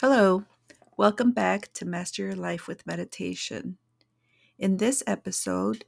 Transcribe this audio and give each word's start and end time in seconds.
Hello, 0.00 0.44
welcome 0.96 1.30
back 1.30 1.74
to 1.74 1.84
Master 1.84 2.22
Your 2.22 2.34
Life 2.34 2.66
with 2.66 2.86
Meditation. 2.86 3.76
In 4.58 4.78
this 4.78 5.02
episode, 5.06 5.84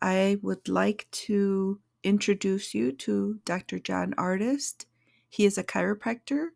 I 0.00 0.38
would 0.42 0.68
like 0.68 1.06
to 1.12 1.78
introduce 2.02 2.74
you 2.74 2.90
to 2.90 3.38
Dr. 3.44 3.78
John 3.78 4.14
Artis. 4.18 4.74
He 5.28 5.44
is 5.44 5.58
a 5.58 5.62
chiropractor. 5.62 6.48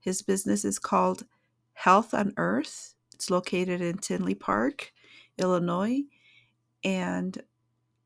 His 0.00 0.22
business 0.22 0.64
is 0.64 0.78
called 0.78 1.26
Health 1.74 2.14
on 2.14 2.32
Earth. 2.38 2.94
It's 3.12 3.28
located 3.28 3.82
in 3.82 3.98
Tinley 3.98 4.34
Park, 4.34 4.94
Illinois. 5.36 6.04
And 6.82 7.42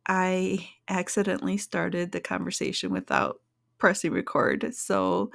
I 0.08 0.68
accidentally 0.88 1.58
started 1.58 2.10
the 2.10 2.20
conversation 2.20 2.90
without 2.90 3.40
pressing 3.78 4.10
record. 4.10 4.74
So 4.74 5.30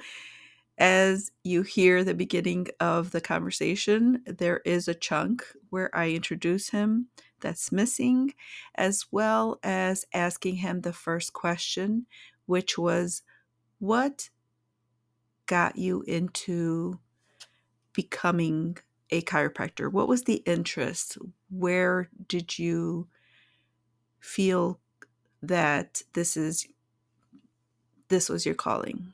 as 0.78 1.32
you 1.42 1.62
hear 1.62 2.04
the 2.04 2.14
beginning 2.14 2.68
of 2.78 3.10
the 3.10 3.20
conversation, 3.20 4.22
there 4.26 4.58
is 4.58 4.86
a 4.86 4.94
chunk 4.94 5.44
where 5.70 5.94
I 5.94 6.10
introduce 6.10 6.70
him 6.70 7.08
that's 7.40 7.72
missing, 7.72 8.32
as 8.76 9.06
well 9.10 9.58
as 9.62 10.04
asking 10.14 10.56
him 10.56 10.80
the 10.80 10.92
first 10.92 11.32
question, 11.32 12.06
which 12.46 12.78
was, 12.78 13.22
What 13.80 14.30
got 15.46 15.76
you 15.76 16.02
into 16.02 17.00
becoming 17.92 18.78
a 19.10 19.22
chiropractor? 19.22 19.90
What 19.90 20.08
was 20.08 20.24
the 20.24 20.42
interest? 20.46 21.18
Where 21.50 22.08
did 22.28 22.58
you 22.58 23.08
feel 24.20 24.78
that 25.42 26.02
this 26.12 26.36
is 26.36 26.68
this 28.08 28.28
was 28.28 28.46
your 28.46 28.54
calling? 28.54 29.12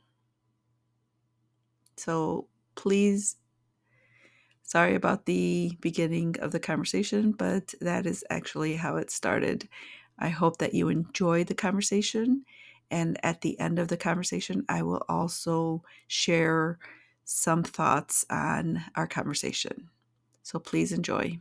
So 1.97 2.47
please, 2.75 3.37
sorry 4.63 4.95
about 4.95 5.25
the 5.25 5.77
beginning 5.79 6.35
of 6.39 6.51
the 6.51 6.59
conversation, 6.59 7.31
but 7.31 7.73
that 7.81 8.05
is 8.05 8.23
actually 8.29 8.75
how 8.75 8.97
it 8.97 9.11
started. 9.11 9.67
I 10.19 10.29
hope 10.29 10.57
that 10.57 10.73
you 10.73 10.89
enjoy 10.89 11.43
the 11.43 11.55
conversation. 11.55 12.45
And 12.91 13.17
at 13.23 13.41
the 13.41 13.59
end 13.59 13.79
of 13.79 13.87
the 13.87 13.97
conversation, 13.97 14.63
I 14.69 14.83
will 14.83 15.03
also 15.09 15.83
share 16.07 16.79
some 17.23 17.63
thoughts 17.63 18.25
on 18.29 18.83
our 18.95 19.07
conversation. 19.07 19.89
So 20.43 20.59
please 20.59 20.91
enjoy. 20.91 21.39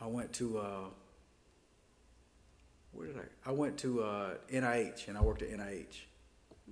I 0.00 0.06
went 0.06 0.32
to 0.34 0.58
uh, 0.58 0.84
where 2.92 3.06
did 3.06 3.16
I? 3.16 3.48
I 3.50 3.52
went 3.52 3.78
to 3.78 4.02
uh, 4.02 4.34
NIH 4.50 5.08
and 5.08 5.16
I 5.16 5.22
worked 5.22 5.42
at 5.42 5.50
NIH. 5.50 6.06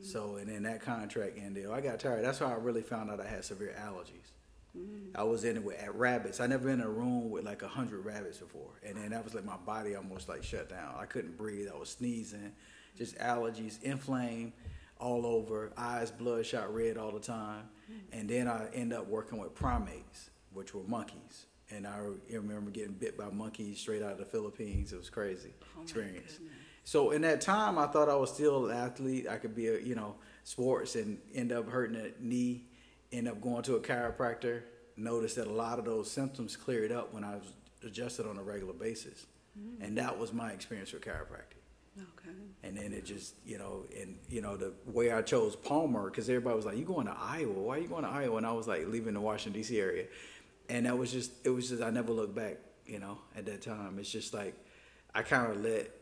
So, 0.02 0.36
and 0.36 0.48
then 0.48 0.62
that 0.62 0.80
contract 0.80 1.38
ended. 1.38 1.68
I 1.70 1.80
got 1.80 2.00
tired. 2.00 2.24
That's 2.24 2.38
how 2.38 2.46
I 2.46 2.54
really 2.54 2.82
found 2.82 3.10
out 3.10 3.20
I 3.20 3.26
had 3.26 3.44
severe 3.44 3.74
allergies. 3.78 4.32
Mm-hmm. 4.76 5.16
I 5.16 5.24
was 5.24 5.44
in 5.44 5.56
it 5.56 5.64
with 5.64 5.80
at 5.80 5.94
rabbits. 5.94 6.40
I 6.40 6.46
never 6.46 6.68
been 6.68 6.80
in 6.80 6.86
a 6.86 6.90
room 6.90 7.30
with 7.30 7.44
like 7.44 7.62
a 7.62 7.68
hundred 7.68 8.04
rabbits 8.04 8.38
before, 8.38 8.70
and 8.86 8.96
then 8.96 9.10
that 9.10 9.24
was 9.24 9.34
like 9.34 9.44
my 9.44 9.56
body 9.56 9.96
almost 9.96 10.28
like 10.28 10.44
shut 10.44 10.68
down. 10.68 10.94
I 10.96 11.06
couldn't 11.06 11.36
breathe. 11.36 11.68
I 11.72 11.76
was 11.76 11.88
sneezing, 11.88 12.52
just 12.96 13.18
allergies, 13.18 13.82
inflamed 13.82 14.52
all 14.98 15.26
over, 15.26 15.72
eyes 15.76 16.10
bloodshot 16.10 16.72
red 16.72 16.98
all 16.98 17.10
the 17.10 17.20
time, 17.20 17.64
mm-hmm. 17.90 18.18
and 18.18 18.28
then 18.28 18.46
I 18.46 18.68
end 18.72 18.92
up 18.92 19.08
working 19.08 19.38
with 19.38 19.54
primates, 19.54 20.30
which 20.52 20.74
were 20.74 20.84
monkeys. 20.84 21.46
And 21.72 21.86
I 21.86 22.00
remember 22.28 22.70
getting 22.72 22.94
bit 22.94 23.16
by 23.16 23.30
monkeys 23.30 23.78
straight 23.78 24.02
out 24.02 24.12
of 24.12 24.18
the 24.18 24.24
Philippines. 24.24 24.92
It 24.92 24.98
was 24.98 25.08
crazy 25.08 25.52
oh 25.78 25.82
experience. 25.82 26.40
So 26.90 27.12
in 27.12 27.22
that 27.22 27.40
time, 27.40 27.78
I 27.78 27.86
thought 27.86 28.08
I 28.08 28.16
was 28.16 28.34
still 28.34 28.66
an 28.66 28.76
athlete. 28.76 29.28
I 29.28 29.36
could 29.36 29.54
be 29.54 29.68
a 29.68 29.78
you 29.78 29.94
know 29.94 30.16
sports 30.42 30.96
and 30.96 31.18
end 31.32 31.52
up 31.52 31.68
hurting 31.68 31.94
a 31.94 32.10
knee, 32.20 32.64
end 33.12 33.28
up 33.28 33.40
going 33.40 33.62
to 33.62 33.76
a 33.76 33.80
chiropractor. 33.80 34.62
Noticed 34.96 35.36
that 35.36 35.46
a 35.46 35.52
lot 35.52 35.78
of 35.78 35.84
those 35.84 36.10
symptoms 36.10 36.56
cleared 36.56 36.90
up 36.90 37.14
when 37.14 37.22
I 37.22 37.36
was 37.36 37.52
adjusted 37.84 38.26
on 38.26 38.38
a 38.38 38.42
regular 38.42 38.72
basis, 38.72 39.26
mm. 39.56 39.80
and 39.80 39.96
that 39.98 40.18
was 40.18 40.32
my 40.32 40.50
experience 40.50 40.92
with 40.92 41.04
chiropractic. 41.04 41.62
Okay. 41.96 42.36
And 42.64 42.76
then 42.76 42.92
it 42.92 43.04
just, 43.04 43.36
you 43.46 43.58
know, 43.58 43.84
and 43.96 44.18
you 44.28 44.40
know 44.40 44.56
the 44.56 44.72
way 44.84 45.12
I 45.12 45.22
chose 45.22 45.54
Palmer 45.54 46.10
because 46.10 46.28
everybody 46.28 46.56
was 46.56 46.66
like, 46.66 46.76
"You 46.76 46.84
going 46.84 47.06
to 47.06 47.16
Iowa? 47.16 47.52
Why 47.52 47.76
are 47.76 47.78
you 47.78 47.86
going 47.86 48.02
to 48.02 48.10
Iowa?" 48.10 48.38
And 48.38 48.46
I 48.46 48.52
was 48.52 48.66
like, 48.66 48.88
leaving 48.88 49.14
the 49.14 49.20
Washington 49.20 49.60
D.C. 49.60 49.78
area, 49.78 50.06
and 50.68 50.86
that 50.86 50.98
was 50.98 51.12
just, 51.12 51.30
it 51.44 51.50
was 51.50 51.68
just, 51.68 51.84
I 51.84 51.90
never 51.90 52.10
looked 52.10 52.34
back. 52.34 52.56
You 52.84 52.98
know, 52.98 53.18
at 53.36 53.46
that 53.46 53.62
time, 53.62 54.00
it's 54.00 54.10
just 54.10 54.34
like 54.34 54.56
I 55.14 55.22
kind 55.22 55.52
of 55.52 55.62
let 55.62 55.99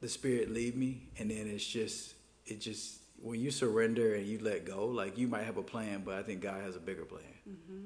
the 0.00 0.08
spirit 0.08 0.52
lead 0.52 0.76
me 0.76 1.08
and 1.18 1.30
then 1.30 1.46
it's 1.46 1.66
just 1.66 2.14
it 2.46 2.60
just 2.60 3.00
when 3.20 3.40
you 3.40 3.50
surrender 3.50 4.14
and 4.14 4.26
you 4.26 4.38
let 4.40 4.64
go 4.64 4.86
like 4.86 5.16
you 5.16 5.26
might 5.26 5.44
have 5.44 5.56
a 5.56 5.62
plan 5.62 6.02
but 6.04 6.14
i 6.14 6.22
think 6.22 6.40
god 6.40 6.62
has 6.62 6.76
a 6.76 6.80
bigger 6.80 7.04
plan 7.04 7.22
mm-hmm. 7.48 7.84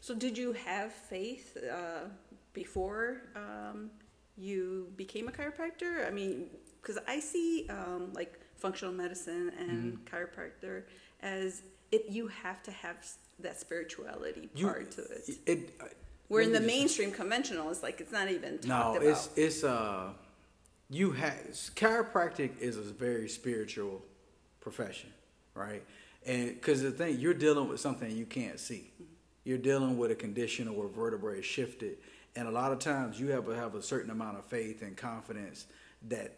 so 0.00 0.14
did 0.14 0.36
you 0.36 0.52
have 0.52 0.92
faith 0.92 1.56
uh, 1.72 2.08
before 2.52 3.22
um, 3.36 3.90
you 4.36 4.92
became 4.96 5.28
a 5.28 5.32
chiropractor 5.32 6.06
i 6.06 6.10
mean 6.10 6.46
because 6.80 6.98
i 7.08 7.18
see 7.18 7.66
um, 7.70 8.12
like 8.12 8.38
functional 8.56 8.92
medicine 8.92 9.50
and 9.58 9.94
mm-hmm. 9.94 10.16
chiropractor 10.16 10.82
as 11.22 11.62
it 11.92 12.06
you 12.08 12.26
have 12.28 12.62
to 12.62 12.70
have 12.70 12.96
that 13.38 13.58
spirituality 13.58 14.48
part 14.60 14.94
you, 14.96 15.04
to 15.04 15.10
it, 15.12 15.38
it 15.46 15.74
uh, 15.80 15.84
where 16.28 16.42
in 16.42 16.52
the 16.52 16.60
mainstream 16.60 17.10
conventional 17.10 17.70
it's 17.70 17.82
like 17.82 18.00
it's 18.00 18.12
not 18.12 18.30
even 18.30 18.58
talked 18.58 18.66
no, 18.66 18.90
about. 18.96 19.02
it's 19.02 19.30
it's 19.36 19.64
uh 19.64 20.10
you 20.90 21.12
have 21.12 21.34
chiropractic 21.76 22.58
is 22.58 22.76
a 22.76 22.82
very 22.82 23.28
spiritual 23.28 24.02
profession, 24.60 25.10
right? 25.54 25.84
And 26.26 26.48
because 26.48 26.82
the 26.82 26.90
thing 26.90 27.18
you're 27.18 27.32
dealing 27.32 27.68
with 27.68 27.80
something 27.80 28.10
you 28.10 28.26
can't 28.26 28.58
see, 28.58 28.92
you're 29.44 29.58
dealing 29.58 29.96
with 29.96 30.10
a 30.10 30.16
condition 30.16 30.74
where 30.74 30.88
vertebrae 30.88 31.38
is 31.38 31.44
shifted, 31.44 31.98
and 32.34 32.48
a 32.48 32.50
lot 32.50 32.72
of 32.72 32.80
times 32.80 33.20
you 33.20 33.28
have 33.28 33.46
to 33.46 33.52
have 33.52 33.76
a 33.76 33.82
certain 33.82 34.10
amount 34.10 34.36
of 34.36 34.44
faith 34.46 34.82
and 34.82 34.96
confidence 34.96 35.66
that 36.08 36.36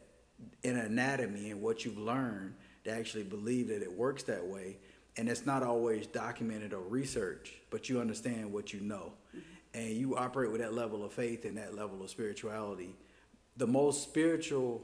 in 0.63 0.77
anatomy 0.77 1.51
and 1.51 1.63
what 1.63 1.85
you've 1.85 1.99
learned 1.99 2.55
to 2.85 2.91
actually 2.91 3.25
believe 3.25 3.69
that 3.69 3.83
it 3.83 3.93
works 3.93 4.23
that 4.25 4.45
way. 4.45 4.77
And 5.17 5.29
it's 5.29 5.45
not 5.45 5.63
always 5.63 6.07
documented 6.07 6.73
or 6.73 6.81
researched, 6.81 7.53
but 7.71 7.89
you 7.89 8.01
understand 8.01 8.51
what 8.51 8.73
you 8.73 8.81
know, 8.81 9.13
mm-hmm. 9.37 9.41
and 9.75 9.91
you 9.91 10.17
operate 10.17 10.51
with 10.51 10.63
that 10.63 10.73
level 10.73 11.05
of 11.05 11.13
faith 11.13 11.45
and 11.45 11.57
that 11.59 11.75
level 11.75 12.03
of 12.03 12.09
spirituality 12.09 12.97
the 13.57 13.67
most 13.67 14.03
spiritual 14.03 14.83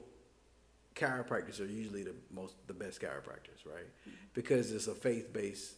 chiropractors 0.95 1.61
are 1.61 1.67
usually 1.67 2.03
the 2.03 2.15
most 2.31 2.55
the 2.67 2.75
best 2.75 3.01
chiropractors, 3.01 3.65
right? 3.65 3.87
Because 4.35 4.73
it's 4.73 4.89
a 4.89 4.95
faith 4.95 5.33
based. 5.33 5.75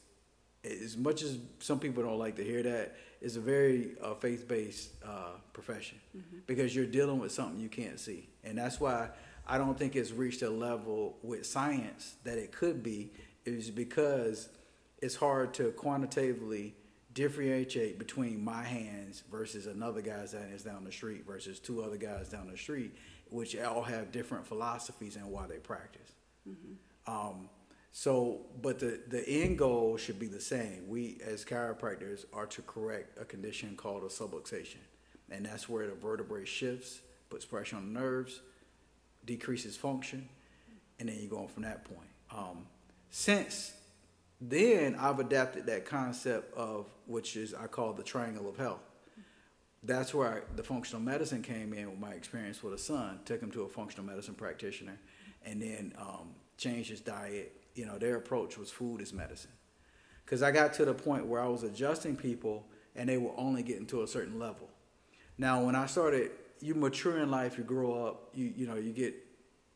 As 0.62 0.96
much 0.96 1.22
as 1.22 1.38
some 1.58 1.78
people 1.78 2.02
don't 2.02 2.18
like 2.18 2.36
to 2.36 2.44
hear 2.44 2.62
that, 2.62 2.94
it's 3.22 3.36
a 3.36 3.40
very 3.40 3.92
uh, 4.02 4.14
faith 4.14 4.46
based 4.46 4.90
uh, 5.04 5.32
profession 5.52 5.98
mm-hmm. 6.16 6.38
because 6.46 6.76
you're 6.76 6.84
dealing 6.84 7.18
with 7.18 7.32
something 7.32 7.58
you 7.58 7.68
can't 7.68 7.98
see, 7.98 8.28
and 8.44 8.58
that's 8.58 8.80
why 8.80 9.08
I 9.46 9.58
don't 9.58 9.78
think 9.78 9.96
it's 9.96 10.12
reached 10.12 10.42
a 10.42 10.50
level 10.50 11.16
with 11.22 11.46
science 11.46 12.14
that 12.24 12.38
it 12.38 12.52
could 12.52 12.82
be. 12.82 13.12
Is 13.46 13.70
because 13.70 14.50
it's 15.00 15.16
hard 15.16 15.54
to 15.54 15.70
quantitatively 15.72 16.74
differentiate 17.14 17.98
between 17.98 18.42
my 18.44 18.62
hands 18.62 19.22
versus 19.30 19.66
another 19.66 20.00
guy's 20.00 20.32
hands 20.32 20.62
down 20.62 20.84
the 20.84 20.92
street 20.92 21.24
versus 21.26 21.58
two 21.58 21.82
other 21.82 21.96
guys 21.96 22.28
down 22.28 22.48
the 22.50 22.56
street, 22.56 22.94
which 23.30 23.58
all 23.58 23.82
have 23.82 24.12
different 24.12 24.46
philosophies 24.46 25.16
and 25.16 25.26
why 25.26 25.46
they 25.46 25.58
practice. 25.58 26.12
Mm-hmm. 26.48 27.12
Um, 27.12 27.48
so, 27.92 28.42
but 28.62 28.78
the, 28.78 29.00
the 29.08 29.28
end 29.28 29.58
goal 29.58 29.96
should 29.96 30.20
be 30.20 30.28
the 30.28 30.40
same. 30.40 30.88
We, 30.88 31.18
as 31.26 31.44
chiropractors, 31.44 32.24
are 32.32 32.46
to 32.46 32.62
correct 32.62 33.18
a 33.20 33.24
condition 33.24 33.76
called 33.76 34.04
a 34.04 34.06
subluxation. 34.06 34.78
And 35.30 35.46
that's 35.46 35.68
where 35.68 35.86
the 35.86 35.94
vertebrae 35.94 36.44
shifts, 36.44 37.00
puts 37.28 37.44
pressure 37.44 37.76
on 37.76 37.92
the 37.92 38.00
nerves, 38.00 38.40
decreases 39.24 39.76
function, 39.76 40.28
and 40.98 41.08
then 41.08 41.18
you 41.20 41.28
go 41.28 41.38
on 41.38 41.48
from 41.48 41.62
that 41.64 41.84
point. 41.84 42.08
Um, 42.30 42.66
since 43.10 43.72
then 44.40 44.94
I've 44.94 45.18
adapted 45.18 45.66
that 45.66 45.84
concept 45.84 46.56
of 46.56 46.86
which 47.06 47.36
is 47.36 47.52
I 47.52 47.66
call 47.66 47.92
the 47.92 48.02
triangle 48.02 48.48
of 48.48 48.56
health. 48.56 48.80
That's 49.82 50.14
where 50.14 50.28
I, 50.28 50.56
the 50.56 50.62
functional 50.62 51.02
medicine 51.02 51.42
came 51.42 51.72
in 51.72 51.90
with 51.90 51.98
my 51.98 52.12
experience 52.12 52.62
with 52.62 52.74
a 52.74 52.78
son. 52.78 53.20
Took 53.24 53.42
him 53.42 53.50
to 53.52 53.62
a 53.62 53.68
functional 53.68 54.06
medicine 54.06 54.34
practitioner, 54.34 54.98
and 55.44 55.60
then 55.60 55.94
um, 55.98 56.34
changed 56.56 56.90
his 56.90 57.00
diet. 57.00 57.52
You 57.74 57.86
know, 57.86 57.98
their 57.98 58.16
approach 58.16 58.58
was 58.58 58.70
food 58.70 59.00
is 59.00 59.12
medicine. 59.12 59.52
Because 60.24 60.42
I 60.42 60.52
got 60.52 60.74
to 60.74 60.84
the 60.84 60.94
point 60.94 61.26
where 61.26 61.40
I 61.40 61.48
was 61.48 61.62
adjusting 61.62 62.16
people, 62.16 62.66
and 62.94 63.08
they 63.08 63.16
were 63.16 63.32
only 63.36 63.62
getting 63.62 63.86
to 63.86 64.02
a 64.02 64.06
certain 64.06 64.38
level. 64.38 64.68
Now, 65.38 65.64
when 65.64 65.74
I 65.74 65.86
started, 65.86 66.30
you 66.60 66.74
mature 66.74 67.18
in 67.18 67.30
life, 67.30 67.56
you 67.56 67.64
grow 67.64 68.06
up, 68.06 68.30
you 68.34 68.52
you 68.54 68.66
know, 68.66 68.76
you 68.76 68.92
get 68.92 69.14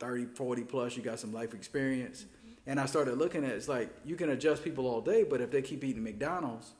30, 0.01 0.27
40 0.27 0.63
plus, 0.65 0.97
you 0.97 1.03
got 1.03 1.19
some 1.19 1.33
life 1.33 1.55
experience 1.55 2.27
and 2.67 2.81
I 2.81 2.87
started 2.87 3.19
looking 3.19 3.45
at 3.45 3.51
it, 3.51 3.57
it's 3.57 3.69
like 3.69 3.91
you 4.05 4.17
can 4.17 4.31
adjust 4.31 4.65
people 4.65 4.87
all 4.87 5.01
day, 5.01 5.23
but 5.23 5.41
if 5.41 5.51
they 5.51 5.63
keep 5.63 5.85
eating 5.85 6.03
McDonald's, 6.03 6.73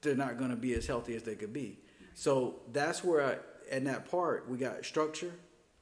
they're 0.00 0.16
not 0.16 0.38
going 0.38 0.50
to 0.50 0.56
be 0.56 0.74
as 0.74 0.86
healthy 0.86 1.14
as 1.14 1.22
they 1.22 1.34
could 1.34 1.52
be. 1.52 1.78
So 2.14 2.56
that's 2.72 3.04
where 3.04 3.22
I, 3.24 3.74
in 3.74 3.84
that 3.84 4.10
part, 4.10 4.48
we 4.48 4.58
got 4.58 4.84
structure 4.84 5.32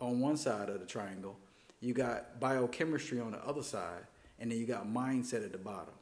on 0.01 0.21
one 0.21 0.37
side 0.37 0.69
of 0.69 0.81
the 0.81 0.87
triangle, 0.87 1.37
you 1.81 1.95
got 1.95 2.41
biochemistry 2.41 3.21
on 3.21 3.33
the 3.33 3.45
other 3.47 3.63
side, 3.63 4.07
and 4.39 4.51
then 4.51 4.59
you 4.59 4.67
got 4.67 4.87
mindset 4.87 5.45
at 5.45 5.53
the 5.53 5.59
bottom. 5.59 5.95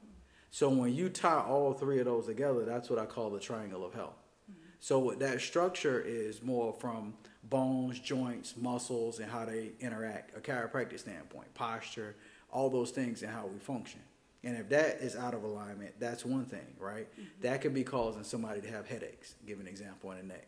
So 0.50 0.68
when 0.70 0.94
you 0.94 1.08
tie 1.08 1.40
all 1.40 1.72
three 1.72 1.98
of 1.98 2.06
those 2.06 2.26
together, 2.26 2.64
that's 2.64 2.88
what 2.88 2.98
I 2.98 3.06
call 3.06 3.30
the 3.30 3.40
triangle 3.40 3.84
of 3.84 3.94
health. 3.94 4.16
Mm-hmm. 4.50 4.60
So 4.80 4.98
what 4.98 5.18
that 5.18 5.40
structure 5.40 6.00
is 6.00 6.42
more 6.42 6.72
from 6.72 7.14
bones, 7.44 8.00
joints, 8.00 8.56
muscles, 8.56 9.18
and 9.18 9.30
how 9.30 9.44
they 9.44 9.72
interact, 9.80 10.36
a 10.36 10.40
chiropractic 10.40 10.98
standpoint, 11.00 11.52
posture, 11.54 12.16
all 12.50 12.70
those 12.70 12.90
things 12.90 13.22
and 13.22 13.30
how 13.30 13.46
we 13.46 13.58
function. 13.58 14.00
And 14.44 14.56
if 14.56 14.68
that 14.68 14.98
is 15.00 15.16
out 15.16 15.34
of 15.34 15.42
alignment, 15.42 15.98
that's 15.98 16.24
one 16.24 16.44
thing, 16.44 16.66
right? 16.78 17.10
Mm-hmm. 17.12 17.42
That 17.42 17.60
could 17.60 17.74
be 17.74 17.84
causing 17.84 18.22
somebody 18.22 18.60
to 18.60 18.68
have 18.68 18.86
headaches. 18.86 19.34
Give 19.46 19.60
an 19.60 19.66
example 19.66 20.12
in 20.12 20.18
the 20.18 20.24
neck. 20.24 20.46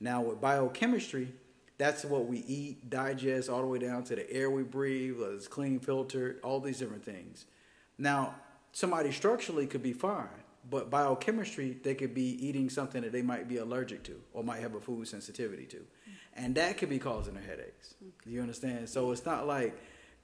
Now 0.00 0.20
with 0.20 0.40
biochemistry, 0.40 1.32
that's 1.78 2.04
what 2.04 2.26
we 2.26 2.38
eat, 2.38 2.88
digest, 2.88 3.50
all 3.50 3.60
the 3.60 3.66
way 3.66 3.78
down 3.78 4.04
to 4.04 4.16
the 4.16 4.30
air 4.32 4.50
we 4.50 4.62
breathe, 4.62 5.18
whether 5.18 5.34
it's 5.34 5.48
clean, 5.48 5.78
filtered, 5.78 6.40
all 6.42 6.60
these 6.60 6.78
different 6.78 7.04
things. 7.04 7.46
Now, 7.98 8.34
somebody 8.72 9.12
structurally 9.12 9.66
could 9.66 9.82
be 9.82 9.92
fine, 9.92 10.28
but 10.70 10.88
biochemistry, 10.88 11.76
they 11.82 11.94
could 11.94 12.14
be 12.14 12.46
eating 12.46 12.70
something 12.70 13.02
that 13.02 13.12
they 13.12 13.22
might 13.22 13.48
be 13.48 13.58
allergic 13.58 14.04
to 14.04 14.20
or 14.32 14.42
might 14.42 14.60
have 14.60 14.74
a 14.74 14.80
food 14.80 15.06
sensitivity 15.08 15.64
to. 15.66 15.80
And 16.34 16.54
that 16.54 16.78
could 16.78 16.90
be 16.90 16.98
causing 16.98 17.34
their 17.34 17.42
headaches. 17.42 17.94
Okay. 18.02 18.30
You 18.30 18.40
understand? 18.40 18.88
So 18.88 19.10
it's 19.10 19.24
not 19.24 19.46
like, 19.46 19.76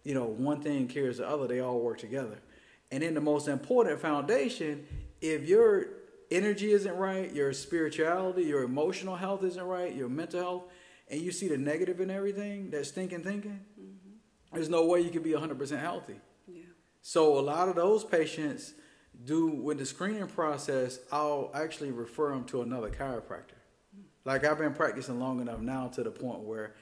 you 0.04 0.14
know, 0.14 0.24
one 0.24 0.60
thing 0.60 0.88
cures 0.88 1.18
the 1.18 1.28
other, 1.28 1.46
they 1.46 1.60
all 1.60 1.80
work 1.80 1.98
together. 1.98 2.38
And 2.90 3.02
then 3.02 3.14
the 3.14 3.20
most 3.20 3.48
important 3.48 4.00
foundation, 4.00 4.86
if 5.20 5.48
your 5.48 5.86
energy 6.30 6.72
isn't 6.72 6.96
right, 6.96 7.32
your 7.32 7.52
spirituality, 7.52 8.44
your 8.44 8.62
emotional 8.62 9.16
health 9.16 9.44
isn't 9.44 9.62
right, 9.62 9.94
your 9.94 10.08
mental 10.08 10.40
health, 10.40 10.62
and 11.10 11.20
you 11.20 11.32
see 11.32 11.48
the 11.48 11.56
negative 11.56 12.00
in 12.00 12.10
everything, 12.10 12.70
that 12.70 12.86
stinking 12.86 13.22
thinking, 13.22 13.60
mm-hmm. 13.80 14.16
there's 14.52 14.68
no 14.68 14.86
way 14.86 15.00
you 15.00 15.10
can 15.10 15.22
be 15.22 15.30
100% 15.30 15.78
healthy. 15.80 16.16
Yeah. 16.46 16.62
So 17.00 17.38
a 17.38 17.40
lot 17.40 17.68
of 17.68 17.76
those 17.76 18.04
patients 18.04 18.74
do 19.24 19.48
with 19.48 19.78
the 19.78 19.86
screening 19.86 20.26
process, 20.26 20.98
I'll 21.10 21.50
actually 21.54 21.90
refer 21.90 22.30
them 22.30 22.44
to 22.44 22.62
another 22.62 22.90
chiropractor. 22.90 23.58
Like 24.24 24.44
I've 24.44 24.58
been 24.58 24.74
practicing 24.74 25.18
long 25.18 25.40
enough 25.40 25.60
now 25.60 25.88
to 25.88 26.02
the 26.02 26.10
point 26.10 26.40
where 26.40 26.74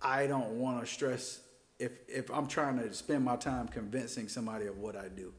I 0.00 0.26
don't 0.26 0.52
want 0.52 0.80
to 0.80 0.90
stress 0.90 1.40
if 1.82 1.92
if 2.08 2.30
I'm 2.30 2.46
trying 2.46 2.78
to 2.78 2.92
spend 2.94 3.24
my 3.24 3.36
time 3.36 3.68
convincing 3.68 4.28
somebody 4.28 4.66
of 4.66 4.78
what 4.78 4.96
I 4.96 5.08
do. 5.08 5.32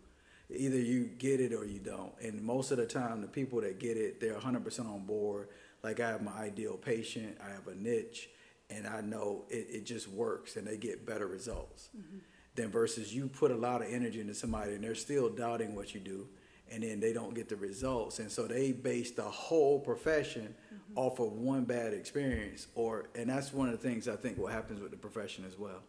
Either 0.49 0.77
you 0.77 1.05
get 1.05 1.39
it 1.39 1.53
or 1.53 1.65
you 1.65 1.79
don't. 1.79 2.13
And 2.21 2.41
most 2.43 2.71
of 2.71 2.77
the 2.77 2.85
time 2.85 3.21
the 3.21 3.27
people 3.27 3.61
that 3.61 3.79
get 3.79 3.97
it, 3.97 4.19
they're 4.19 4.35
100% 4.35 4.79
on 4.81 5.05
board. 5.05 5.47
Like 5.81 5.99
I 5.99 6.09
have 6.09 6.21
my 6.21 6.33
ideal 6.33 6.77
patient, 6.77 7.37
I 7.43 7.49
have 7.49 7.67
a 7.67 7.75
niche, 7.75 8.29
and 8.69 8.85
I 8.85 9.01
know 9.01 9.45
it, 9.49 9.67
it 9.71 9.85
just 9.85 10.07
works 10.09 10.55
and 10.55 10.67
they 10.67 10.77
get 10.77 11.05
better 11.05 11.27
results. 11.27 11.89
Mm-hmm 11.97 12.17
than 12.55 12.69
versus 12.69 13.13
you 13.13 13.27
put 13.27 13.51
a 13.51 13.55
lot 13.55 13.81
of 13.81 13.91
energy 13.91 14.21
into 14.21 14.33
somebody 14.33 14.73
and 14.73 14.83
they're 14.83 14.95
still 14.95 15.29
doubting 15.29 15.75
what 15.75 15.93
you 15.93 15.99
do 15.99 16.27
and 16.71 16.83
then 16.83 16.99
they 16.99 17.11
don't 17.11 17.33
get 17.33 17.49
the 17.49 17.55
results 17.55 18.19
and 18.19 18.31
so 18.31 18.47
they 18.47 18.71
base 18.71 19.11
the 19.11 19.23
whole 19.23 19.79
profession 19.79 20.53
mm-hmm. 20.73 20.97
off 20.97 21.19
of 21.19 21.33
one 21.33 21.65
bad 21.65 21.93
experience 21.93 22.67
or 22.75 23.09
and 23.15 23.29
that's 23.29 23.51
one 23.51 23.69
of 23.69 23.81
the 23.81 23.89
things 23.89 24.07
i 24.07 24.15
think 24.15 24.37
what 24.37 24.51
happens 24.51 24.81
with 24.81 24.91
the 24.91 24.97
profession 24.97 25.43
as 25.45 25.57
well. 25.57 25.81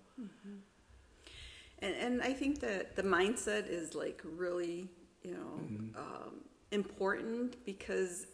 And, 1.84 1.94
and 1.96 2.22
i 2.22 2.32
think 2.32 2.60
that 2.60 2.96
the 2.96 3.02
mindset 3.02 3.68
is 3.68 3.94
like 3.94 4.20
really 4.24 4.88
you 5.22 5.32
know 5.32 5.60
mm-hmm. 5.62 5.96
um, 5.96 6.34
important 6.70 7.64
because 7.64 8.26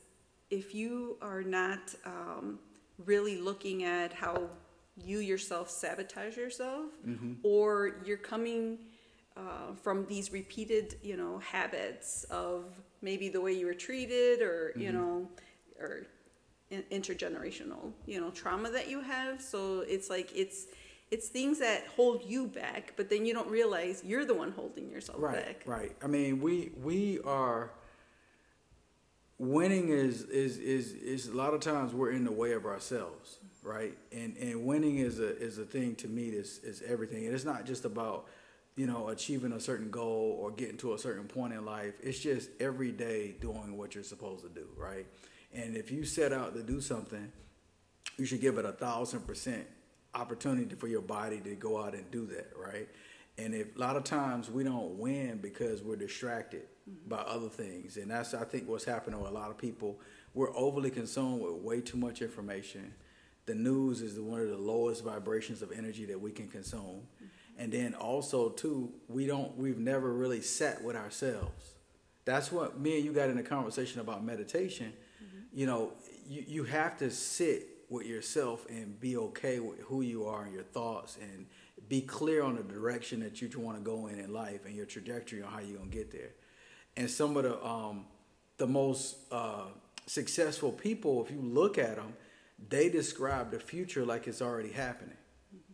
if 0.50 0.74
you 0.74 1.16
are 1.22 1.42
not 1.42 1.94
um, 2.04 2.58
really 3.06 3.40
looking 3.40 3.84
at 3.84 4.12
how 4.12 4.48
you 4.96 5.18
yourself 5.18 5.70
sabotage 5.70 6.36
yourself 6.36 6.90
mm-hmm. 7.06 7.34
or 7.42 7.96
you're 8.04 8.16
coming 8.16 8.78
uh, 9.36 9.72
from 9.82 10.04
these 10.06 10.32
repeated 10.32 10.96
you 11.02 11.16
know 11.16 11.38
habits 11.38 12.24
of 12.24 12.64
maybe 13.02 13.28
the 13.28 13.40
way 13.40 13.52
you 13.52 13.66
were 13.66 13.74
treated 13.74 14.42
or 14.42 14.70
mm-hmm. 14.70 14.80
you 14.82 14.92
know 14.92 15.28
or 15.78 16.06
in- 16.70 16.84
intergenerational 16.90 17.92
you 18.06 18.20
know 18.20 18.30
trauma 18.30 18.70
that 18.70 18.88
you 18.88 19.00
have 19.00 19.40
so 19.40 19.80
it's 19.88 20.10
like 20.10 20.30
it's 20.34 20.66
it's 21.10 21.28
things 21.28 21.58
that 21.58 21.86
hold 21.96 22.24
you 22.24 22.46
back 22.46 22.92
but 22.96 23.10
then 23.10 23.26
you 23.26 23.34
don't 23.34 23.50
realize 23.50 24.02
you're 24.04 24.24
the 24.24 24.34
one 24.34 24.52
holding 24.52 24.88
yourself 24.90 25.18
right, 25.20 25.44
back 25.46 25.62
right 25.66 25.96
i 26.02 26.06
mean 26.06 26.40
we 26.40 26.70
we 26.82 27.18
are 27.20 27.72
winning 29.38 29.88
is 29.88 30.22
is 30.22 30.58
is 30.58 30.92
is 30.92 31.28
a 31.28 31.36
lot 31.36 31.54
of 31.54 31.60
times 31.60 31.94
we're 31.94 32.12
in 32.12 32.24
the 32.24 32.32
way 32.32 32.52
of 32.52 32.66
ourselves 32.66 33.38
right? 33.62 33.96
And 34.12 34.36
and 34.36 34.64
winning 34.64 34.98
is 34.98 35.18
a 35.18 35.36
is 35.38 35.58
a 35.58 35.64
thing 35.64 35.94
to 35.96 36.08
me 36.08 36.28
is 36.28 36.58
is 36.64 36.82
everything. 36.82 37.26
And 37.26 37.34
it's 37.34 37.44
not 37.44 37.66
just 37.66 37.84
about 37.84 38.26
you 38.76 38.86
know 38.86 39.08
achieving 39.08 39.52
a 39.52 39.60
certain 39.60 39.90
goal 39.90 40.38
or 40.40 40.50
getting 40.50 40.76
to 40.78 40.94
a 40.94 40.98
certain 40.98 41.24
point 41.24 41.52
in 41.52 41.64
life. 41.64 41.94
It's 42.02 42.18
just 42.18 42.50
every 42.60 42.92
day 42.92 43.34
doing 43.40 43.76
what 43.76 43.94
you're 43.94 44.04
supposed 44.04 44.42
to 44.42 44.48
do, 44.48 44.66
right? 44.76 45.06
And 45.52 45.76
if 45.76 45.90
you 45.90 46.04
set 46.04 46.32
out 46.32 46.54
to 46.54 46.62
do 46.62 46.80
something, 46.80 47.32
you 48.16 48.24
should 48.24 48.40
give 48.40 48.58
it 48.58 48.64
a 48.64 48.72
thousand 48.72 49.26
percent 49.26 49.66
opportunity 50.14 50.74
for 50.74 50.88
your 50.88 51.02
body 51.02 51.40
to 51.40 51.54
go 51.54 51.82
out 51.82 51.94
and 51.94 52.10
do 52.10 52.26
that, 52.26 52.52
right? 52.56 52.88
And 53.38 53.54
if 53.54 53.76
a 53.76 53.78
lot 53.78 53.96
of 53.96 54.04
times 54.04 54.50
we 54.50 54.64
don't 54.64 54.98
win 54.98 55.38
because 55.38 55.82
we're 55.82 55.96
distracted 55.96 56.62
mm-hmm. 56.88 57.08
by 57.08 57.18
other 57.18 57.48
things, 57.48 57.96
and 57.96 58.10
that's 58.10 58.34
I 58.34 58.44
think 58.44 58.68
what's 58.68 58.84
happening 58.84 59.20
with 59.20 59.30
a 59.30 59.34
lot 59.34 59.50
of 59.50 59.58
people. 59.58 60.00
We're 60.32 60.56
overly 60.56 60.90
consumed 60.90 61.42
with 61.42 61.54
way 61.54 61.80
too 61.80 61.96
much 61.96 62.22
information 62.22 62.94
the 63.50 63.56
news 63.56 64.00
is 64.00 64.18
one 64.20 64.40
of 64.40 64.48
the 64.48 64.56
lowest 64.56 65.02
vibrations 65.02 65.60
of 65.60 65.72
energy 65.72 66.04
that 66.04 66.20
we 66.20 66.30
can 66.30 66.46
consume. 66.46 66.80
Mm-hmm. 66.80 67.26
And 67.58 67.72
then 67.72 67.94
also 67.94 68.50
too, 68.50 68.92
we 69.08 69.26
don't 69.26 69.56
we've 69.56 69.78
never 69.78 70.12
really 70.12 70.40
sat 70.40 70.82
with 70.84 70.94
ourselves. 70.94 71.74
That's 72.24 72.52
what 72.52 72.78
me 72.78 72.96
and 72.96 73.04
you 73.04 73.12
got 73.12 73.28
in 73.28 73.38
a 73.38 73.42
conversation 73.42 74.00
about 74.00 74.24
meditation. 74.24 74.92
Mm-hmm. 74.92 75.58
You 75.58 75.66
know, 75.66 75.92
you, 76.28 76.44
you 76.46 76.64
have 76.64 76.96
to 76.98 77.10
sit 77.10 77.66
with 77.90 78.06
yourself 78.06 78.64
and 78.70 78.98
be 78.98 79.16
okay 79.16 79.58
with 79.58 79.80
who 79.80 80.00
you 80.00 80.24
are 80.24 80.44
and 80.44 80.54
your 80.54 80.62
thoughts 80.62 81.18
and 81.20 81.46
be 81.88 82.00
clear 82.00 82.42
on 82.42 82.56
the 82.56 82.62
direction 82.62 83.20
that 83.20 83.42
you 83.42 83.50
want 83.58 83.76
to 83.76 83.82
go 83.82 84.06
in 84.06 84.18
in 84.18 84.32
life 84.32 84.64
and 84.64 84.74
your 84.74 84.86
trajectory 84.86 85.42
on 85.42 85.50
how 85.50 85.58
you're 85.58 85.76
gonna 85.76 85.90
get 85.90 86.10
there. 86.10 86.30
And 86.96 87.10
some 87.10 87.36
of 87.36 87.42
the 87.42 87.62
um, 87.64 88.06
the 88.58 88.66
most 88.66 89.16
uh, 89.32 89.64
successful 90.06 90.70
people, 90.70 91.24
if 91.24 91.30
you 91.30 91.40
look 91.40 91.78
at 91.78 91.96
them, 91.96 92.14
they 92.68 92.88
describe 92.88 93.50
the 93.50 93.58
future 93.58 94.04
like 94.04 94.26
it's 94.26 94.42
already 94.42 94.70
happening. 94.70 95.16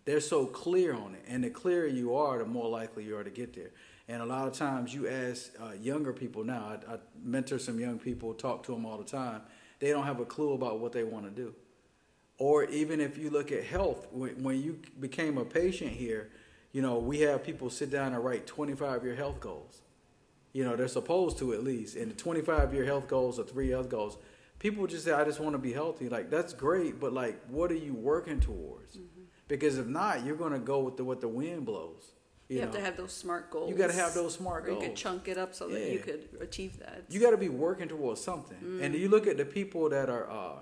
They're 0.04 0.20
so 0.20 0.46
clear 0.46 0.94
on 0.94 1.14
it, 1.14 1.24
and 1.26 1.42
the 1.42 1.50
clearer 1.50 1.86
you 1.86 2.14
are, 2.14 2.38
the 2.38 2.44
more 2.44 2.68
likely 2.68 3.04
you 3.04 3.16
are 3.16 3.24
to 3.24 3.30
get 3.30 3.54
there. 3.54 3.72
And 4.08 4.22
a 4.22 4.24
lot 4.24 4.46
of 4.46 4.54
times, 4.54 4.94
you 4.94 5.08
ask 5.08 5.50
uh, 5.60 5.72
younger 5.72 6.12
people 6.12 6.44
now. 6.44 6.78
I, 6.88 6.94
I 6.94 6.98
mentor 7.20 7.58
some 7.58 7.80
young 7.80 7.98
people, 7.98 8.32
talk 8.34 8.62
to 8.66 8.72
them 8.72 8.86
all 8.86 8.98
the 8.98 9.04
time. 9.04 9.42
They 9.80 9.90
don't 9.90 10.04
have 10.04 10.20
a 10.20 10.24
clue 10.24 10.52
about 10.52 10.78
what 10.78 10.92
they 10.92 11.02
want 11.02 11.24
to 11.24 11.30
do. 11.30 11.52
Or 12.38 12.64
even 12.64 13.00
if 13.00 13.16
you 13.16 13.30
look 13.30 13.50
at 13.50 13.64
health, 13.64 14.06
when, 14.10 14.42
when 14.42 14.62
you 14.62 14.80
became 15.00 15.38
a 15.38 15.44
patient 15.44 15.92
here, 15.92 16.30
you 16.72 16.82
know 16.82 16.98
we 16.98 17.20
have 17.20 17.42
people 17.42 17.70
sit 17.70 17.90
down 17.90 18.12
and 18.12 18.22
write 18.22 18.46
25 18.46 19.04
year 19.04 19.14
health 19.14 19.40
goals. 19.40 19.80
You 20.52 20.64
know 20.64 20.76
they're 20.76 20.88
supposed 20.88 21.38
to 21.38 21.52
at 21.54 21.64
least, 21.64 21.96
and 21.96 22.10
the 22.10 22.14
25 22.14 22.74
year 22.74 22.84
health 22.84 23.08
goals 23.08 23.38
or 23.38 23.44
three 23.44 23.70
health 23.70 23.88
goals 23.88 24.18
people 24.58 24.86
just 24.86 25.04
say, 25.04 25.12
I 25.12 25.24
just 25.24 25.40
want 25.40 25.54
to 25.54 25.58
be 25.58 25.72
healthy. 25.72 26.08
Like, 26.08 26.30
that's 26.30 26.52
great, 26.52 27.00
but 27.00 27.12
like, 27.12 27.40
what 27.48 27.70
are 27.70 27.76
you 27.76 27.94
working 27.94 28.40
towards? 28.40 28.96
Mm-hmm. 28.96 29.22
Because 29.48 29.78
if 29.78 29.86
not, 29.86 30.24
you're 30.24 30.36
going 30.36 30.52
to 30.52 30.58
go 30.58 30.80
with 30.80 30.96
the, 30.96 31.04
what 31.04 31.20
the 31.20 31.28
wind 31.28 31.64
blows. 31.64 32.12
You, 32.48 32.56
you 32.56 32.62
have 32.62 32.72
to 32.72 32.80
have 32.80 32.96
those 32.96 33.12
smart 33.12 33.50
goals. 33.50 33.70
You 33.70 33.76
got 33.76 33.88
to 33.88 33.96
have 33.96 34.14
those 34.14 34.34
smart 34.34 34.64
or 34.64 34.68
goals. 34.68 34.82
You 34.82 34.88
could 34.88 34.96
chunk 34.96 35.28
it 35.28 35.36
up 35.36 35.54
so 35.54 35.68
yeah. 35.68 35.78
that 35.78 35.92
you 35.92 35.98
could 35.98 36.28
achieve 36.40 36.78
that. 36.78 37.04
You 37.08 37.20
got 37.20 37.30
to 37.30 37.36
be 37.36 37.48
working 37.48 37.88
towards 37.88 38.20
something. 38.20 38.56
Mm-hmm. 38.58 38.82
And 38.82 38.94
you 38.94 39.08
look 39.08 39.26
at 39.26 39.36
the 39.36 39.44
people 39.44 39.88
that 39.90 40.08
are 40.08 40.30
uh, 40.30 40.58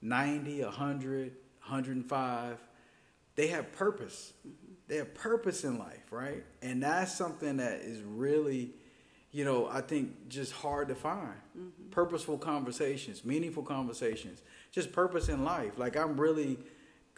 90, 0.00 0.62
100, 0.62 1.32
105, 1.60 2.58
they 3.34 3.46
have 3.48 3.72
purpose. 3.72 4.32
Mm-hmm. 4.40 4.72
They 4.88 4.96
have 4.96 5.14
purpose 5.14 5.64
in 5.64 5.78
life, 5.78 6.10
right? 6.10 6.44
And 6.62 6.82
that's 6.82 7.14
something 7.14 7.58
that 7.58 7.80
is 7.80 8.02
really– 8.02 8.70
you 9.30 9.44
know, 9.44 9.68
I 9.68 9.82
think 9.82 10.28
just 10.28 10.52
hard 10.52 10.88
to 10.88 10.94
find. 10.94 11.34
Mm-hmm. 11.56 11.90
Purposeful 11.90 12.38
conversations, 12.38 13.24
meaningful 13.24 13.62
conversations, 13.62 14.42
just 14.72 14.92
purpose 14.92 15.28
in 15.28 15.44
life. 15.44 15.72
Like 15.76 15.96
I'm 15.96 16.18
really 16.18 16.58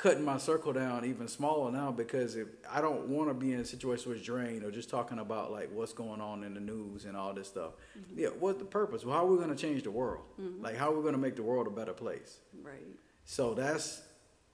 cutting 0.00 0.24
my 0.24 0.38
circle 0.38 0.72
down 0.72 1.04
even 1.04 1.28
smaller 1.28 1.70
now 1.70 1.92
because 1.92 2.34
if 2.34 2.48
I 2.70 2.80
don't 2.80 3.06
want 3.08 3.28
to 3.28 3.34
be 3.34 3.52
in 3.52 3.60
a 3.60 3.64
situation 3.66 4.08
where 4.08 4.16
it's 4.16 4.24
drained 4.24 4.64
or 4.64 4.70
just 4.70 4.88
talking 4.88 5.18
about 5.18 5.52
like 5.52 5.68
what's 5.74 5.92
going 5.92 6.22
on 6.22 6.42
in 6.42 6.54
the 6.54 6.60
news 6.60 7.04
and 7.04 7.14
all 7.14 7.34
this 7.34 7.48
stuff. 7.48 7.72
Mm-hmm. 7.98 8.18
Yeah, 8.18 8.28
what's 8.28 8.58
the 8.58 8.64
purpose? 8.64 9.04
Well, 9.04 9.14
how 9.14 9.26
are 9.26 9.30
we 9.30 9.36
going 9.36 9.54
to 9.54 9.60
change 9.60 9.82
the 9.82 9.90
world? 9.90 10.24
Mm-hmm. 10.40 10.64
Like 10.64 10.76
how 10.78 10.90
are 10.90 10.96
we 10.96 11.02
going 11.02 11.12
to 11.12 11.20
make 11.20 11.36
the 11.36 11.42
world 11.42 11.66
a 11.66 11.70
better 11.70 11.92
place? 11.92 12.38
Right. 12.62 12.80
So 13.26 13.52
that's 13.52 14.00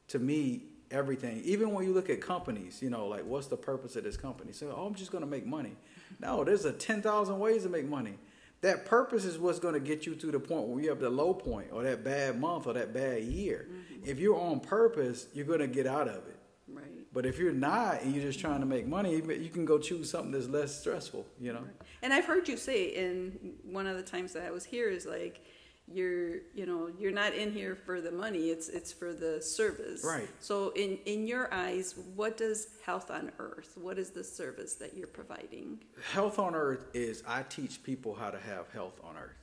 to 0.09 0.19
me 0.19 0.63
everything. 0.91 1.43
Even 1.45 1.71
when 1.71 1.87
you 1.87 1.93
look 1.93 2.11
at 2.11 2.21
companies, 2.21 2.83
you 2.83 2.91
know, 2.91 3.07
like 3.07 3.25
what's 3.25 3.47
the 3.47 3.57
purpose 3.57 3.95
of 3.95 4.03
this 4.03 4.17
company? 4.17 4.53
So, 4.53 4.75
oh, 4.77 4.85
I'm 4.85 4.97
just 4.97 5.13
going 5.13 5.23
to 5.23 5.31
make 5.31 5.47
money. 5.47 5.77
No, 6.19 6.45
there's 6.45 6.65
a 6.65 6.73
10,000 6.73 7.39
ways 7.39 7.65
to 7.65 7.69
make 7.69 7.87
money. 7.87 8.15
That 8.63 8.87
purpose 8.87 9.27
is 9.27 9.39
what's 9.39 9.59
going 9.59 9.75
to 9.75 9.81
get 9.81 10.07
you 10.07 10.15
to 10.15 10.31
the 10.31 10.41
point 10.41 10.67
where 10.69 10.83
you 10.83 10.89
have 10.89 11.01
the 11.01 11.11
low 11.11 11.35
point 11.35 11.69
or 11.73 11.83
that 11.83 12.05
bad 12.05 12.41
month 12.41 12.67
or 12.67 12.73
that 12.73 12.95
bad 12.95 13.23
year. 13.25 13.67
Mm-hmm. 13.69 13.76
If 14.05 14.19
you're 14.19 14.39
on 14.39 14.61
purpose, 14.61 15.27
you're 15.33 15.47
going 15.47 15.61
to 15.61 15.67
get 15.67 15.87
out 15.87 16.09
of 16.09 16.27
it. 16.27 16.39
Right. 16.69 16.85
But 17.13 17.27
if 17.27 17.39
you're 17.39 17.53
not 17.53 18.03
and 18.03 18.15
you're 18.15 18.25
just 18.25 18.41
trying 18.41 18.61
to 18.61 18.67
make 18.67 18.87
money, 18.87 19.15
you 19.15 19.51
can 19.51 19.65
go 19.65 19.79
choose 19.79 20.11
something 20.11 20.33
that's 20.33 20.49
less 20.49 20.79
stressful, 20.79 21.27
you 21.41 21.53
know. 21.53 21.65
And 22.03 22.13
I've 22.13 22.27
heard 22.27 22.49
you 22.49 22.57
say 22.57 22.87
in 22.87 23.55
one 23.65 23.87
of 23.87 23.97
the 23.97 24.03
times 24.03 24.33
that 24.33 24.45
I 24.45 24.51
was 24.51 24.65
here 24.65 24.89
is 24.89 25.07
like 25.07 25.41
you're 25.89 26.39
you 26.55 26.67
know 26.67 26.91
you're 26.99 27.13
not 27.13 27.33
in 27.33 27.53
here 27.53 27.77
for 27.77 28.01
the 28.01 28.11
money 28.11 28.51
it's 28.51 28.69
it's 28.69 28.93
for 28.93 29.13
the 29.13 29.41
service 29.41 30.03
right 30.05 30.29
so 30.41 30.71
in 30.71 30.99
in 31.07 31.27
your 31.27 31.53
eyes 31.55 31.95
what 32.17 32.37
does 32.37 32.69
health 32.85 33.09
on 33.09 33.31
earth 33.39 33.73
what 33.77 33.97
is 33.97 34.11
the 34.11 34.25
service 34.25 34.75
that 34.75 34.97
you're 34.97 35.07
providing 35.07 35.79
health 36.13 36.41
on 36.41 36.57
earth 36.57 36.87
is 36.93 37.23
i 37.27 37.43
teach 37.43 37.85
people 37.85 38.15
how 38.15 38.31
to 38.31 38.39
have 38.39 38.69
health 38.73 38.99
on 39.05 39.17
earth 39.17 39.37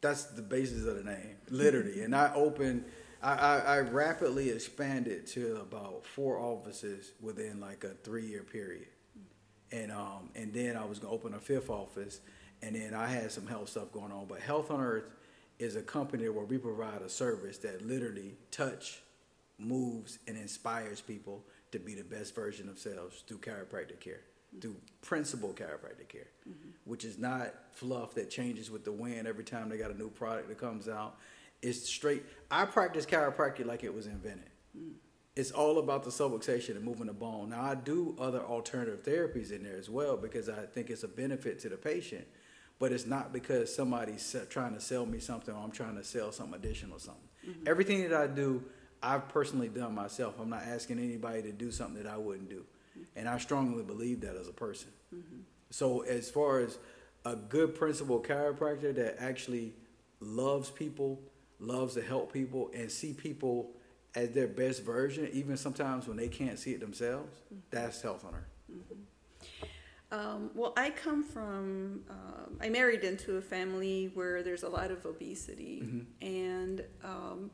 that's 0.00 0.24
the 0.24 0.42
basis 0.42 0.86
of 0.86 0.94
the 0.94 1.02
name 1.02 1.36
literally 1.50 2.02
and 2.02 2.14
i 2.14 2.32
open 2.34 2.84
I, 3.22 3.32
I, 3.32 3.56
I 3.56 3.80
rapidly 3.80 4.50
expanded 4.50 5.26
to 5.28 5.56
about 5.56 6.04
four 6.04 6.38
offices 6.38 7.12
within 7.20 7.60
like 7.60 7.84
a 7.84 7.90
three 7.90 8.26
year 8.26 8.42
period 8.42 8.88
and 9.72 9.90
um 9.90 10.30
and 10.36 10.52
then 10.52 10.76
i 10.76 10.84
was 10.84 11.00
going 11.00 11.12
to 11.12 11.18
open 11.18 11.34
a 11.34 11.40
fifth 11.40 11.70
office 11.70 12.20
and 12.62 12.76
then 12.76 12.94
i 12.94 13.06
had 13.06 13.32
some 13.32 13.46
health 13.46 13.68
stuff 13.68 13.90
going 13.90 14.12
on 14.12 14.26
but 14.26 14.38
health 14.38 14.70
on 14.70 14.80
earth 14.80 15.06
is 15.58 15.76
a 15.76 15.82
company 15.82 16.28
where 16.28 16.44
we 16.44 16.58
provide 16.58 17.02
a 17.02 17.08
service 17.08 17.58
that 17.58 17.86
literally 17.86 18.34
touch, 18.50 19.02
moves, 19.58 20.18
and 20.26 20.36
inspires 20.36 21.00
people 21.00 21.44
to 21.72 21.78
be 21.78 21.94
the 21.94 22.04
best 22.04 22.34
version 22.34 22.68
of 22.68 22.82
themselves 22.82 23.24
through 23.26 23.38
chiropractic 23.38 24.00
care, 24.00 24.20
mm-hmm. 24.50 24.60
through 24.60 24.76
principal 25.02 25.50
chiropractic 25.50 26.08
care, 26.08 26.28
mm-hmm. 26.48 26.70
which 26.84 27.04
is 27.04 27.18
not 27.18 27.54
fluff 27.72 28.14
that 28.14 28.30
changes 28.30 28.70
with 28.70 28.84
the 28.84 28.92
wind 28.92 29.26
every 29.26 29.44
time 29.44 29.68
they 29.68 29.78
got 29.78 29.90
a 29.90 29.98
new 29.98 30.10
product 30.10 30.48
that 30.48 30.58
comes 30.58 30.88
out. 30.88 31.16
It's 31.62 31.88
straight. 31.88 32.24
I 32.50 32.64
practice 32.64 33.06
chiropractic 33.06 33.66
like 33.66 33.84
it 33.84 33.94
was 33.94 34.06
invented. 34.06 34.50
Mm. 34.76 34.92
It's 35.34 35.50
all 35.50 35.78
about 35.78 36.04
the 36.04 36.10
subluxation 36.10 36.76
and 36.76 36.84
moving 36.84 37.06
the 37.06 37.12
bone. 37.12 37.50
Now 37.50 37.62
I 37.62 37.74
do 37.74 38.16
other 38.18 38.40
alternative 38.40 39.02
therapies 39.02 39.52
in 39.52 39.64
there 39.64 39.76
as 39.76 39.90
well 39.90 40.16
because 40.16 40.48
I 40.48 40.64
think 40.66 40.88
it's 40.88 41.02
a 41.02 41.08
benefit 41.08 41.58
to 41.60 41.68
the 41.68 41.76
patient 41.76 42.26
but 42.78 42.92
it's 42.92 43.06
not 43.06 43.32
because 43.32 43.74
somebody's 43.74 44.36
trying 44.50 44.74
to 44.74 44.80
sell 44.80 45.06
me 45.06 45.18
something 45.18 45.54
or 45.54 45.62
I'm 45.62 45.70
trying 45.70 45.96
to 45.96 46.04
sell 46.04 46.32
something 46.32 46.54
additional 46.54 46.96
or 46.96 47.00
something. 47.00 47.28
Mm-hmm. 47.48 47.68
Everything 47.68 48.02
that 48.02 48.12
I 48.12 48.26
do, 48.26 48.62
I've 49.02 49.28
personally 49.28 49.68
done 49.68 49.94
myself. 49.94 50.34
I'm 50.40 50.50
not 50.50 50.62
asking 50.62 50.98
anybody 50.98 51.42
to 51.42 51.52
do 51.52 51.70
something 51.70 52.02
that 52.02 52.10
I 52.10 52.16
wouldn't 52.16 52.50
do. 52.50 52.64
Mm-hmm. 52.92 53.02
And 53.16 53.28
I 53.28 53.38
strongly 53.38 53.82
believe 53.82 54.20
that 54.22 54.36
as 54.36 54.48
a 54.48 54.52
person. 54.52 54.90
Mm-hmm. 55.14 55.40
So 55.70 56.00
as 56.00 56.30
far 56.30 56.60
as 56.60 56.78
a 57.24 57.34
good 57.34 57.74
principal 57.74 58.20
chiropractor 58.20 58.94
that 58.94 59.22
actually 59.22 59.72
loves 60.20 60.70
people, 60.70 61.20
loves 61.58 61.94
to 61.94 62.02
help 62.02 62.32
people 62.32 62.70
and 62.74 62.90
see 62.90 63.12
people 63.12 63.72
as 64.14 64.30
their 64.30 64.48
best 64.48 64.82
version, 64.82 65.28
even 65.32 65.56
sometimes 65.56 66.08
when 66.08 66.16
they 66.16 66.28
can't 66.28 66.58
see 66.58 66.72
it 66.72 66.80
themselves, 66.80 67.36
mm-hmm. 67.46 67.60
that's 67.70 68.00
health 68.00 68.24
on 68.24 68.34
earth. 68.34 68.54
Mm-hmm. 68.72 69.02
Um, 70.12 70.50
well, 70.54 70.72
I 70.76 70.90
come 70.90 71.24
from, 71.24 72.02
um, 72.08 72.56
I 72.60 72.68
married 72.68 73.02
into 73.02 73.36
a 73.36 73.42
family 73.42 74.10
where 74.14 74.42
there's 74.42 74.62
a 74.62 74.68
lot 74.68 74.90
of 74.90 75.04
obesity, 75.04 75.82
mm-hmm. 75.84 76.26
and 76.26 76.84
um, 77.02 77.50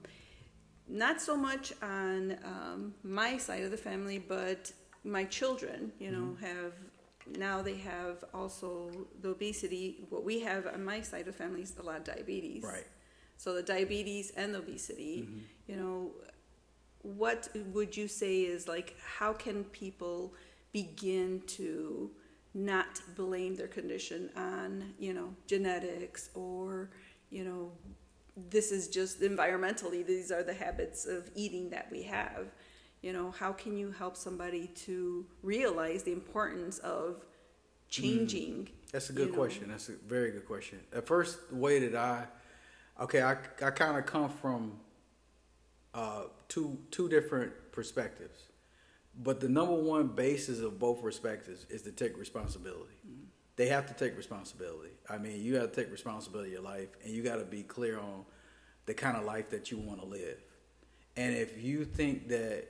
not 0.88 1.20
so 1.20 1.36
much 1.36 1.72
on 1.82 2.38
um, 2.44 2.94
my 3.02 3.38
side 3.38 3.62
of 3.62 3.70
the 3.70 3.76
family, 3.76 4.18
but 4.18 4.70
my 5.02 5.24
children, 5.24 5.92
you 5.98 6.10
know, 6.10 6.36
mm-hmm. 6.36 6.44
have 6.44 6.72
now 7.38 7.62
they 7.62 7.76
have 7.76 8.24
also 8.34 8.90
the 9.20 9.30
obesity. 9.30 10.04
What 10.10 10.24
we 10.24 10.40
have 10.40 10.66
on 10.66 10.84
my 10.84 11.00
side 11.00 11.20
of 11.20 11.26
the 11.26 11.32
family 11.32 11.62
is 11.62 11.76
a 11.78 11.82
lot 11.82 11.98
of 11.98 12.04
diabetes. 12.04 12.64
Right. 12.64 12.86
So 13.42 13.54
the 13.54 13.62
diabetes 13.62 14.30
and 14.36 14.54
the 14.54 14.60
obesity, 14.60 15.26
mm-hmm. 15.26 15.38
you 15.66 15.76
know, 15.76 16.10
what 17.02 17.48
would 17.72 17.96
you 17.96 18.06
say 18.06 18.42
is 18.42 18.68
like, 18.68 18.94
how 19.18 19.32
can 19.32 19.64
people 19.64 20.32
begin 20.72 21.42
to 21.48 22.08
not 22.54 23.00
blame 23.16 23.56
their 23.56 23.66
condition 23.66 24.30
on 24.36 24.94
you 24.98 25.14
know 25.14 25.34
genetics 25.46 26.28
or 26.34 26.90
you 27.30 27.44
know 27.44 27.72
this 28.50 28.70
is 28.70 28.88
just 28.88 29.22
environmentally 29.22 30.04
these 30.06 30.30
are 30.30 30.42
the 30.42 30.52
habits 30.52 31.06
of 31.06 31.30
eating 31.34 31.70
that 31.70 31.88
we 31.90 32.02
have 32.02 32.48
you 33.00 33.10
know 33.10 33.30
how 33.30 33.52
can 33.52 33.78
you 33.78 33.90
help 33.90 34.18
somebody 34.18 34.66
to 34.74 35.24
realize 35.42 36.02
the 36.02 36.12
importance 36.12 36.78
of 36.80 37.24
changing 37.88 38.66
mm, 38.66 38.90
that's 38.92 39.08
a 39.08 39.14
good 39.14 39.32
question 39.32 39.68
know? 39.68 39.72
that's 39.72 39.88
a 39.88 39.94
very 40.06 40.30
good 40.30 40.46
question 40.46 40.78
at 40.94 41.06
first 41.06 41.48
the 41.48 41.56
way 41.56 41.78
that 41.78 41.96
i 41.96 42.26
okay 43.02 43.22
i, 43.22 43.32
I 43.62 43.70
kind 43.70 43.98
of 43.98 44.06
come 44.06 44.28
from 44.28 44.78
uh, 45.94 46.22
two 46.48 46.78
two 46.90 47.08
different 47.08 47.52
perspectives 47.70 48.48
but 49.20 49.40
the 49.40 49.48
number 49.48 49.74
one 49.74 50.08
basis 50.08 50.60
of 50.60 50.78
both 50.78 51.02
perspectives 51.02 51.66
is 51.68 51.82
to 51.82 51.92
take 51.92 52.18
responsibility. 52.18 52.94
Mm-hmm. 53.06 53.24
They 53.56 53.66
have 53.66 53.86
to 53.86 53.94
take 53.94 54.16
responsibility. 54.16 54.92
I 55.08 55.18
mean, 55.18 55.42
you 55.42 55.54
got 55.54 55.72
to 55.72 55.82
take 55.82 55.92
responsibility 55.92 56.54
of 56.54 56.62
your 56.62 56.62
life, 56.62 56.88
and 57.04 57.12
you 57.12 57.22
got 57.22 57.36
to 57.36 57.44
be 57.44 57.62
clear 57.62 57.98
on 57.98 58.24
the 58.86 58.94
kind 58.94 59.16
of 59.16 59.24
life 59.24 59.50
that 59.50 59.70
you 59.70 59.78
want 59.78 60.00
to 60.00 60.06
live. 60.06 60.38
And 61.16 61.34
if 61.34 61.62
you 61.62 61.84
think 61.84 62.28
that 62.28 62.68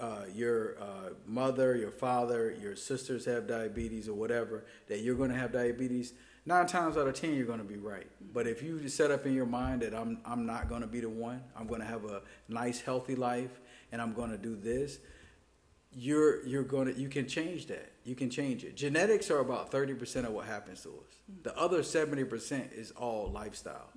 uh, 0.00 0.24
your 0.34 0.80
uh, 0.80 1.10
mother, 1.26 1.76
your 1.76 1.90
father, 1.90 2.56
your 2.58 2.74
sisters 2.74 3.26
have 3.26 3.46
diabetes 3.46 4.08
or 4.08 4.14
whatever, 4.14 4.64
that 4.88 5.00
you're 5.00 5.14
going 5.14 5.30
to 5.30 5.36
have 5.36 5.52
diabetes, 5.52 6.14
nine 6.46 6.66
times 6.66 6.96
out 6.96 7.06
of 7.06 7.14
ten 7.14 7.34
you're 7.34 7.46
going 7.46 7.58
to 7.58 7.64
be 7.64 7.76
right. 7.76 8.06
But 8.32 8.46
if 8.46 8.62
you 8.62 8.88
set 8.88 9.10
up 9.10 9.26
in 9.26 9.34
your 9.34 9.46
mind 9.46 9.82
that 9.82 9.94
I'm 9.94 10.18
I'm 10.24 10.46
not 10.46 10.68
going 10.68 10.82
to 10.82 10.86
be 10.86 11.00
the 11.00 11.08
one, 11.08 11.42
I'm 11.56 11.66
going 11.66 11.80
to 11.80 11.86
have 11.86 12.04
a 12.04 12.22
nice 12.48 12.80
healthy 12.80 13.14
life, 13.14 13.60
and 13.90 14.00
I'm 14.00 14.12
going 14.12 14.30
to 14.30 14.38
do 14.38 14.56
this, 14.56 14.98
you're 15.92 16.44
you're 16.46 16.62
going 16.62 16.92
to 16.92 17.00
you 17.00 17.08
can 17.08 17.26
change 17.26 17.66
that. 17.66 17.92
You 18.04 18.14
can 18.14 18.30
change 18.30 18.64
it. 18.64 18.76
Genetics 18.76 19.30
are 19.30 19.38
about 19.38 19.70
30% 19.70 20.24
of 20.26 20.32
what 20.32 20.46
happens 20.46 20.82
to 20.82 20.88
us. 20.88 21.14
The 21.44 21.56
other 21.56 21.82
70% 21.82 22.72
is 22.72 22.90
all 22.92 23.30
lifestyle. 23.30 23.90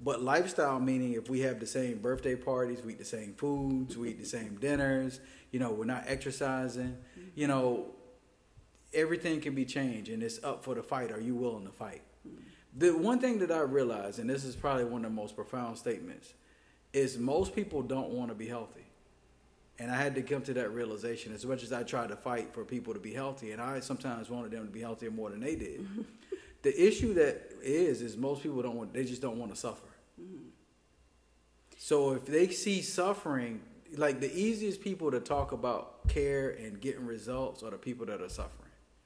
But 0.00 0.22
lifestyle 0.22 0.78
meaning 0.80 1.14
if 1.14 1.28
we 1.28 1.40
have 1.40 1.60
the 1.60 1.66
same 1.66 1.98
birthday 1.98 2.34
parties 2.34 2.82
we 2.84 2.92
eat 2.92 2.98
the 2.98 3.04
same 3.04 3.34
foods 3.34 3.96
we 3.96 4.10
eat 4.10 4.20
the 4.20 4.26
same 4.26 4.58
dinners 4.60 5.20
you 5.52 5.60
know 5.60 5.70
we're 5.70 5.84
not 5.84 6.04
exercising 6.06 6.96
you 7.36 7.46
know 7.46 7.86
everything 8.94 9.40
can 9.40 9.54
be 9.54 9.64
changed 9.64 10.10
and 10.10 10.22
it's 10.22 10.42
up 10.44 10.64
for 10.64 10.74
the 10.74 10.82
fight 10.82 11.10
are 11.10 11.20
you 11.20 11.34
willing 11.34 11.64
to 11.64 11.72
fight 11.72 12.02
the 12.76 12.90
one 12.96 13.18
thing 13.18 13.38
that 13.38 13.50
i 13.50 13.60
realize 13.60 14.18
and 14.18 14.28
this 14.28 14.44
is 14.44 14.56
probably 14.56 14.84
one 14.84 15.04
of 15.04 15.10
the 15.10 15.16
most 15.16 15.36
profound 15.36 15.76
statements 15.76 16.34
is 16.92 17.18
most 17.18 17.54
people 17.54 17.82
don't 17.82 18.10
want 18.10 18.28
to 18.28 18.34
be 18.34 18.46
healthy 18.46 18.84
and 19.78 19.90
I 19.90 19.96
had 19.96 20.14
to 20.14 20.22
come 20.22 20.42
to 20.42 20.54
that 20.54 20.72
realization. 20.72 21.32
As 21.32 21.44
much 21.44 21.62
as 21.62 21.72
I 21.72 21.82
tried 21.82 22.08
to 22.08 22.16
fight 22.16 22.54
for 22.54 22.64
people 22.64 22.94
to 22.94 23.00
be 23.00 23.12
healthy, 23.12 23.52
and 23.52 23.60
I 23.60 23.80
sometimes 23.80 24.30
wanted 24.30 24.52
them 24.52 24.66
to 24.66 24.72
be 24.72 24.80
healthier 24.80 25.10
more 25.10 25.30
than 25.30 25.40
they 25.40 25.56
did. 25.56 25.86
the 26.62 26.86
issue 26.86 27.14
that 27.14 27.50
is 27.62 28.02
is 28.02 28.16
most 28.16 28.42
people 28.42 28.62
don't 28.62 28.76
want. 28.76 28.92
They 28.92 29.04
just 29.04 29.22
don't 29.22 29.38
want 29.38 29.52
to 29.52 29.58
suffer. 29.58 29.88
Mm-hmm. 30.20 30.48
So 31.78 32.12
if 32.12 32.26
they 32.26 32.48
see 32.48 32.82
suffering, 32.82 33.60
like 33.96 34.20
the 34.20 34.32
easiest 34.32 34.80
people 34.82 35.10
to 35.10 35.20
talk 35.20 35.50
about 35.50 36.06
care 36.08 36.50
and 36.50 36.80
getting 36.80 37.06
results 37.06 37.62
are 37.62 37.70
the 37.70 37.78
people 37.78 38.06
that 38.06 38.20
are 38.20 38.28
suffering 38.28 38.61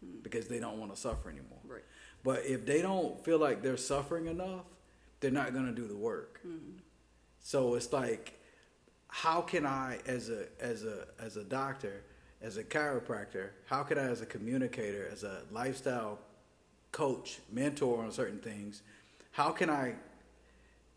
mm-hmm. 0.06 0.22
because 0.22 0.46
they 0.48 0.58
don't 0.58 0.78
want 0.78 0.94
to 0.94 1.00
suffer 1.00 1.28
anymore. 1.28 1.58
Right. 1.66 1.84
But 2.24 2.44
if 2.44 2.66
they 2.66 2.82
don't 2.82 3.22
feel 3.24 3.38
like 3.38 3.62
they're 3.62 3.76
suffering 3.76 4.26
enough, 4.26 4.64
they're 5.20 5.30
not 5.30 5.52
going 5.52 5.66
to 5.66 5.72
do 5.72 5.86
the 5.86 5.96
work. 5.96 6.40
Mm-hmm. 6.46 6.78
So 7.40 7.74
it's 7.74 7.92
like 7.92 8.36
how 9.08 9.40
can 9.40 9.64
I, 9.64 9.98
as 10.06 10.28
a 10.28 10.46
as 10.60 10.84
a 10.84 11.06
as 11.20 11.36
a 11.36 11.44
doctor, 11.44 12.02
as 12.42 12.56
a 12.56 12.64
chiropractor, 12.64 13.50
how 13.66 13.82
can 13.82 13.98
I, 13.98 14.02
as 14.02 14.20
a 14.20 14.26
communicator, 14.26 15.08
as 15.10 15.22
a 15.22 15.42
lifestyle 15.50 16.18
coach, 16.92 17.38
mentor 17.52 18.02
on 18.04 18.12
certain 18.12 18.38
things, 18.38 18.82
how 19.32 19.50
can 19.50 19.70
I 19.70 19.94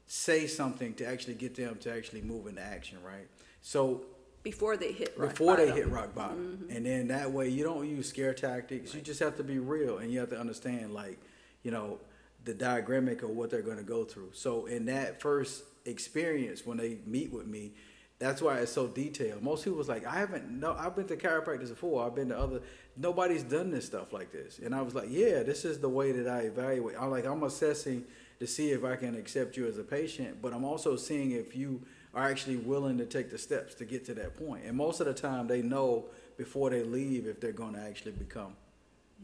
say 0.07 0.47
something 0.47 0.93
to 0.95 1.05
actually 1.05 1.35
get 1.35 1.55
them 1.55 1.77
to 1.81 1.93
actually 1.93 2.21
move 2.21 2.47
into 2.47 2.61
action, 2.61 2.97
right? 3.03 3.27
So 3.61 4.05
before 4.43 4.77
they 4.77 4.91
hit 4.91 5.13
rock 5.17 5.31
before 5.31 5.57
bottom. 5.57 5.69
they 5.69 5.75
hit 5.75 5.89
rock 5.89 6.15
bottom, 6.15 6.59
mm-hmm. 6.63 6.75
and 6.75 6.85
then 6.85 7.07
that 7.09 7.31
way 7.31 7.49
you 7.49 7.63
don't 7.63 7.87
use 7.87 8.07
scare 8.07 8.33
tactics. 8.33 8.89
Right. 8.89 8.95
You 8.95 9.01
just 9.01 9.19
have 9.19 9.35
to 9.37 9.43
be 9.43 9.59
real, 9.59 9.97
and 9.97 10.11
you 10.11 10.19
have 10.19 10.29
to 10.29 10.39
understand, 10.39 10.93
like, 10.93 11.19
you 11.63 11.71
know, 11.71 11.99
the 12.45 12.53
diagrammic 12.53 13.23
of 13.23 13.31
what 13.31 13.49
they're 13.49 13.61
going 13.61 13.77
to 13.77 13.83
go 13.83 14.03
through. 14.05 14.31
So 14.33 14.65
in 14.65 14.85
that 14.85 15.21
first 15.21 15.63
experience, 15.85 16.65
when 16.65 16.77
they 16.77 16.99
meet 17.05 17.31
with 17.33 17.47
me, 17.47 17.73
that's 18.19 18.41
why 18.41 18.57
it's 18.59 18.71
so 18.71 18.87
detailed. 18.87 19.41
Most 19.41 19.63
people 19.63 19.77
was 19.77 19.87
like, 19.87 20.05
I 20.05 20.19
haven't 20.19 20.49
no 20.49 20.73
I've 20.73 20.95
been 20.95 21.07
to 21.07 21.15
chiropractors 21.15 21.69
before. 21.69 22.05
I've 22.05 22.15
been 22.15 22.29
to 22.29 22.37
other 22.37 22.61
nobody's 22.97 23.43
done 23.43 23.71
this 23.71 23.85
stuff 23.85 24.11
like 24.11 24.31
this. 24.31 24.59
And 24.59 24.75
I 24.75 24.81
was 24.81 24.93
like, 24.93 25.07
Yeah, 25.09 25.43
this 25.43 25.63
is 25.63 25.79
the 25.79 25.87
way 25.87 26.11
that 26.11 26.27
I 26.27 26.41
evaluate. 26.41 26.97
I'm 26.99 27.11
like 27.11 27.25
I'm 27.25 27.43
assessing 27.43 28.03
to 28.39 28.47
see 28.47 28.71
if 28.71 28.83
I 28.83 28.97
can 28.97 29.15
accept 29.15 29.55
you 29.55 29.67
as 29.67 29.77
a 29.77 29.83
patient, 29.83 30.41
but 30.41 30.53
I'm 30.53 30.65
also 30.65 30.97
seeing 30.97 31.31
if 31.31 31.55
you 31.55 31.81
are 32.13 32.29
actually 32.29 32.57
willing 32.57 32.97
to 32.97 33.05
take 33.05 33.29
the 33.29 33.37
steps 33.37 33.75
to 33.75 33.85
get 33.85 34.05
to 34.05 34.13
that 34.15 34.37
point. 34.37 34.65
And 34.65 34.75
most 34.75 34.99
of 34.99 35.05
the 35.07 35.13
time 35.13 35.47
they 35.47 35.61
know 35.61 36.05
before 36.37 36.69
they 36.69 36.83
leave 36.83 37.27
if 37.27 37.39
they're 37.39 37.51
gonna 37.51 37.85
actually 37.87 38.13
become 38.13 38.55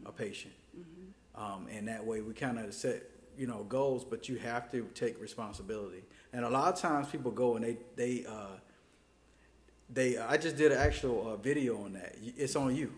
a 0.04 0.12
patient. 0.12 0.54
Mm-hmm. 0.78 1.42
Um, 1.42 1.66
and 1.70 1.88
that 1.88 2.04
way 2.04 2.20
we 2.20 2.32
kind 2.32 2.58
of 2.58 2.72
set 2.72 3.02
you 3.36 3.46
know 3.46 3.64
goals, 3.68 4.04
but 4.04 4.28
you 4.28 4.36
have 4.36 4.70
to 4.72 4.88
take 4.94 5.20
responsibility. 5.20 6.02
And 6.32 6.44
a 6.44 6.50
lot 6.50 6.72
of 6.72 6.80
times 6.80 7.08
people 7.08 7.30
go 7.30 7.56
and 7.56 7.64
they 7.64 7.76
they 7.96 8.26
uh, 8.26 8.58
they 9.90 10.18
I 10.18 10.36
just 10.36 10.56
did 10.56 10.72
an 10.72 10.78
actual 10.78 11.32
uh, 11.32 11.36
video 11.36 11.82
on 11.82 11.94
that. 11.94 12.16
It's 12.36 12.56
on 12.56 12.74
you. 12.74 12.92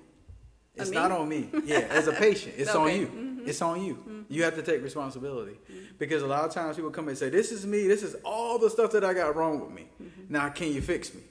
On 0.78 0.82
It's 0.86 0.90
not 0.90 1.10
on 1.10 1.28
me. 1.28 1.50
Yeah, 1.64 1.78
as 1.90 2.06
a 2.06 2.12
patient, 2.12 2.54
it's 2.56 2.74
on 2.74 2.86
Okay. 2.86 3.00
you. 3.00 3.06
Mm-hmm. 3.06 3.48
It's 3.48 3.62
on 3.62 3.82
you. 3.82 3.94
Mm-hmm. 3.94 4.22
You 4.28 4.44
have 4.44 4.54
to 4.56 4.62
take 4.62 4.82
responsibility 4.82 5.52
mm-hmm. 5.52 5.94
because 5.98 6.22
a 6.22 6.26
lot 6.26 6.44
of 6.44 6.52
times 6.52 6.76
people 6.76 6.90
come 6.90 7.08
and 7.08 7.16
say, 7.16 7.30
"This 7.30 7.50
is 7.52 7.66
me. 7.66 7.86
This 7.86 8.02
is 8.02 8.14
all 8.24 8.58
the 8.58 8.70
stuff 8.70 8.92
that 8.92 9.04
I 9.04 9.14
got 9.14 9.34
wrong 9.36 9.60
with 9.60 9.70
me. 9.70 9.86
Now, 10.28 10.48
can 10.50 10.72
you 10.72 10.80
fix 10.82 11.12
me?" 11.14 11.22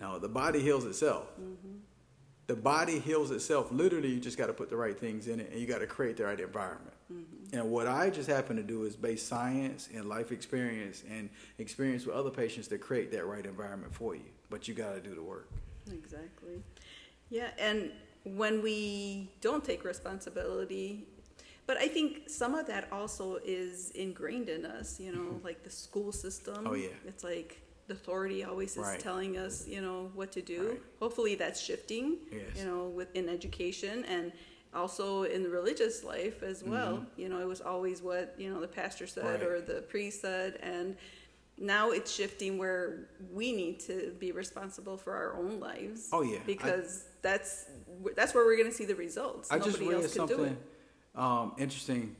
No, 0.00 0.18
the 0.18 0.28
body 0.28 0.60
heals 0.60 0.84
itself. 0.84 1.26
The 2.46 2.56
body 2.56 2.98
heals 2.98 3.30
itself. 3.30 3.72
Literally, 3.72 4.10
you 4.10 4.20
just 4.20 4.36
got 4.36 4.46
to 4.48 4.52
put 4.52 4.68
the 4.68 4.76
right 4.76 4.98
things 4.98 5.28
in 5.28 5.40
it, 5.40 5.50
and 5.50 5.60
you 5.60 5.66
got 5.66 5.78
to 5.78 5.86
create 5.86 6.16
the 6.16 6.24
right 6.24 6.38
environment. 6.38 6.94
And 7.52 7.70
what 7.70 7.86
I 7.86 8.10
just 8.10 8.28
happen 8.28 8.56
to 8.56 8.62
do 8.62 8.84
is 8.84 8.96
base 8.96 9.22
science 9.22 9.88
and 9.94 10.06
life 10.08 10.32
experience 10.32 11.04
and 11.08 11.30
experience 11.58 12.04
with 12.04 12.16
other 12.16 12.30
patients 12.30 12.66
to 12.68 12.78
create 12.78 13.12
that 13.12 13.26
right 13.26 13.46
environment 13.46 13.94
for 13.94 14.14
you. 14.14 14.24
But 14.50 14.66
you 14.66 14.74
got 14.74 14.94
to 14.94 15.00
do 15.00 15.14
the 15.14 15.22
work. 15.22 15.48
Exactly. 15.90 16.62
Yeah, 17.30 17.50
and 17.58 17.90
when 18.24 18.62
we 18.62 19.30
don't 19.40 19.64
take 19.64 19.84
responsibility, 19.84 21.06
but 21.66 21.76
I 21.76 21.88
think 21.88 22.28
some 22.28 22.54
of 22.54 22.66
that 22.66 22.88
also 22.92 23.38
is 23.44 23.90
ingrained 23.92 24.48
in 24.48 24.66
us, 24.66 24.98
you 25.00 25.12
know, 25.14 25.40
like 25.42 25.62
the 25.62 25.70
school 25.70 26.12
system. 26.12 26.66
Oh, 26.66 26.74
yeah. 26.74 26.88
It's 27.06 27.24
like 27.24 27.60
the 27.86 27.94
authority 27.94 28.44
always 28.44 28.72
is 28.72 28.78
Right. 28.78 28.98
telling 29.00 29.36
us, 29.36 29.66
you 29.68 29.80
know, 29.82 30.10
what 30.14 30.32
to 30.32 30.42
do. 30.42 30.68
Right. 30.70 30.82
Hopefully 31.00 31.34
that's 31.34 31.60
shifting, 31.60 32.18
Yes. 32.32 32.42
you 32.58 32.64
know, 32.64 32.88
within 32.88 33.28
education 33.28 34.04
and 34.06 34.32
also 34.74 35.22
in 35.24 35.42
the 35.42 35.48
religious 35.50 36.02
life 36.02 36.42
as 36.42 36.64
well. 36.64 37.04
You 37.16 37.28
know, 37.28 37.38
it 37.40 37.46
was 37.46 37.60
always 37.60 38.02
what, 38.02 38.34
you 38.38 38.52
know, 38.52 38.60
the 38.60 38.68
pastor 38.68 39.06
said 39.06 39.24
Mm-hmm. 39.24 39.32
Right. 39.46 39.52
or 39.52 39.60
the 39.60 39.82
priest 39.82 40.22
said 40.22 40.58
and 40.62 40.96
now 41.56 41.92
it's 41.92 42.10
shifting 42.12 42.58
where 42.58 43.08
we 43.32 43.52
need 43.52 43.78
to 43.80 44.14
be 44.18 44.32
responsible 44.32 44.96
for 44.96 45.14
our 45.14 45.36
own 45.36 45.60
lives. 45.60 46.08
Oh, 46.12 46.22
yeah. 46.22 46.38
I- 46.38 46.42
because 46.46 47.04
that's 47.24 47.64
that's 48.14 48.34
where 48.34 48.44
we're 48.44 48.56
going 48.56 48.70
to 48.70 48.76
see 48.76 48.84
the 48.84 48.94
results. 48.94 49.50
I 49.50 49.56
Nobody 49.56 49.70
just 49.70 49.82
read 49.82 49.92
else 49.94 50.14
can 50.14 50.26
do 50.26 50.34
something 50.34 50.56
um, 51.16 51.52
interesting. 51.58 52.16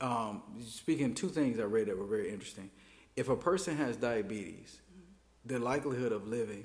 Um, 0.00 0.42
speaking 0.66 1.14
two 1.14 1.28
things 1.28 1.58
I 1.58 1.64
read 1.64 1.86
that 1.88 1.98
were 1.98 2.06
very 2.06 2.30
interesting. 2.30 2.70
If 3.16 3.28
a 3.28 3.36
person 3.36 3.76
has 3.76 3.96
diabetes, 3.96 4.80
the 5.44 5.58
likelihood 5.58 6.12
of 6.12 6.26
living 6.26 6.64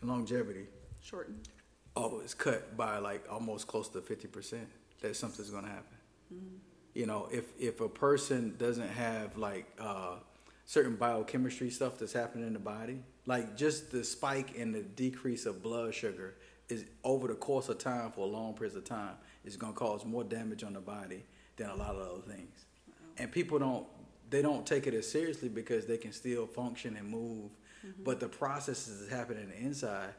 and 0.00 0.10
longevity 0.10 0.66
Shortened. 1.00 1.48
oh 1.96 2.20
is 2.20 2.34
cut 2.34 2.76
by 2.76 2.98
like 2.98 3.24
almost 3.30 3.66
close 3.66 3.88
to 3.88 4.00
fifty 4.00 4.28
percent. 4.28 4.68
That 5.00 5.16
something's 5.16 5.50
going 5.50 5.64
to 5.64 5.70
happen. 5.70 5.98
You 6.94 7.06
know, 7.06 7.28
if 7.32 7.44
if 7.58 7.80
a 7.80 7.88
person 7.88 8.54
doesn't 8.58 8.88
have 8.88 9.36
like 9.36 9.66
uh, 9.78 10.16
certain 10.64 10.96
biochemistry 10.96 11.70
stuff 11.70 11.98
that's 11.98 12.12
happening 12.12 12.46
in 12.46 12.52
the 12.52 12.58
body, 12.58 13.02
like 13.26 13.56
just 13.56 13.90
the 13.90 14.04
spike 14.04 14.58
and 14.58 14.74
the 14.74 14.82
decrease 14.82 15.46
of 15.46 15.62
blood 15.62 15.94
sugar 15.94 16.34
is 16.68 16.84
over 17.02 17.28
the 17.28 17.34
course 17.34 17.68
of 17.68 17.78
time 17.78 18.10
for 18.12 18.22
a 18.22 18.30
long 18.30 18.54
period 18.54 18.76
of 18.76 18.84
time 18.84 19.14
is 19.44 19.56
going 19.56 19.72
to 19.72 19.78
cause 19.78 20.04
more 20.04 20.24
damage 20.24 20.64
on 20.64 20.72
the 20.72 20.80
body 20.80 21.24
than 21.56 21.68
a 21.68 21.74
lot 21.74 21.94
of 21.94 22.02
other 22.02 22.34
things. 22.34 22.64
And 23.18 23.30
people 23.30 23.58
don't 23.58 23.86
they 24.30 24.42
don't 24.42 24.66
take 24.66 24.86
it 24.86 24.94
as 24.94 25.08
seriously 25.08 25.48
because 25.48 25.86
they 25.86 25.98
can 25.98 26.12
still 26.12 26.46
function 26.46 26.96
and 26.96 27.08
move, 27.08 27.50
mm-hmm. 27.86 28.02
but 28.02 28.18
the 28.18 28.28
processes 28.28 29.06
that 29.06 29.14
happen 29.14 29.36
in 29.36 29.48
the 29.48 29.56
inside 29.56 30.14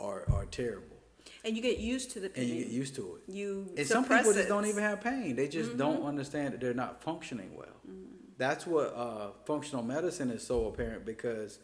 are 0.00 0.24
are 0.32 0.46
terrible, 0.46 0.96
And 1.44 1.54
you 1.54 1.62
get 1.62 1.78
used 1.78 2.10
to 2.12 2.20
the 2.20 2.30
pain. 2.30 2.44
and 2.44 2.52
you 2.52 2.64
get 2.64 2.72
used 2.72 2.96
to 2.96 3.16
it. 3.16 3.32
You 3.32 3.72
And 3.76 3.86
some 3.86 4.04
people 4.04 4.32
just 4.32 4.48
don't 4.48 4.66
even 4.66 4.82
have 4.82 5.02
pain. 5.02 5.36
They 5.36 5.48
just 5.48 5.70
mm-hmm. 5.70 5.78
don't 5.78 6.02
understand 6.04 6.54
that 6.54 6.60
they're 6.60 6.74
not 6.74 7.02
functioning 7.02 7.54
well. 7.54 7.76
Mm-hmm. 7.88 8.14
That's 8.38 8.66
what 8.66 8.94
uh, 8.96 9.28
functional 9.44 9.84
medicine 9.84 10.30
is 10.30 10.44
so 10.44 10.66
apparent 10.66 11.04
because 11.04 11.60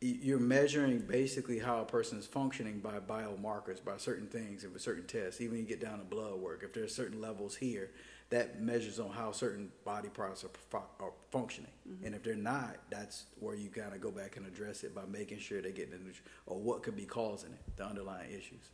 you're 0.00 0.38
measuring 0.38 1.00
basically 1.00 1.58
how 1.58 1.80
a 1.80 1.84
person 1.84 2.18
is 2.18 2.26
functioning 2.26 2.78
by 2.78 3.00
biomarkers, 3.00 3.84
by 3.84 3.96
certain 3.96 4.28
things, 4.28 4.62
and 4.62 4.72
with 4.72 4.82
certain 4.82 5.06
tests. 5.06 5.40
Even 5.40 5.58
you 5.58 5.64
get 5.64 5.80
down 5.80 5.98
to 5.98 6.04
blood 6.04 6.34
work, 6.36 6.62
if 6.62 6.72
there's 6.72 6.94
certain 6.94 7.20
levels 7.20 7.56
here, 7.56 7.90
that 8.30 8.60
measures 8.60 9.00
on 9.00 9.10
how 9.10 9.32
certain 9.32 9.72
body 9.84 10.08
parts 10.08 10.44
are, 10.44 10.82
are 11.00 11.12
functioning. 11.30 11.70
And 12.04 12.14
if 12.14 12.22
they're 12.22 12.36
not, 12.36 12.76
that's 12.90 13.24
where 13.40 13.54
you 13.54 13.70
kind 13.70 13.94
of 13.94 14.00
go 14.00 14.10
back 14.10 14.36
and 14.36 14.46
address 14.46 14.84
it 14.84 14.94
by 14.94 15.02
making 15.10 15.38
sure 15.38 15.62
they 15.62 15.72
get 15.72 15.90
the 15.90 15.96
nutri- 15.96 16.20
or 16.46 16.58
what 16.60 16.82
could 16.82 16.94
be 16.94 17.06
causing 17.06 17.52
it, 17.52 17.76
the 17.76 17.84
underlying 17.84 18.30
issues. 18.30 18.70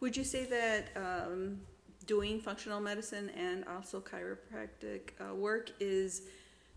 Would 0.00 0.16
you 0.16 0.24
say 0.24 0.44
that 0.44 0.88
um, 0.94 1.60
doing 2.06 2.38
functional 2.38 2.80
medicine 2.80 3.30
and 3.30 3.64
also 3.64 4.00
chiropractic 4.00 5.12
uh, 5.20 5.34
work 5.34 5.72
is 5.80 6.22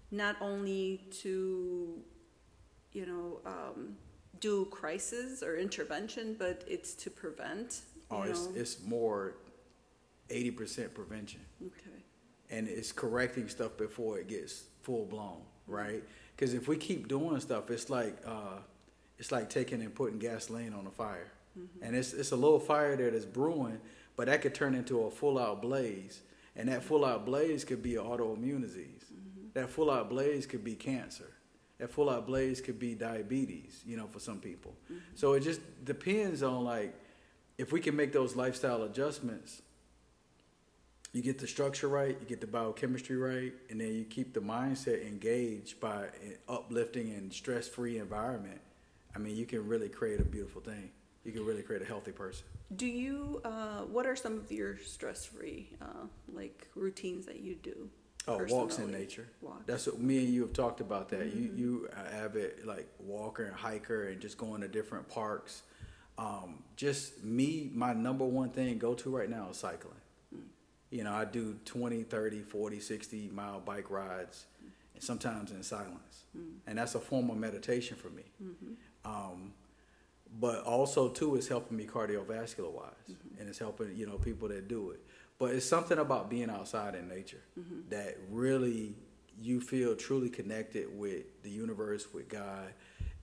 not 0.10 0.38
only 0.42 1.02
to, 1.22 2.02
you 2.94 3.06
know, 3.06 3.40
um, 3.46 3.96
do 4.40 4.66
crisis 4.66 5.42
or 5.44 5.58
intervention, 5.58 6.36
but 6.38 6.64
it's 6.68 6.94
to 6.96 7.10
prevent? 7.10 7.82
You 8.12 8.18
Oh, 8.18 8.22
it's, 8.24 8.46
know? 8.46 8.52
it's 8.56 8.84
more 8.84 9.36
80% 10.30 10.94
prevention. 10.94 11.42
okay. 11.66 12.04
And 12.50 12.68
it's 12.68 12.92
correcting 12.92 13.48
stuff 13.50 13.78
before 13.78 14.20
it 14.20 14.28
gets 14.28 14.64
full 14.84 15.06
blown, 15.06 15.42
right? 15.66 16.04
Because 16.36 16.54
if 16.54 16.68
we 16.68 16.78
keep 16.78 17.08
doing 17.08 17.40
stuff, 17.40 17.72
it's 17.72 17.90
like 17.90 18.16
uh, 18.26 18.60
it's 19.18 19.32
like 19.32 19.50
taking 19.50 19.82
and 19.82 19.94
putting 19.96 20.20
gasoline 20.20 20.74
on 20.74 20.86
a 20.86 20.92
fire, 20.92 21.32
and 21.82 21.96
it's 21.96 22.14
it's 22.14 22.32
a 22.32 22.36
little 22.36 22.60
fire 22.60 22.96
there 22.96 23.10
that's 23.12 23.26
brewing, 23.26 23.80
but 24.16 24.28
that 24.28 24.42
could 24.42 24.54
turn 24.54 24.76
into 24.76 25.04
a 25.04 25.10
full 25.12 25.40
out 25.40 25.62
blaze, 25.64 26.22
and 26.56 26.70
that 26.70 26.84
full 26.84 27.06
out 27.06 27.26
blaze 27.26 27.64
could 27.64 27.82
be 27.82 27.96
an 27.96 28.04
autoimmune 28.04 28.62
disease. 28.62 29.06
That 29.54 29.70
full 29.70 29.90
out 29.90 30.10
blaze 30.10 30.46
could 30.46 30.64
be 30.64 30.76
cancer. 30.76 31.32
That 31.84 31.92
full 31.92 32.10
out 32.10 32.26
blaze 32.26 32.62
could 32.62 32.80
be 32.80 32.96
diabetes, 32.96 33.82
you 33.86 33.98
know, 33.98 34.08
for 34.08 34.20
some 34.20 34.40
people. 34.40 34.74
So 35.16 35.34
it 35.34 35.42
just 35.42 35.60
depends 35.84 36.42
on 36.42 36.64
like 36.64 36.96
if 37.58 37.74
we 37.74 37.82
can 37.82 37.94
make 37.94 38.14
those 38.14 38.38
lifestyle 38.38 38.84
adjustments 38.84 39.62
you 41.12 41.22
get 41.22 41.40
the 41.40 41.46
structure 41.46 41.90
right, 41.90 42.16
you 42.18 42.26
get 42.26 42.40
the 42.40 42.48
biochemistry 42.48 43.18
right, 43.18 43.52
and 43.70 43.82
then 43.82 43.94
you 43.94 44.06
keep 44.06 44.34
the 44.34 44.40
mindset 44.40 45.06
engaged 45.06 45.82
by 45.82 46.06
an 46.24 46.38
uplifting 46.48 47.10
and 47.10 47.34
stress 47.34 47.68
free 47.68 47.98
environment. 48.00 48.62
I 49.14 49.20
mean, 49.20 49.36
you 49.36 49.46
can 49.46 49.68
really 49.68 49.90
create 49.90 50.22
a 50.22 50.24
beautiful 50.24 50.62
thing. 50.62 50.90
You 51.26 51.34
can 51.34 51.46
really 51.46 51.64
create 51.64 51.82
a 51.82 51.86
healthy 51.86 52.14
person. 52.14 52.46
Do 52.78 52.88
you, 52.88 53.42
uh, 53.44 53.82
what 53.82 54.06
are 54.06 54.16
some 54.16 54.38
of 54.38 54.50
your 54.54 54.78
stress-free, 54.78 55.70
uh, 55.82 56.08
like 56.32 56.70
routines 56.76 57.26
that 57.26 57.42
you 57.42 57.56
do? 57.56 57.90
Oh, 58.28 58.38
walks 58.38 58.52
in 58.52 58.86
personally? 58.86 58.92
nature. 59.00 59.28
Walks. 59.42 59.64
That's 59.66 59.88
what 59.88 60.00
me 60.00 60.20
and 60.20 60.34
you 60.34 60.42
have 60.42 60.54
talked 60.54 60.80
about. 60.80 61.10
That 61.10 61.36
you 61.36 61.50
mm-hmm. 61.50 61.58
you 61.58 61.90
uh, 61.96 62.00
are 62.00 62.26
avid 62.26 62.66
like 62.66 62.88
walker 63.00 63.44
and 63.44 63.56
hiker 63.56 64.08
and 64.08 64.22
just 64.22 64.38
going 64.38 64.62
to 64.62 64.68
different 64.68 65.10
parks. 65.10 65.64
Um, 66.18 66.64
just 66.76 67.24
me, 67.24 67.72
my 67.74 67.94
number 67.94 68.24
one 68.24 68.50
thing 68.50 68.78
go 68.78 68.94
to 68.94 69.10
right 69.10 69.30
now 69.30 69.48
is 69.50 69.58
cycling. 69.58 69.96
Mm. 70.34 70.42
You 70.92 71.04
know, 71.04 71.14
I 71.14 71.26
do 71.26 71.58
20, 71.66 72.04
30, 72.04 72.42
40, 72.42 72.80
60 72.80 73.30
mile 73.34 73.60
bike 73.60 73.90
rides, 73.90 74.46
mm. 74.64 74.70
and 74.94 75.04
sometimes 75.04 75.52
in 75.52 75.64
silence. 75.64 76.26
Mm. 76.38 76.58
And 76.68 76.78
that's 76.78 76.96
a 76.96 77.00
form 77.00 77.30
of 77.32 77.38
meditation 77.38 77.98
for 77.98 78.10
me. 78.10 78.24
Mm-hmm. 78.42 79.12
Um, 79.12 79.54
but 80.40 80.64
also, 80.64 81.10
too, 81.10 81.36
it's 81.36 81.48
helping 81.48 81.78
me 81.78 81.86
cardiovascular 81.86 82.72
wise. 82.72 82.92
Mm-hmm. 83.10 83.40
And 83.40 83.50
it's 83.50 83.60
helping, 83.60 83.96
you 83.96 84.06
know, 84.06 84.18
people 84.18 84.48
that 84.48 84.68
do 84.68 84.92
it. 84.92 85.00
But 85.44 85.56
it's 85.56 85.66
something 85.66 85.98
about 85.98 86.30
being 86.30 86.50
outside 86.50 86.96
in 86.96 87.08
nature 87.10 87.42
that 87.90 88.18
really 88.30 88.96
you 89.42 89.60
feel 89.60 89.96
truly 89.96 90.30
connected 90.30 90.88
with 90.98 91.26
the 91.44 91.50
universe, 91.50 92.08
with 92.14 92.30
God. 92.30 92.74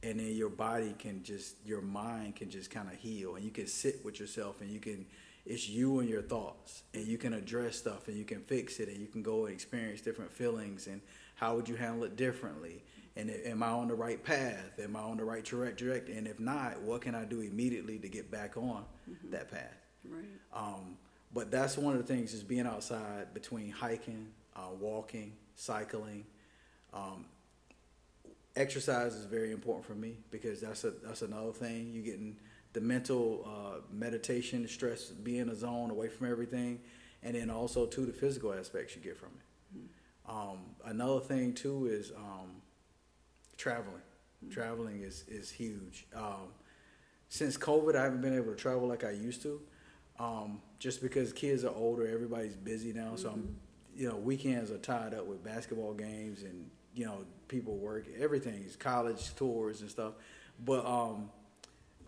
And 0.03 0.19
then 0.21 0.35
your 0.35 0.49
body 0.51 0.95
can 0.99 1.23
just, 1.23 1.57
your 1.65 1.81
mind 1.81 2.37
can 2.37 2.51
just 2.51 2.71
kind 2.71 2.89
of 2.89 2.95
heal. 2.97 3.37
And 3.37 3.45
you 3.45 3.51
can 3.51 3.67
sit 3.67 4.05
with 4.05 4.19
yourself 4.21 4.61
and 4.61 4.71
you 4.71 4.81
can 4.81 5.07
it's 5.47 5.67
you 5.69 6.01
and 6.01 6.09
your 6.09 6.21
thoughts 6.21 6.83
and 6.93 7.07
you 7.07 7.17
can 7.17 7.33
address 7.33 7.77
stuff 7.77 8.09
and 8.09 8.17
you 8.19 8.25
can 8.25 8.41
fix 8.43 8.79
it 8.81 8.89
and 8.89 8.99
you 8.99 9.07
can 9.07 9.23
go 9.23 9.47
and 9.47 9.55
experience 9.55 10.03
different 10.03 10.31
feelings 10.31 10.87
and 10.87 11.01
how 11.37 11.57
would 11.57 11.67
you 11.67 11.77
handle 11.77 12.05
it 12.05 12.15
differently 12.15 12.85
and 13.17 13.31
am 13.47 13.63
i 13.63 13.69
on 13.69 13.89
the 13.89 13.95
right 13.95 14.23
path 14.23 14.79
am 14.79 14.95
i 14.95 15.01
on 15.01 15.17
the 15.17 15.25
right 15.25 15.43
trajectory 15.43 16.15
and 16.17 16.27
if 16.29 16.39
not 16.39 16.79
what 16.83 17.01
can 17.01 17.15
i 17.15 17.25
do 17.25 17.41
immediately 17.41 17.99
to 17.99 18.09
get 18.09 18.31
back 18.31 18.59
on 18.59 18.85
that 19.31 19.51
path 19.51 19.79
Right. 20.05 20.25
um, 20.53 20.97
but 21.33 21.51
that's 21.51 21.77
one 21.77 21.95
of 21.97 22.07
the 22.07 22.13
things 22.13 22.35
is 22.35 22.43
being 22.43 22.67
outside 22.67 23.33
between 23.35 23.71
hiking 23.71 24.29
uh, 24.57 24.69
walking 24.79 25.33
cycling 25.55 26.25
um, 26.93 27.27
exercise 28.57 29.15
is 29.15 29.25
very 29.25 29.53
important 29.53 29.85
for 29.85 29.95
me 29.95 30.17
because 30.31 30.61
that's 30.61 30.85
a 30.85 30.91
that's 30.91 31.23
another 31.23 31.53
thing. 31.53 31.91
You're 31.93 32.05
getting 32.05 32.37
the 32.73 32.81
mental 32.81 33.47
uh, 33.47 33.81
meditation 33.93 34.67
stress 34.69 35.07
being 35.07 35.49
a 35.49 35.55
zone 35.55 35.91
away 35.91 36.09
from 36.09 36.31
everything 36.31 36.81
and 37.23 37.35
then 37.35 37.51
also 37.51 37.87
too 37.87 38.07
the 38.07 38.13
physical 38.13 38.53
aspects 38.55 38.95
you 38.97 39.03
get 39.03 39.17
from 39.17 39.31
it. 39.37 39.81
Um, 40.29 40.59
another 40.85 41.21
thing 41.21 41.55
too 41.55 41.87
is 41.87 42.13
um, 42.17 42.63
traveling. 43.57 44.03
Traveling 44.51 45.03
is 45.03 45.25
is 45.29 45.51
huge. 45.51 46.07
Um, 46.15 46.55
since 47.33 47.57
covid 47.57 47.95
i 47.95 48.03
haven't 48.03 48.21
been 48.21 48.35
able 48.35 48.51
to 48.51 48.57
travel 48.57 48.89
like 48.89 49.05
i 49.05 49.11
used 49.11 49.41
to 49.41 49.61
um, 50.21 50.61
just 50.79 51.03
because 51.03 51.33
kids 51.33 51.65
are 51.65 51.75
older 51.75 52.07
everybody's 52.07 52.55
busy 52.55 52.93
now 52.93 53.17
so 53.17 53.31
i'm 53.31 53.57
you 53.97 54.09
know 54.09 54.17
weekends 54.17 54.71
are 54.71 54.79
tied 54.79 55.15
up 55.15 55.27
with 55.27 55.43
basketball 55.43 55.93
games 55.93 56.43
and 56.43 56.71
you 56.95 57.05
know 57.05 57.25
people 57.51 57.77
work 57.77 58.07
everything 58.19 58.65
is 58.67 58.77
college 58.77 59.35
tours 59.35 59.83
and 59.83 59.91
stuff. 59.91 60.15
But 60.65 60.87
um, 60.87 61.31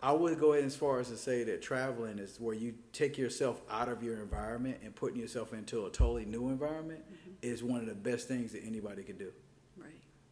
I 0.01 0.11
would 0.11 0.39
go 0.39 0.53
ahead 0.53 0.65
as 0.65 0.75
far 0.75 0.99
as 0.99 1.09
to 1.09 1.17
say 1.17 1.43
that 1.43 1.61
traveling 1.61 2.17
is 2.17 2.39
where 2.39 2.55
you 2.55 2.75
take 2.93 3.17
yourself 3.17 3.61
out 3.69 3.89
of 3.89 4.01
your 4.01 4.19
environment 4.21 4.77
and 4.83 4.95
putting 4.95 5.19
yourself 5.19 5.53
into 5.53 5.85
a 5.85 5.89
totally 5.89 6.25
new 6.25 6.49
environment 6.49 7.03
is 7.41 7.63
one 7.63 7.81
of 7.81 7.87
the 7.87 7.95
best 7.95 8.27
things 8.27 8.53
that 8.53 8.63
anybody 8.63 9.03
could 9.03 9.17
do. 9.19 9.31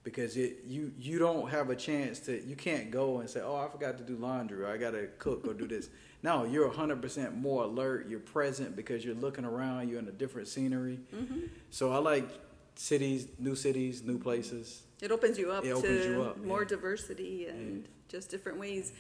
Because 0.04 0.36
it 0.38 0.64
you 0.66 0.92
you 0.98 1.20
don't 1.20 1.50
have 1.50 1.70
a 1.70 1.76
chance 1.76 2.20
to 2.20 2.44
you 2.44 2.56
can't 2.56 2.90
go 2.92 3.20
and 3.20 3.30
say 3.30 3.42
oh 3.42 3.56
I 3.56 3.70
forgot 3.70 3.98
to 4.00 4.04
do 4.04 4.16
laundry 4.16 4.64
or 4.64 4.68
I 4.68 4.78
got 4.78 4.92
to 4.92 5.08
cook 5.20 5.48
or 5.48 5.54
do 5.54 5.68
this. 5.68 5.90
No, 6.24 6.44
you're 6.44 6.70
100% 6.70 7.36
more 7.36 7.64
alert. 7.64 8.08
You're 8.08 8.20
present 8.20 8.76
because 8.76 9.04
you're 9.04 9.16
looking 9.16 9.44
around. 9.44 9.90
You're 9.90 9.98
in 9.98 10.08
a 10.08 10.12
different 10.12 10.48
scenery. 10.48 11.00
Mm-hmm. 11.12 11.48
So 11.72 11.92
I 11.92 11.98
like 11.98 12.30
cities, 12.76 13.28
new 13.40 13.56
cities, 13.56 14.04
new 14.04 14.20
places. 14.20 14.84
It 15.02 15.12
opens 15.12 15.40
you 15.40 15.52
up 15.52 15.66
It 15.66 15.70
to 15.70 15.74
opens 15.74 16.06
you 16.06 16.22
up, 16.22 16.38
more 16.44 16.62
yeah. 16.62 16.68
diversity 16.68 17.48
and 17.48 17.88
just 18.08 18.30
different 18.30 18.60
ways. 18.60 18.94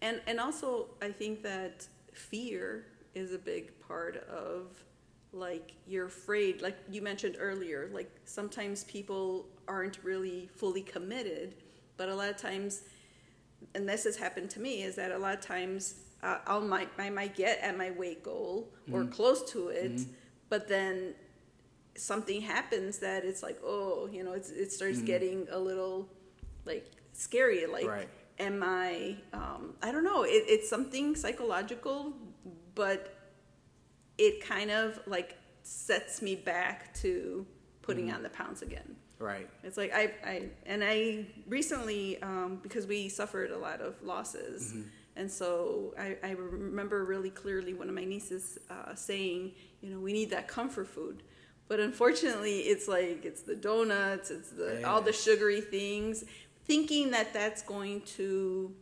And 0.00 0.20
and 0.28 0.38
also 0.38 0.86
I 1.02 1.10
think 1.10 1.42
that 1.42 1.88
fear 2.12 2.86
is 3.14 3.32
a 3.34 3.38
big 3.38 3.72
part 3.80 4.16
of 4.28 4.66
like 5.32 5.74
you're 5.86 6.06
afraid 6.06 6.60
like 6.60 6.76
you 6.90 7.00
mentioned 7.02 7.36
earlier 7.38 7.88
like 7.92 8.10
sometimes 8.24 8.82
people 8.84 9.46
aren't 9.74 9.98
really 10.10 10.40
fully 10.60 10.82
committed 10.94 11.48
but 11.98 12.06
a 12.08 12.14
lot 12.20 12.28
of 12.34 12.36
times 12.36 12.72
and 13.74 13.84
this 13.92 14.02
has 14.08 14.16
happened 14.24 14.48
to 14.56 14.60
me 14.66 14.74
is 14.88 14.94
that 15.00 15.10
a 15.12 15.18
lot 15.26 15.34
of 15.38 15.42
times 15.54 15.82
uh, 16.22 16.38
I'll 16.50 16.60
might 16.74 16.90
I 17.06 17.08
might 17.20 17.34
get 17.44 17.56
at 17.68 17.74
my 17.82 17.90
weight 18.02 18.22
goal 18.30 18.54
or 18.94 19.00
Mm-hmm. 19.02 19.12
close 19.18 19.40
to 19.52 19.68
it 19.68 19.96
but 20.52 20.62
then 20.74 21.14
something 21.96 22.40
happens 22.56 22.98
that 23.06 23.20
it's 23.30 23.42
like 23.48 23.58
oh 23.74 24.08
you 24.14 24.22
know 24.24 24.32
it's, 24.38 24.50
it 24.64 24.70
starts 24.78 25.00
getting 25.12 25.46
a 25.50 25.58
little 25.70 26.08
like 26.70 26.84
scary 27.12 27.66
like 27.66 27.84
Mm-hmm. 27.84 27.98
Right. 28.00 28.08
am 28.48 28.58
i 28.62 29.16
um, 29.40 29.62
i 29.86 29.88
don't 29.92 30.04
know 30.10 30.22
it, 30.36 30.44
it's 30.54 30.68
something 30.76 31.06
psychological 31.24 32.12
but 32.74 33.00
it 34.26 34.34
kind 34.54 34.70
of 34.70 34.98
like 35.06 35.30
sets 35.62 36.14
me 36.26 36.34
back 36.36 36.78
to 37.02 37.46
putting 37.82 38.06
Mm-hmm. 38.06 38.16
on 38.16 38.22
the 38.22 38.30
pounds 38.40 38.62
again 38.68 38.90
Right. 39.20 39.48
it's 39.62 39.76
like 39.76 39.92
I, 39.94 40.10
I 40.24 40.42
and 40.64 40.82
I 40.82 41.26
recently 41.46 42.20
um, 42.22 42.58
because 42.62 42.86
we 42.86 43.10
suffered 43.10 43.50
a 43.50 43.58
lot 43.58 43.82
of 43.82 44.02
losses, 44.02 44.74
and 45.14 45.30
so 45.30 45.94
I, 45.98 46.16
I 46.24 46.30
remember 46.30 47.04
really 47.04 47.28
clearly 47.28 47.74
one 47.74 47.88
of 47.88 47.94
my 47.94 48.04
nieces 48.04 48.58
uh, 48.70 48.94
saying, 48.94 49.52
you 49.82 49.90
know, 49.90 50.00
we 50.00 50.14
need 50.14 50.30
that 50.30 50.48
comfort 50.48 50.88
food, 50.88 51.22
but 51.68 51.80
unfortunately, 51.80 52.60
it's 52.60 52.88
like 52.88 53.24
it's 53.24 53.42
the 53.42 53.54
donuts, 53.54 54.30
it's 54.30 54.50
the 54.50 54.88
all 54.88 55.02
the 55.02 55.12
sugary 55.12 55.60
things, 55.60 56.24
thinking 56.64 57.10
that 57.10 57.34
that's 57.34 57.60
going 57.60 58.00
to 58.16 58.74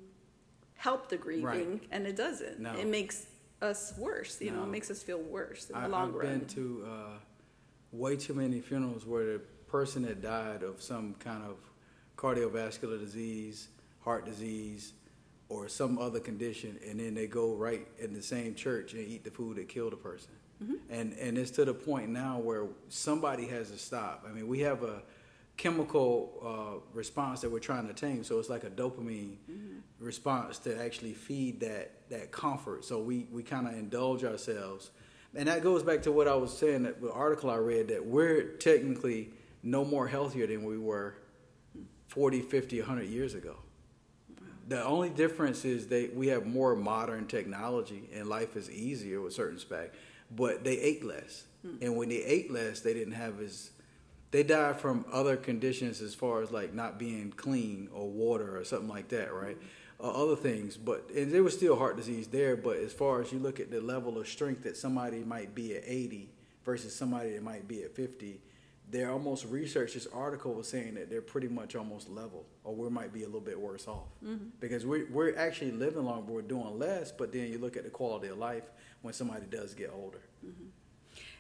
help 0.74 1.09
the 1.09 1.16
grieving, 1.16 1.81
and 1.90 2.07
it 2.07 2.16
doesn't. 2.16 2.61
No. 2.61 2.74
It 2.74 2.87
makes 2.87 3.27
us 3.61 3.92
worse. 3.98 4.40
You 4.40 4.53
know, 4.53 4.62
it 4.62 4.68
makes 4.68 4.90
us 4.90 5.03
feel 5.03 5.20
worse 5.20 5.68
in 5.68 5.74
the 5.74 5.83
I, 5.83 5.87
long 5.87 6.11
I've 6.11 6.14
run. 6.14 6.38
been 6.38 6.48
to 6.48 6.87
uh, 6.88 7.18
way 7.90 8.16
too 8.16 8.35
many 8.35 8.61
funerals 8.61 9.05
where 9.05 9.24
the 9.24 9.40
person 9.68 10.04
had 10.04 10.22
died 10.22 10.62
of 10.62 10.83
some 10.83 11.14
kind 11.18 11.42
of 11.44 11.57
cardiovascular 12.16 12.98
disease, 12.98 13.68
heart 14.02 14.24
disease, 14.24 14.92
or 15.48 15.68
some 15.68 15.98
other 15.98 16.20
condition, 16.20 16.78
and 16.87 17.00
then 17.00 17.14
they 17.14 17.26
go 17.26 17.54
right 17.54 17.87
in 17.98 18.12
the 18.12 18.22
same 18.22 18.54
church 18.54 18.92
and 18.92 19.07
eat 19.07 19.24
the 19.24 19.31
food 19.31 19.57
that 19.57 19.68
killed 19.68 19.92
the 19.92 19.96
person. 19.96 20.31
And 20.90 21.12
and 21.14 21.38
it's 21.38 21.52
to 21.52 21.64
the 21.64 21.72
point 21.74 22.11
now 22.11 22.38
where 22.38 22.66
somebody 22.88 23.46
has 23.46 23.70
to 23.70 23.78
stop. 23.78 24.26
I 24.28 24.33
mean, 24.33 24.48
we 24.48 24.61
have 24.61 24.83
a 24.83 25.02
chemical 25.57 26.33
uh, 26.44 26.81
response 26.92 27.40
that 27.42 27.50
we're 27.50 27.61
trying 27.61 27.87
to 27.87 27.94
tame, 27.94 28.24
so 28.24 28.38
it's 28.40 28.48
like 28.48 28.64
a 28.64 28.70
dopamine 28.70 29.37
response 30.00 30.59
to 30.61 30.76
actually 30.85 31.14
feed 31.14 31.61
that 31.61 31.92
that 32.11 32.33
comfort. 32.33 32.85
So 32.85 33.00
we 33.00 33.26
we 33.31 33.42
kind 33.42 33.68
of 33.68 33.74
indulge 33.74 34.24
ourselves, 34.24 34.90
and 35.35 35.48
that 35.48 35.62
goes 35.62 35.83
back 35.83 36.02
to 36.02 36.12
what 36.12 36.26
I 36.26 36.35
was 36.35 36.57
saying 36.57 36.83
that 36.83 37.00
the 37.00 37.12
article 37.12 37.50
I 37.50 37.57
read 37.57 37.88
that 37.88 38.04
we're 38.04 38.42
technically 38.59 39.31
no 39.62 39.85
more 39.85 40.09
healthier 40.09 40.47
than 40.47 40.64
we 40.64 40.79
were 40.79 41.14
40, 42.09 42.40
50, 42.42 42.81
100 42.81 43.03
years 43.05 43.35
ago. 43.35 43.57
The 44.68 44.85
only 44.85 45.09
difference 45.09 45.64
is 45.64 45.87
they 45.87 46.09
we 46.09 46.29
have 46.29 46.44
more 46.44 46.77
modern 46.77 47.27
technology 47.27 48.09
and 48.14 48.29
life 48.29 48.55
is 48.55 48.71
easier 48.71 49.21
with 49.21 49.33
certain 49.33 49.59
spec, 49.59 49.94
but 50.31 50.62
they 50.62 50.79
ate 50.79 51.05
less. 51.05 51.44
And 51.83 51.97
when 51.97 52.09
they 52.09 52.23
ate 52.23 52.51
less, 52.51 52.81
they 52.81 52.94
didn't 52.94 53.14
have 53.14 53.40
as 53.40 53.71
they 54.31 54.42
died 54.42 54.79
from 54.79 55.05
other 55.11 55.37
conditions 55.37 56.01
as 56.03 56.14
far 56.14 56.42
as 56.42 56.51
like 56.51 56.75
not 56.75 56.99
being 56.99 57.33
clean 57.33 57.88
or 57.92 58.09
water 58.09 58.59
or 58.59 58.64
something 58.64 58.88
like 58.88 59.09
that, 59.09 59.33
right? 59.33 59.57
Uh, 60.01 60.11
other 60.11 60.37
things, 60.37 60.77
but 60.77 61.11
and 61.16 61.33
there 61.33 61.42
was 61.42 61.55
still 61.55 61.75
heart 61.77 61.97
disease 61.97 62.29
there. 62.29 62.57
But 62.57 62.77
as 62.77 62.92
far 62.92 63.21
as 63.21 63.33
you 63.33 63.38
look 63.38 63.59
at 63.59 63.71
the 63.71 63.81
level 63.81 64.18
of 64.18 64.29
strength 64.29 64.62
that 64.62 64.77
somebody 64.77 65.25
might 65.25 65.55
be 65.55 65.75
at 65.77 65.83
80 65.85 66.29
versus 66.64 66.94
somebody 66.94 67.33
that 67.33 67.42
might 67.42 67.66
be 67.66 67.83
at 67.83 67.97
50, 67.97 68.40
they're 68.90 69.11
almost 69.11 69.44
researched. 69.46 69.94
This 69.94 70.07
article 70.12 70.55
was 70.55 70.68
saying 70.68 70.94
that 70.94 71.11
they're 71.11 71.20
pretty 71.22 71.48
much 71.48 71.77
almost 71.77 72.09
level, 72.09 72.46
or 72.64 72.74
we 72.74 72.88
might 72.90 73.12
be 73.12 73.22
a 73.22 73.27
little 73.27 73.40
bit 73.40 73.61
worse 73.61 73.87
off 73.87 74.09
mm-hmm. 74.24 74.46
because 74.61 74.87
we're 74.87 75.07
we're 75.11 75.37
actually 75.37 75.72
living 75.72 76.05
longer, 76.05 76.33
we're 76.33 76.42
doing 76.42 76.79
less. 76.79 77.12
But 77.12 77.33
then 77.33 77.51
you 77.51 77.59
look 77.59 77.77
at 77.77 77.85
the 77.85 77.90
quality 77.90 78.29
of 78.29 78.38
life 78.38 78.64
when 79.03 79.14
somebody 79.14 79.46
does 79.51 79.74
get 79.74 79.92
older. 79.94 80.20
Mm-hmm. 80.44 80.66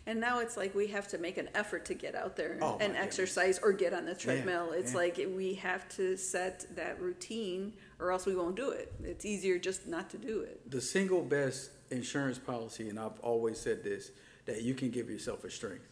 And 0.06 0.20
now 0.20 0.38
it's 0.38 0.56
like 0.56 0.74
we 0.74 0.86
have 0.86 1.06
to 1.08 1.18
make 1.18 1.36
an 1.36 1.50
effort 1.54 1.84
to 1.86 1.94
get 1.94 2.14
out 2.14 2.34
there 2.34 2.56
Oh, 2.62 2.78
and 2.80 2.92
goodness. 2.94 3.02
exercise 3.04 3.58
or 3.62 3.72
get 3.72 3.92
on 3.92 4.06
the 4.06 4.14
treadmill. 4.14 4.72
it's 4.72 4.92
yeah. 4.92 4.98
like 4.98 5.28
we 5.36 5.54
have 5.54 5.86
to 5.96 6.16
set 6.16 6.64
that 6.76 6.98
routine 6.98 7.74
or 7.98 8.10
else 8.10 8.24
we 8.24 8.34
won't 8.34 8.56
do 8.56 8.70
it. 8.70 8.90
It's 9.04 9.26
easier 9.26 9.58
just 9.58 9.86
not 9.86 10.08
to 10.10 10.16
do 10.16 10.40
it. 10.40 10.70
the 10.70 10.80
single 10.80 11.22
best 11.22 11.70
insurance 11.90 12.38
policy, 12.38 12.88
and 12.88 12.98
I've 12.98 13.18
always 13.20 13.60
said 13.60 13.84
this, 13.84 14.10
that 14.46 14.62
you 14.62 14.72
can 14.72 14.90
give 14.90 15.10
yourself 15.10 15.44
a 15.44 15.50
strength. 15.50 15.86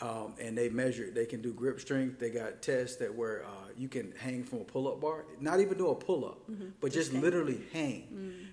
Um, 0.00 0.34
and 0.40 0.56
they 0.56 0.68
measure 0.68 1.04
it. 1.04 1.14
They 1.14 1.26
can 1.26 1.42
do 1.42 1.52
grip 1.52 1.80
strength. 1.80 2.20
They 2.20 2.30
got 2.30 2.62
tests 2.62 2.96
that 2.98 3.12
where 3.12 3.44
uh, 3.44 3.48
you 3.76 3.88
can 3.88 4.12
hang 4.16 4.44
from 4.44 4.60
a 4.60 4.64
pull-up 4.64 5.00
bar, 5.00 5.24
not 5.40 5.58
even 5.60 5.76
do 5.76 5.88
a 5.88 5.94
pull-up, 5.94 6.38
but 6.80 6.92
just, 6.92 7.12
literally 7.12 7.60
hang 7.72 8.04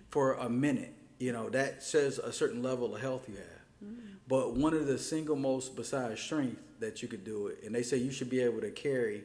for 0.10 0.34
a 0.34 0.50
minute. 0.50 0.94
You 1.20 1.32
know 1.32 1.50
that 1.52 1.84
says 1.84 2.18
a 2.20 2.34
certain 2.34 2.62
level 2.64 2.96
of 2.96 3.02
health 3.02 3.30
you 3.30 3.36
have. 3.36 3.90
But 4.28 4.54
one 4.56 4.74
of 4.74 4.88
the 4.88 4.98
single 4.98 5.36
most 5.36 5.76
besides 5.76 6.20
strength 6.20 6.62
that 6.80 7.02
you 7.04 7.08
could 7.08 7.24
do 7.24 7.48
it, 7.48 7.60
and 7.64 7.74
they 7.76 7.84
say 7.84 7.98
you 7.98 8.12
should 8.12 8.30
be 8.30 8.42
able 8.42 8.62
to 8.62 8.72
carry 8.72 9.24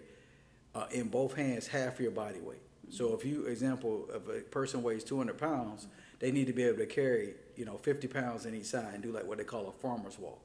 uh, 0.74 0.86
in 0.92 1.08
both 1.08 1.34
hands 1.34 1.66
half 1.68 1.98
your 1.98 2.10
body 2.12 2.38
weight. 2.40 2.60
So 2.90 3.14
if 3.14 3.24
you, 3.24 3.46
example, 3.46 4.08
if 4.14 4.28
a 4.28 4.40
person 4.42 4.82
weighs 4.82 5.04
200 5.04 5.38
pounds, 5.38 5.86
they 6.18 6.30
need 6.30 6.46
to 6.48 6.52
be 6.52 6.64
able 6.64 6.78
to 6.78 6.86
carry, 6.86 7.34
you 7.56 7.64
know, 7.64 7.76
50 7.78 8.08
pounds 8.08 8.44
in 8.46 8.54
each 8.54 8.66
side 8.66 8.92
and 8.92 9.02
do 9.02 9.10
like 9.10 9.24
what 9.26 9.38
they 9.38 9.44
call 9.44 9.68
a 9.68 9.72
farmer's 9.72 10.18
walk, 10.18 10.40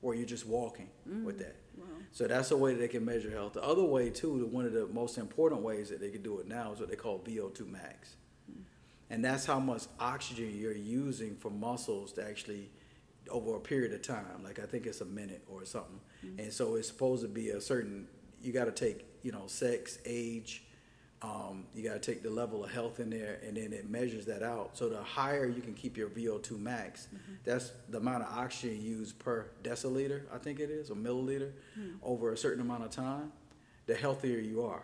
where 0.00 0.14
you're 0.14 0.26
just 0.26 0.46
walking 0.46 0.88
with 1.24 1.36
mm, 1.36 1.38
that. 1.40 1.56
So 2.12 2.26
that's 2.26 2.50
a 2.50 2.56
way 2.56 2.72
that 2.72 2.80
they 2.80 2.88
can 2.88 3.04
measure 3.04 3.30
health. 3.30 3.52
The 3.52 3.62
other 3.62 3.84
way 3.84 4.10
too, 4.10 4.40
the- 4.40 4.46
one 4.46 4.64
of 4.64 4.72
the 4.72 4.86
most 4.88 5.18
important 5.18 5.62
ways 5.62 5.88
that 5.90 6.00
they 6.00 6.10
can 6.10 6.22
do 6.22 6.40
it 6.40 6.48
now 6.48 6.72
is 6.72 6.80
what 6.80 6.88
they 6.88 6.96
call 6.96 7.20
VO2 7.20 7.66
max. 7.70 8.16
Mm. 8.50 8.62
And 9.10 9.24
that's 9.24 9.44
how 9.44 9.60
much 9.60 9.84
oxygen 9.98 10.56
you're 10.58 10.76
using 10.76 11.36
for 11.36 11.50
muscles 11.50 12.12
to 12.14 12.26
actually 12.26 12.70
over 13.28 13.54
a 13.54 13.60
period 13.60 13.92
of 13.92 14.02
time. 14.02 14.42
Like 14.42 14.58
I 14.58 14.66
think 14.66 14.86
it's 14.86 15.00
a 15.00 15.04
minute 15.04 15.44
or 15.48 15.64
something. 15.64 16.00
Mm. 16.24 16.38
And 16.40 16.52
so 16.52 16.74
it's 16.74 16.88
supposed 16.88 17.22
to 17.22 17.28
be 17.28 17.50
a 17.50 17.60
certain 17.60 18.08
you 18.42 18.52
gotta 18.52 18.72
take, 18.72 19.04
you 19.22 19.32
know, 19.32 19.46
sex, 19.46 19.98
age, 20.04 20.64
um, 21.22 21.66
you 21.74 21.82
gotta 21.82 21.98
take 21.98 22.22
the 22.22 22.30
level 22.30 22.64
of 22.64 22.70
health 22.70 22.98
in 22.98 23.10
there 23.10 23.38
and 23.46 23.56
then 23.56 23.72
it 23.72 23.90
measures 23.90 24.24
that 24.26 24.42
out. 24.42 24.76
So 24.76 24.88
the 24.88 25.02
higher 25.02 25.46
you 25.46 25.60
can 25.60 25.74
keep 25.74 25.96
your 25.96 26.08
VO2 26.08 26.58
max, 26.58 27.08
that's 27.44 27.72
the 27.90 27.98
amount 27.98 28.22
of 28.24 28.36
oxygen 28.36 28.80
used 28.82 29.18
per 29.18 29.50
deciliter, 29.62 30.22
I 30.32 30.38
think 30.38 30.60
it 30.60 30.70
is, 30.70 30.90
or 30.90 30.94
milliliter, 30.94 31.52
over 32.02 32.32
a 32.32 32.36
certain 32.36 32.62
amount 32.62 32.84
of 32.84 32.90
time, 32.90 33.32
the 33.86 33.94
healthier 33.94 34.38
you 34.38 34.62
are. 34.64 34.82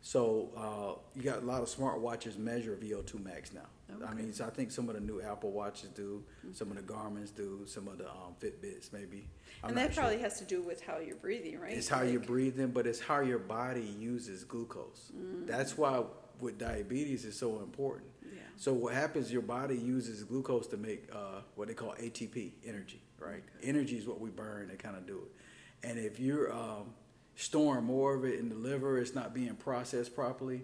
So 0.00 0.50
uh, 0.56 1.00
you 1.14 1.22
got 1.22 1.42
a 1.42 1.46
lot 1.46 1.62
of 1.62 1.68
smart 1.68 2.00
watches 2.00 2.38
measure 2.38 2.76
VO2 2.80 3.22
max 3.22 3.52
now. 3.52 3.66
I 4.06 4.14
mean, 4.14 4.32
so 4.32 4.44
I 4.46 4.50
think 4.50 4.70
some 4.70 4.88
of 4.88 4.94
the 4.94 5.00
new 5.00 5.20
Apple 5.20 5.50
watches 5.50 5.90
do, 5.90 6.22
some 6.52 6.70
of 6.70 6.76
the 6.76 6.82
Garmin's 6.82 7.30
do, 7.30 7.60
some 7.66 7.88
of 7.88 7.98
the 7.98 8.08
um, 8.08 8.34
Fitbits 8.40 8.92
maybe. 8.92 9.28
I'm 9.62 9.70
and 9.70 9.78
that 9.78 9.94
sure. 9.94 10.02
probably 10.02 10.20
has 10.20 10.38
to 10.38 10.44
do 10.44 10.62
with 10.62 10.82
how 10.82 10.98
you're 10.98 11.16
breathing, 11.16 11.58
right? 11.60 11.76
It's 11.76 11.88
how 11.88 12.02
you're 12.02 12.20
breathing, 12.20 12.68
but 12.68 12.86
it's 12.86 13.00
how 13.00 13.20
your 13.20 13.38
body 13.38 13.94
uses 13.98 14.44
glucose. 14.44 15.12
That's 15.46 15.76
why 15.78 16.02
with 16.40 16.58
diabetes 16.58 17.24
is 17.24 17.38
so 17.38 17.60
important. 17.60 18.10
Yeah. 18.24 18.40
So 18.56 18.72
what 18.72 18.94
happens? 18.94 19.32
Your 19.32 19.42
body 19.42 19.76
uses 19.76 20.24
glucose 20.24 20.66
to 20.68 20.76
make 20.76 21.08
uh, 21.12 21.42
what 21.54 21.68
they 21.68 21.74
call 21.74 21.94
ATP, 21.94 22.52
energy. 22.66 23.00
Right? 23.18 23.42
Energy 23.62 23.96
is 23.96 24.06
what 24.06 24.20
we 24.20 24.30
burn 24.30 24.68
to 24.68 24.76
kind 24.76 24.96
of 24.96 25.06
do 25.06 25.18
it. 25.18 25.88
And 25.88 25.98
if 25.98 26.18
you're 26.18 26.52
um, 26.52 26.92
storing 27.36 27.84
more 27.84 28.14
of 28.14 28.24
it 28.24 28.38
in 28.38 28.48
the 28.48 28.56
liver, 28.56 28.98
it's 28.98 29.14
not 29.14 29.34
being 29.34 29.54
processed 29.54 30.14
properly. 30.14 30.62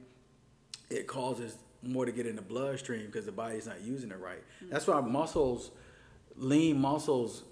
It 0.90 1.06
causes 1.06 1.56
more 1.82 2.04
to 2.04 2.12
get 2.12 2.26
in 2.26 2.36
the 2.36 2.42
bloodstream 2.42 3.06
because 3.06 3.26
the 3.26 3.32
body's 3.32 3.66
not 3.66 3.80
using 3.82 4.10
it 4.10 4.18
right. 4.18 4.42
That's 4.70 4.86
why 4.86 5.00
muscles, 5.00 5.70
lean 6.36 6.80
muscles, 6.80 7.44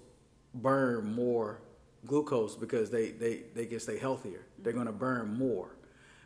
burn 0.53 1.13
more 1.13 1.61
glucose 2.05 2.55
because 2.55 2.89
they 2.89 3.11
they 3.11 3.43
they 3.53 3.65
can 3.65 3.79
stay 3.79 3.97
healthier. 3.97 4.45
They're 4.59 4.73
going 4.73 4.87
to 4.87 4.91
burn 4.91 5.37
more. 5.37 5.75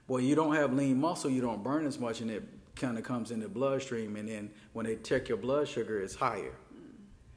Well, 0.08 0.20
you 0.20 0.36
don't 0.36 0.56
have 0.56 0.74
lean 0.74 1.00
muscle, 1.00 1.30
you 1.30 1.42
don't 1.42 1.64
burn 1.64 1.86
as 1.86 2.00
much, 2.00 2.22
and 2.22 2.30
it 2.30 2.44
kind 2.76 2.98
of 2.98 3.04
comes 3.04 3.32
in 3.32 3.40
the 3.40 3.48
bloodstream, 3.48 4.16
and 4.16 4.28
then 4.28 4.50
when 4.74 4.86
they 4.86 4.98
check 4.98 5.30
your 5.30 5.38
blood 5.38 5.68
sugar, 5.68 6.02
it's 6.02 6.16
higher. 6.16 6.54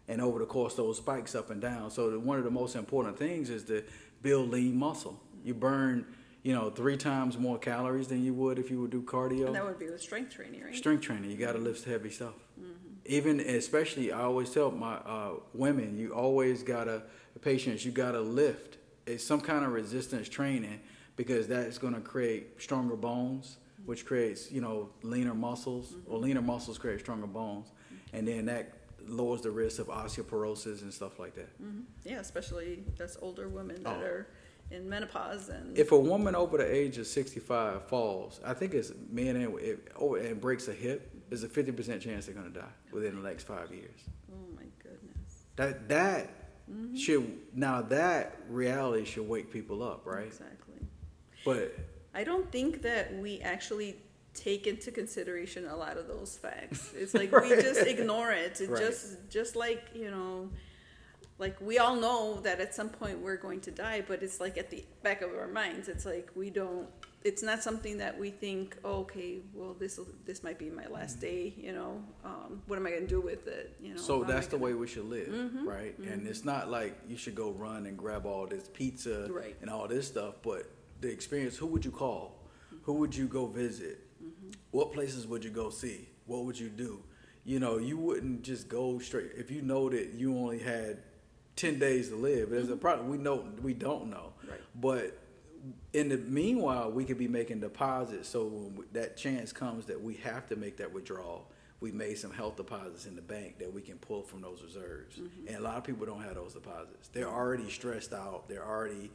And 0.09 0.21
over 0.21 0.39
the 0.39 0.47
course, 0.47 0.75
those 0.75 0.99
spikes 0.99 1.35
up 1.35 1.51
and 1.51 1.61
down. 1.61 1.91
So 1.91 2.11
the, 2.11 2.19
one 2.19 2.39
of 2.39 2.45
the 2.45 2.51
most 2.51 2.77
important 2.77 3.19
things 3.19 3.49
is 3.49 3.65
to 3.65 3.85
build 4.23 4.51
lean 4.51 4.77
muscle. 4.77 5.19
You 5.45 5.55
burn, 5.55 6.05
you 6.45 6.53
know, 6.53 6.69
three 6.69 6.99
times 6.99 7.39
more 7.39 7.59
calories 7.59 8.07
than 8.07 8.23
you 8.23 8.35
would 8.35 8.59
if 8.59 8.71
you 8.71 8.79
would 8.83 8.91
do 8.91 9.03
cardio. 9.03 9.47
And 9.47 9.55
that 9.57 9.65
would 9.65 9.79
be 9.79 9.89
with 9.89 10.01
strength 10.01 10.35
training, 10.35 10.63
right? 10.63 10.77
Strength 10.77 11.01
training, 11.01 11.31
you 11.31 11.39
got 11.39 11.53
to 11.53 11.59
mm-hmm. 11.59 11.69
lift 11.69 11.85
heavy 11.85 12.11
stuff. 12.11 12.35
Mm-hmm. 12.61 12.71
Even 13.07 13.41
especially, 13.41 14.13
I 14.13 14.21
always 14.21 14.51
tell 14.51 14.71
my 14.71 14.95
uh, 14.95 15.33
women, 15.55 15.99
you 15.99 16.13
always 16.15 16.63
gotta 16.63 17.03
patients, 17.41 17.85
you 17.85 17.93
gotta 17.93 18.21
lift. 18.21 18.79
It's 19.07 19.25
some 19.25 19.41
kind 19.41 19.65
of 19.65 19.73
resistance 19.73 20.29
training 20.29 20.81
because 21.17 21.47
that's 21.49 21.77
going 21.79 21.95
to 21.95 22.01
create 22.01 22.63
stronger 22.63 22.97
bones, 22.97 23.59
mm-hmm. 23.75 23.89
which 23.89 24.07
creates 24.07 24.51
you 24.51 24.61
know 24.61 24.91
leaner 25.03 25.35
muscles, 25.35 25.97
or 26.07 26.19
leaner 26.19 26.41
muscles 26.43 26.79
create 26.79 27.01
stronger 27.01 27.27
bones, 27.27 27.73
and 28.13 28.27
then 28.27 28.47
that 28.47 28.73
lowers 29.07 29.43
the 29.43 29.51
risk 29.51 29.81
of 29.81 29.89
osteoporosis 29.89 30.83
and 30.83 30.93
stuff 30.93 31.19
like 31.19 31.35
that. 31.35 31.63
Mhm. 31.63 31.85
Yeah, 32.05 32.21
especially 32.21 32.85
that's 32.97 33.19
older 33.21 33.49
women 33.49 33.83
that 33.83 33.99
Oh. 33.99 34.05
are 34.05 34.27
in 34.71 34.89
menopause 34.89 35.49
and 35.49 35.77
If 35.77 35.93
a 35.93 35.99
woman 35.99 36.35
over 36.35 36.59
the 36.59 36.75
age 36.75 36.99
of 36.99 37.07
65 37.07 37.87
falls, 37.89 38.41
I 38.45 38.55
think 38.55 38.75
it's 38.75 38.93
men 39.11 39.37
and, 39.37 39.59
it, 39.61 39.89
oh, 39.99 40.15
and 40.15 40.41
breaks 40.41 40.69
a 40.69 40.73
hip, 40.73 41.11
there's 41.29 41.45
a 41.45 41.49
50% 41.49 42.01
chance 42.01 42.27
they're 42.27 42.35
going 42.35 42.53
to 42.53 42.61
die 42.61 42.67
within 42.93 43.21
the 43.21 43.29
next 43.29 43.45
five 43.45 43.73
years. 43.73 44.01
oh 44.33 44.55
my 44.57 44.65
goodness. 44.83 45.45
That 45.57 45.89
that 45.89 46.31
mm-hmm. 46.71 46.97
should 46.97 47.39
now 47.55 47.83
that 47.83 48.37
reality 48.49 49.05
should 49.05 49.29
wake 49.29 49.53
people 49.53 49.83
up, 49.83 50.03
right? 50.05 50.27
Exactly. 50.27 50.75
But 51.45 51.77
I 52.15 52.25
don't 52.25 52.51
think 52.51 52.83
that 52.83 53.15
we 53.17 53.41
actually 53.41 53.97
take 54.35 54.67
into 54.67 54.91
consideration 54.91 55.67
a 55.67 55.77
lot 55.77 55.97
of 55.97 56.09
those 56.09 56.37
facts. 56.37 56.93
It's 56.97 57.15
like 57.15 57.33
we 57.33 57.49
just 57.51 57.81
ignore 57.87 58.33
it. 58.33 58.61
It 58.61 58.71
Right. 58.71 58.83
just 58.83 59.31
just 59.31 59.57
like, 59.57 59.83
you 59.95 60.11
know, 60.11 60.51
like 61.39 61.61
we 61.61 61.79
all 61.79 61.97
know 61.97 62.41
that 62.43 62.61
at 62.61 62.75
some 62.75 62.89
point 62.89 63.19
we're 63.19 63.37
going 63.37 63.61
to 63.63 63.71
die, 63.71 64.03
but 64.07 64.23
it's 64.23 64.41
like 64.41 64.57
at 64.57 64.71
the 64.71 64.85
back 65.03 65.23
of 65.23 65.31
our 65.35 65.49
minds. 65.49 65.89
It's 65.89 66.07
like 66.07 66.31
we 66.35 66.51
don't 66.51 66.89
it's 67.25 67.43
not 67.43 67.63
something 67.63 67.97
that 67.97 68.19
we 68.19 68.31
think, 68.31 68.77
oh, 68.85 69.01
okay, 69.01 69.39
well 69.55 69.75
this 69.79 69.99
this 70.27 70.43
might 70.43 70.59
be 70.59 70.69
my 70.71 70.87
last 70.87 71.17
mm-hmm. 71.17 71.27
day, 71.27 71.55
you 71.57 71.73
know. 71.73 72.03
Um, 72.25 72.63
what 72.67 72.79
am 72.79 72.87
I 72.87 72.91
going 72.91 73.03
to 73.03 73.09
do 73.09 73.21
with 73.21 73.47
it, 73.47 73.77
you 73.83 73.95
know? 73.95 74.01
so 74.01 74.19
how 74.19 74.25
am 74.25 74.31
I 74.31 74.33
that's 74.35 74.47
the 74.47 74.59
gonna- 74.59 74.65
way 74.65 74.75
we 74.75 74.87
should 74.87 75.09
live, 75.09 75.29
mm-hmm. 75.29 75.67
right? 75.67 75.99
And 75.99 76.21
mm-hmm. 76.21 76.27
it's 76.27 76.45
not 76.45 76.71
like 76.71 76.97
you 77.09 77.17
should 77.17 77.35
go 77.35 77.51
run 77.53 77.87
and 77.87 77.97
grab 77.97 78.27
all 78.27 78.47
this 78.47 78.69
pizza 78.73 79.27
Right. 79.31 79.57
and 79.63 79.71
all 79.71 79.89
this 79.89 80.07
stuff, 80.07 80.35
but 80.43 80.71
the 81.01 81.11
experience, 81.11 81.57
who 81.57 81.67
would 81.67 81.85
you 81.85 81.91
call? 81.91 82.43
Who 82.83 82.95
would 82.95 83.17
you 83.17 83.27
go 83.27 83.47
visit? 83.47 84.01
What 84.71 84.93
places 84.93 85.27
would 85.27 85.43
you 85.45 85.51
go 85.51 85.71
see? 85.71 86.09
What 86.27 86.45
would 86.45 86.59
you 86.59 86.69
do? 86.69 87.03
You 87.45 87.59
know, 87.61 87.79
you 87.79 87.97
wouldn't 87.97 88.43
just 88.43 88.69
go 88.69 88.99
straight 88.99 89.33
if 89.37 89.51
you 89.51 89.63
know 89.63 89.89
that 89.89 90.13
you 90.15 90.37
only 90.37 90.59
had 90.59 90.99
10 91.57 91.79
days 91.79 92.09
to 92.09 92.17
live. 92.17 92.51
There's 92.51 92.69
a 92.69 92.73
mm-hmm. 92.73 92.81
problem 92.81 93.09
we 93.09 93.19
know 93.19 93.45
we 93.63 93.75
don't 93.75 94.11
know. 94.11 94.33
Right. 94.49 94.61
But 94.75 95.19
in 95.93 96.09
the 96.09 96.19
meanwhile, 96.19 96.91
we 96.91 97.05
could 97.05 97.19
be 97.19 97.29
making 97.29 97.61
deposits. 97.61 98.29
So 98.29 98.45
when 98.45 98.87
that 98.93 99.17
chance 99.17 99.53
comes 99.53 99.87
that 99.87 100.01
we 100.01 100.15
have 100.15 100.47
to 100.49 100.57
make 100.57 100.77
that 100.79 100.93
withdrawal, 100.93 101.51
we 101.81 101.93
made 101.93 102.19
some 102.19 102.33
health 102.33 102.57
deposits 102.57 103.07
in 103.07 103.15
the 103.15 103.23
bank 103.23 103.59
that 103.59 103.73
we 103.73 103.83
can 103.83 103.99
pull 103.99 104.23
from 104.23 104.41
those 104.41 104.63
reserves. 104.63 105.17
Mm-hmm. 105.17 105.49
And 105.49 105.57
a 105.57 105.61
lot 105.61 105.77
of 105.77 105.85
people 105.85 106.07
don't 106.07 106.23
have 106.23 106.35
those 106.35 106.55
deposits. 106.55 107.09
They're 107.09 107.29
already 107.29 107.69
stressed 107.71 108.13
out. 108.13 108.49
They're 108.49 108.67
already, 108.67 109.11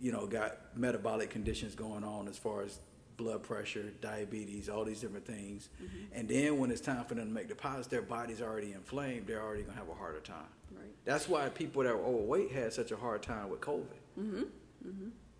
you 0.00 0.12
know, 0.12 0.26
got 0.26 0.58
metabolic 0.76 1.30
conditions 1.30 1.74
going 1.74 2.04
on 2.04 2.28
as 2.28 2.38
far 2.38 2.62
as 2.62 2.78
blood 3.16 3.42
pressure, 3.42 3.92
diabetes, 4.00 4.68
all 4.68 4.84
these 4.84 5.00
different 5.00 5.26
things. 5.26 5.68
Mm-hmm. 5.82 6.18
And 6.18 6.28
then 6.28 6.58
when 6.58 6.70
it's 6.70 6.80
time 6.80 7.04
for 7.04 7.14
them 7.14 7.28
to 7.28 7.34
make 7.34 7.48
deposits, 7.48 7.88
their 7.88 8.02
body's 8.02 8.40
already 8.40 8.72
inflamed. 8.72 9.26
They're 9.26 9.42
already 9.42 9.62
gonna 9.62 9.78
have 9.78 9.88
a 9.88 9.94
harder 9.94 10.20
time. 10.20 10.48
Right. 10.74 10.90
That's 11.04 11.28
why 11.28 11.48
people 11.48 11.82
that 11.82 11.96
were 11.96 12.04
overweight 12.04 12.52
had 12.52 12.72
such 12.72 12.90
a 12.90 12.96
hard 12.96 13.22
time 13.22 13.50
with 13.50 13.60
COVID. 13.60 13.84
Mm-hmm. 14.18 14.42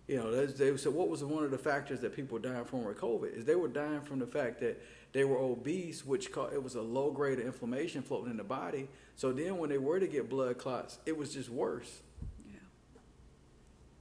You 0.07 0.17
know, 0.17 0.45
they 0.45 0.75
said 0.77 0.93
what 0.93 1.07
was 1.07 1.23
one 1.23 1.43
of 1.43 1.51
the 1.51 1.57
factors 1.57 2.01
that 2.01 2.13
people 2.13 2.37
were 2.37 2.43
dying 2.43 2.65
from 2.65 2.83
with 2.83 2.97
COVID 2.99 3.33
is 3.37 3.45
they 3.45 3.55
were 3.55 3.69
dying 3.69 4.01
from 4.01 4.19
the 4.19 4.27
fact 4.27 4.59
that 4.59 4.81
they 5.13 5.23
were 5.23 5.37
obese, 5.37 6.05
which 6.05 6.31
caused, 6.31 6.53
it 6.53 6.61
was 6.61 6.75
a 6.75 6.81
low 6.81 7.11
grade 7.11 7.39
of 7.39 7.45
inflammation 7.45 8.01
floating 8.01 8.31
in 8.31 8.37
the 8.37 8.43
body. 8.43 8.89
So 9.15 9.31
then 9.31 9.57
when 9.57 9.69
they 9.69 9.77
were 9.77 9.99
to 9.99 10.07
get 10.07 10.29
blood 10.29 10.57
clots, 10.57 10.97
it 11.05 11.17
was 11.17 11.33
just 11.33 11.49
worse. 11.49 12.01
Yeah. 12.45 12.53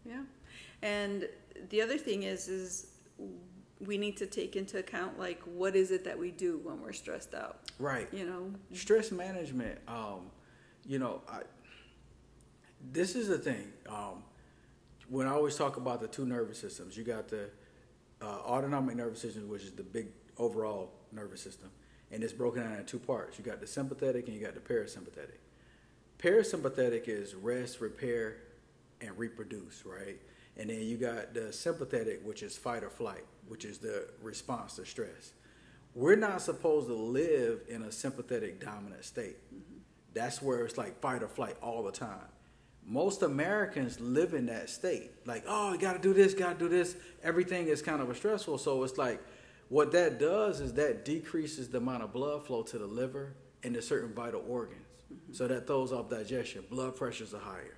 Yeah. 0.05 0.23
And 0.83 1.29
the 1.69 1.83
other 1.83 1.99
thing 1.99 2.25
is 2.25 2.49
is 2.49 2.87
we 3.79 3.97
need 3.97 4.17
to 4.17 4.27
take 4.27 4.57
into 4.57 4.79
account 4.79 5.19
like 5.19 5.41
what 5.43 5.75
is 5.75 5.91
it 5.91 6.05
that 6.05 6.19
we 6.19 6.31
do 6.31 6.61
when 6.63 6.81
we're 6.81 6.93
stressed 6.93 7.35
out. 7.35 7.71
Right. 7.79 8.09
You 8.13 8.27
know? 8.27 8.53
Stress 8.73 9.11
management. 9.11 9.79
Um, 9.89 10.31
you 10.87 10.99
know, 10.99 11.23
I, 11.29 11.41
this 12.93 13.15
is 13.15 13.29
the 13.29 13.39
thing. 13.39 13.73
Um, 13.89 14.25
when 15.09 15.27
I 15.27 15.31
always 15.31 15.57
talk 15.57 15.77
about 15.77 16.01
the 16.01 16.09
two 16.09 16.25
nervous 16.25 16.59
systems, 16.59 16.97
you 16.97 17.05
got 17.05 17.29
the 17.29 17.51
uh, 18.23 18.25
autonomic 18.25 18.97
nervous 18.97 19.21
system, 19.21 19.49
which 19.49 19.63
is 19.63 19.73
the 19.73 19.83
big 19.83 20.09
overall 20.39 20.93
nervous 21.13 21.41
system, 21.41 21.71
and 22.11 22.23
it's 22.23 22.33
broken 22.33 22.63
down 22.63 22.73
into 22.73 22.85
two 22.85 22.99
parts. 22.99 23.39
You 23.39 23.45
got 23.45 23.61
the 23.61 23.67
sympathetic 23.67 24.27
and 24.27 24.37
you 24.37 24.45
got 24.45 24.55
the 24.55 24.61
parasympathetic. 24.61 25.39
Parasympathetic 26.19 27.09
is 27.09 27.35
rest, 27.35 27.81
repair, 27.81 28.37
and 29.01 29.17
reproduce, 29.19 29.85
right? 29.85 30.21
And 30.57 30.69
then 30.69 30.81
you 30.83 30.97
got 30.97 31.33
the 31.35 31.53
sympathetic, 31.53 32.21
which 32.25 32.43
is 32.43 32.57
fight 32.57 32.85
or 32.85 32.91
flight, 32.91 33.25
which 33.49 33.65
is 33.65 33.79
the 33.79 34.09
response 34.23 34.77
to 34.77 34.85
stress. 34.85 35.33
We're 35.95 36.17
not 36.17 36.43
supposed 36.43 36.89
to 36.89 36.95
live 36.95 37.63
in 37.69 37.83
a 37.83 37.91
sympathetic 37.91 38.61
dominant 38.61 39.05
state. 39.05 39.37
That's 40.15 40.43
where 40.43 40.65
it's 40.65 40.77
like 40.79 41.01
fight 41.01 41.23
or 41.23 41.29
flight 41.29 41.57
all 41.63 41.83
the 41.83 41.93
time. 41.93 42.27
Most 42.85 43.23
Americans 43.23 44.01
live 44.01 44.35
in 44.35 44.47
that 44.47 44.69
state. 44.69 45.13
Like, 45.27 45.45
oh, 45.47 45.73
you 45.73 45.79
got 45.79 45.93
to 45.93 45.99
do 46.01 46.13
this, 46.13 46.35
got 46.35 46.59
to 46.59 46.65
do 46.65 46.69
this. 46.69 46.97
Everything 47.23 47.69
is 47.69 47.83
kind 47.83 48.03
of 48.03 48.11
a 48.11 48.15
stressful. 48.15 48.59
So 48.59 48.83
it's 48.83 48.99
like, 48.99 49.23
what 49.69 49.93
that 49.93 50.19
does 50.19 50.61
is 50.61 50.75
that 50.75 51.05
decreases 51.05 51.69
the 51.69 51.79
amount 51.79 52.03
of 52.03 52.13
blood 52.13 52.45
flow 52.45 52.63
to 52.65 52.79
the 52.79 52.87
liver 52.87 53.35
and 53.63 53.75
to 53.75 53.83
certain 53.83 54.13
vital 54.13 54.43
organs. 54.49 54.81
Mm-hmm. 55.13 55.33
So 55.33 55.47
that 55.47 55.67
throws 55.67 55.93
off 55.93 56.11
digestion. 56.11 56.65
Blood 56.69 56.97
pressures 56.97 57.33
are 57.35 57.41
higher. 57.41 57.77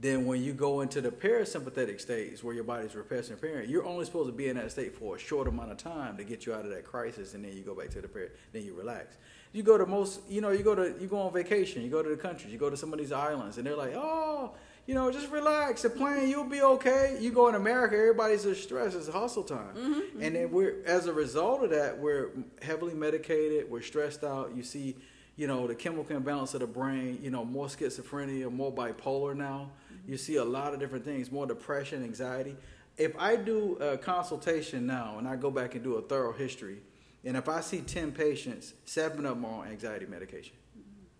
Then 0.00 0.26
when 0.26 0.42
you 0.42 0.52
go 0.52 0.80
into 0.80 1.00
the 1.00 1.10
parasympathetic 1.10 2.00
stage 2.00 2.42
where 2.42 2.54
your 2.54 2.64
body's 2.64 2.94
repairing 2.94 3.24
and 3.30 3.42
repairing, 3.42 3.70
you're 3.70 3.86
only 3.86 4.04
supposed 4.04 4.28
to 4.28 4.32
be 4.32 4.48
in 4.48 4.56
that 4.56 4.72
state 4.72 4.96
for 4.96 5.16
a 5.16 5.18
short 5.18 5.46
amount 5.46 5.70
of 5.70 5.78
time 5.78 6.16
to 6.16 6.24
get 6.24 6.46
you 6.46 6.52
out 6.52 6.64
of 6.64 6.70
that 6.70 6.84
crisis, 6.84 7.34
and 7.34 7.44
then 7.44 7.56
you 7.56 7.62
go 7.62 7.74
back 7.74 7.90
to 7.90 8.00
the 8.00 8.08
par. 8.08 8.28
Then 8.52 8.64
you 8.64 8.74
relax. 8.74 9.16
You 9.52 9.62
go 9.62 9.78
to 9.78 9.86
most, 9.86 10.20
you 10.28 10.40
know, 10.40 10.50
you 10.50 10.64
go 10.64 10.74
to 10.74 10.94
you 11.00 11.06
go 11.06 11.18
on 11.18 11.32
vacation, 11.32 11.82
you 11.82 11.90
go 11.90 12.02
to 12.02 12.08
the 12.08 12.16
countries, 12.16 12.52
you 12.52 12.58
go 12.58 12.70
to 12.70 12.76
some 12.76 12.92
of 12.92 12.98
these 12.98 13.12
islands, 13.12 13.56
and 13.56 13.66
they're 13.66 13.76
like, 13.76 13.94
oh, 13.94 14.52
you 14.86 14.94
know, 14.94 15.12
just 15.12 15.30
relax, 15.30 15.82
the 15.82 15.90
plane, 15.90 16.28
you'll 16.28 16.44
be 16.44 16.60
okay. 16.60 17.16
You 17.20 17.30
go 17.30 17.48
in 17.48 17.54
America, 17.54 17.96
everybody's 17.96 18.42
so 18.42 18.52
stressed, 18.52 18.96
it's 18.96 19.08
hustle 19.08 19.44
time, 19.44 19.74
mm-hmm, 19.74 19.92
mm-hmm. 19.92 20.22
and 20.22 20.34
then 20.34 20.50
we're 20.50 20.82
as 20.84 21.06
a 21.06 21.12
result 21.12 21.62
of 21.62 21.70
that, 21.70 21.98
we're 21.98 22.30
heavily 22.60 22.94
medicated, 22.94 23.70
we're 23.70 23.80
stressed 23.80 24.24
out. 24.24 24.56
You 24.56 24.64
see 24.64 24.96
you 25.36 25.46
know, 25.46 25.66
the 25.66 25.74
chemical 25.74 26.16
imbalance 26.16 26.54
of 26.54 26.60
the 26.60 26.66
brain, 26.66 27.18
you 27.22 27.30
know, 27.30 27.44
more 27.44 27.66
schizophrenia, 27.66 28.50
more 28.52 28.72
bipolar 28.72 29.36
now. 29.36 29.70
You 30.06 30.16
see 30.16 30.36
a 30.36 30.44
lot 30.44 30.74
of 30.74 30.80
different 30.80 31.04
things, 31.04 31.32
more 31.32 31.46
depression, 31.46 32.02
anxiety. 32.02 32.56
If 32.96 33.16
I 33.18 33.36
do 33.36 33.76
a 33.76 33.96
consultation 33.96 34.86
now 34.86 35.16
and 35.18 35.26
I 35.26 35.36
go 35.36 35.50
back 35.50 35.74
and 35.74 35.82
do 35.82 35.94
a 35.94 36.02
thorough 36.02 36.32
history, 36.32 36.78
and 37.24 37.36
if 37.36 37.48
I 37.48 37.60
see 37.60 37.80
10 37.80 38.12
patients, 38.12 38.74
seven 38.84 39.24
of 39.24 39.36
them 39.36 39.44
are 39.44 39.64
on 39.64 39.68
anxiety 39.68 40.06
medication. 40.06 40.54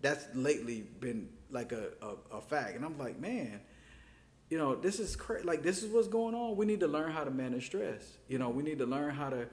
That's 0.01 0.27
lately 0.35 0.85
been 0.99 1.29
like 1.49 1.71
a, 1.71 1.89
a, 2.01 2.37
a 2.37 2.41
fact. 2.41 2.75
And 2.75 2.85
I'm 2.85 2.97
like, 2.97 3.19
man, 3.19 3.59
you 4.49 4.57
know, 4.57 4.75
this 4.75 4.99
is 4.99 5.15
crazy. 5.15 5.45
Like, 5.45 5.63
this 5.63 5.81
is 5.81 5.91
what's 5.91 6.07
going 6.07 6.35
on. 6.35 6.55
We 6.55 6.65
need 6.67 6.81
to 6.81 6.87
learn 6.87 7.11
how 7.11 7.23
to 7.23 7.31
manage 7.31 7.65
stress. 7.65 8.17
You 8.27 8.37
know, 8.37 8.49
we 8.49 8.61
need 8.61 8.77
to 8.79 8.85
learn 8.85 9.15
how 9.15 9.29
to, 9.31 9.47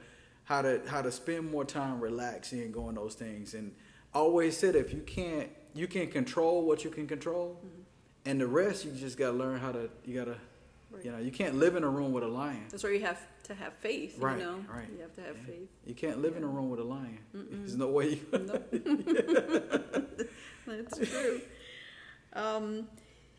how 0.44 0.62
to, 0.62 0.82
how 0.86 1.00
to 1.00 1.10
spend 1.10 1.50
more 1.50 1.64
time 1.64 2.00
relaxing 2.00 2.60
and 2.60 2.74
going 2.74 2.96
those 2.96 3.14
things. 3.14 3.54
And 3.54 3.74
always 4.12 4.56
said, 4.56 4.76
if 4.76 4.92
you 4.92 5.00
can't, 5.00 5.48
you 5.74 5.86
can 5.86 6.08
control 6.08 6.66
what 6.66 6.84
you 6.84 6.90
can 6.90 7.06
control, 7.06 7.58
mm-hmm. 7.64 7.81
And 8.24 8.40
the 8.40 8.46
rest 8.46 8.84
you 8.84 8.92
just 8.92 9.18
gotta 9.18 9.36
learn 9.36 9.58
how 9.60 9.72
to. 9.72 9.88
You 10.04 10.18
gotta, 10.18 10.36
Right. 10.90 11.04
you 11.06 11.10
know, 11.12 11.18
you 11.18 11.30
can't 11.32 11.54
live 11.54 11.74
in 11.76 11.84
a 11.84 11.88
room 11.88 12.12
with 12.12 12.22
a 12.22 12.28
lion. 12.28 12.66
That's 12.70 12.82
where 12.84 12.92
you 12.92 13.00
have 13.00 13.18
to 13.44 13.54
have 13.54 13.72
faith, 13.74 14.18
Right, 14.18 14.38
you 14.38 14.44
know? 14.44 14.64
right. 14.68 14.88
You 14.94 15.00
have 15.00 15.14
to 15.14 15.22
have 15.22 15.36
Yeah. 15.38 15.44
faith. 15.54 15.68
You 15.86 15.94
can't 15.94 16.20
live 16.20 16.36
in 16.36 16.44
a 16.44 16.46
room 16.46 16.68
with 16.70 16.80
a 16.80 16.84
lion. 16.84 17.18
There's 17.32 17.76
no 17.76 17.88
way. 17.88 18.10
You, 18.10 18.20
That's 20.66 20.98
true. 21.10 21.40
Um, 22.34 22.88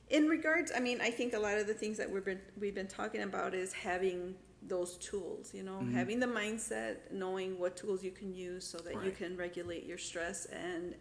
in 0.10 0.28
regards, 0.28 0.72
I 0.76 0.80
mean, 0.80 1.00
I 1.02 1.10
think 1.10 1.34
a 1.34 1.40
lot 1.40 1.58
of 1.58 1.68
the 1.68 1.74
things 1.74 1.98
that 1.98 2.10
we've 2.10 2.26
been 2.26 2.42
we've 2.60 2.76
been 2.76 2.88
talking 2.88 3.22
about 3.22 3.54
is 3.54 3.74
having 3.74 4.36
those 4.68 4.98
tools. 4.98 5.54
You 5.54 5.64
know, 5.64 5.80
Mm-hmm. 5.82 5.96
having 5.96 6.20
the 6.20 6.28
mindset, 6.28 6.98
knowing 7.12 7.58
what 7.60 7.76
tools 7.78 8.04
you 8.04 8.12
can 8.12 8.34
use 8.34 8.66
so 8.66 8.78
that 8.80 9.04
you 9.04 9.12
can 9.12 9.36
regulate 9.38 9.86
your 9.86 9.98
stress 9.98 10.46
and 10.48 10.96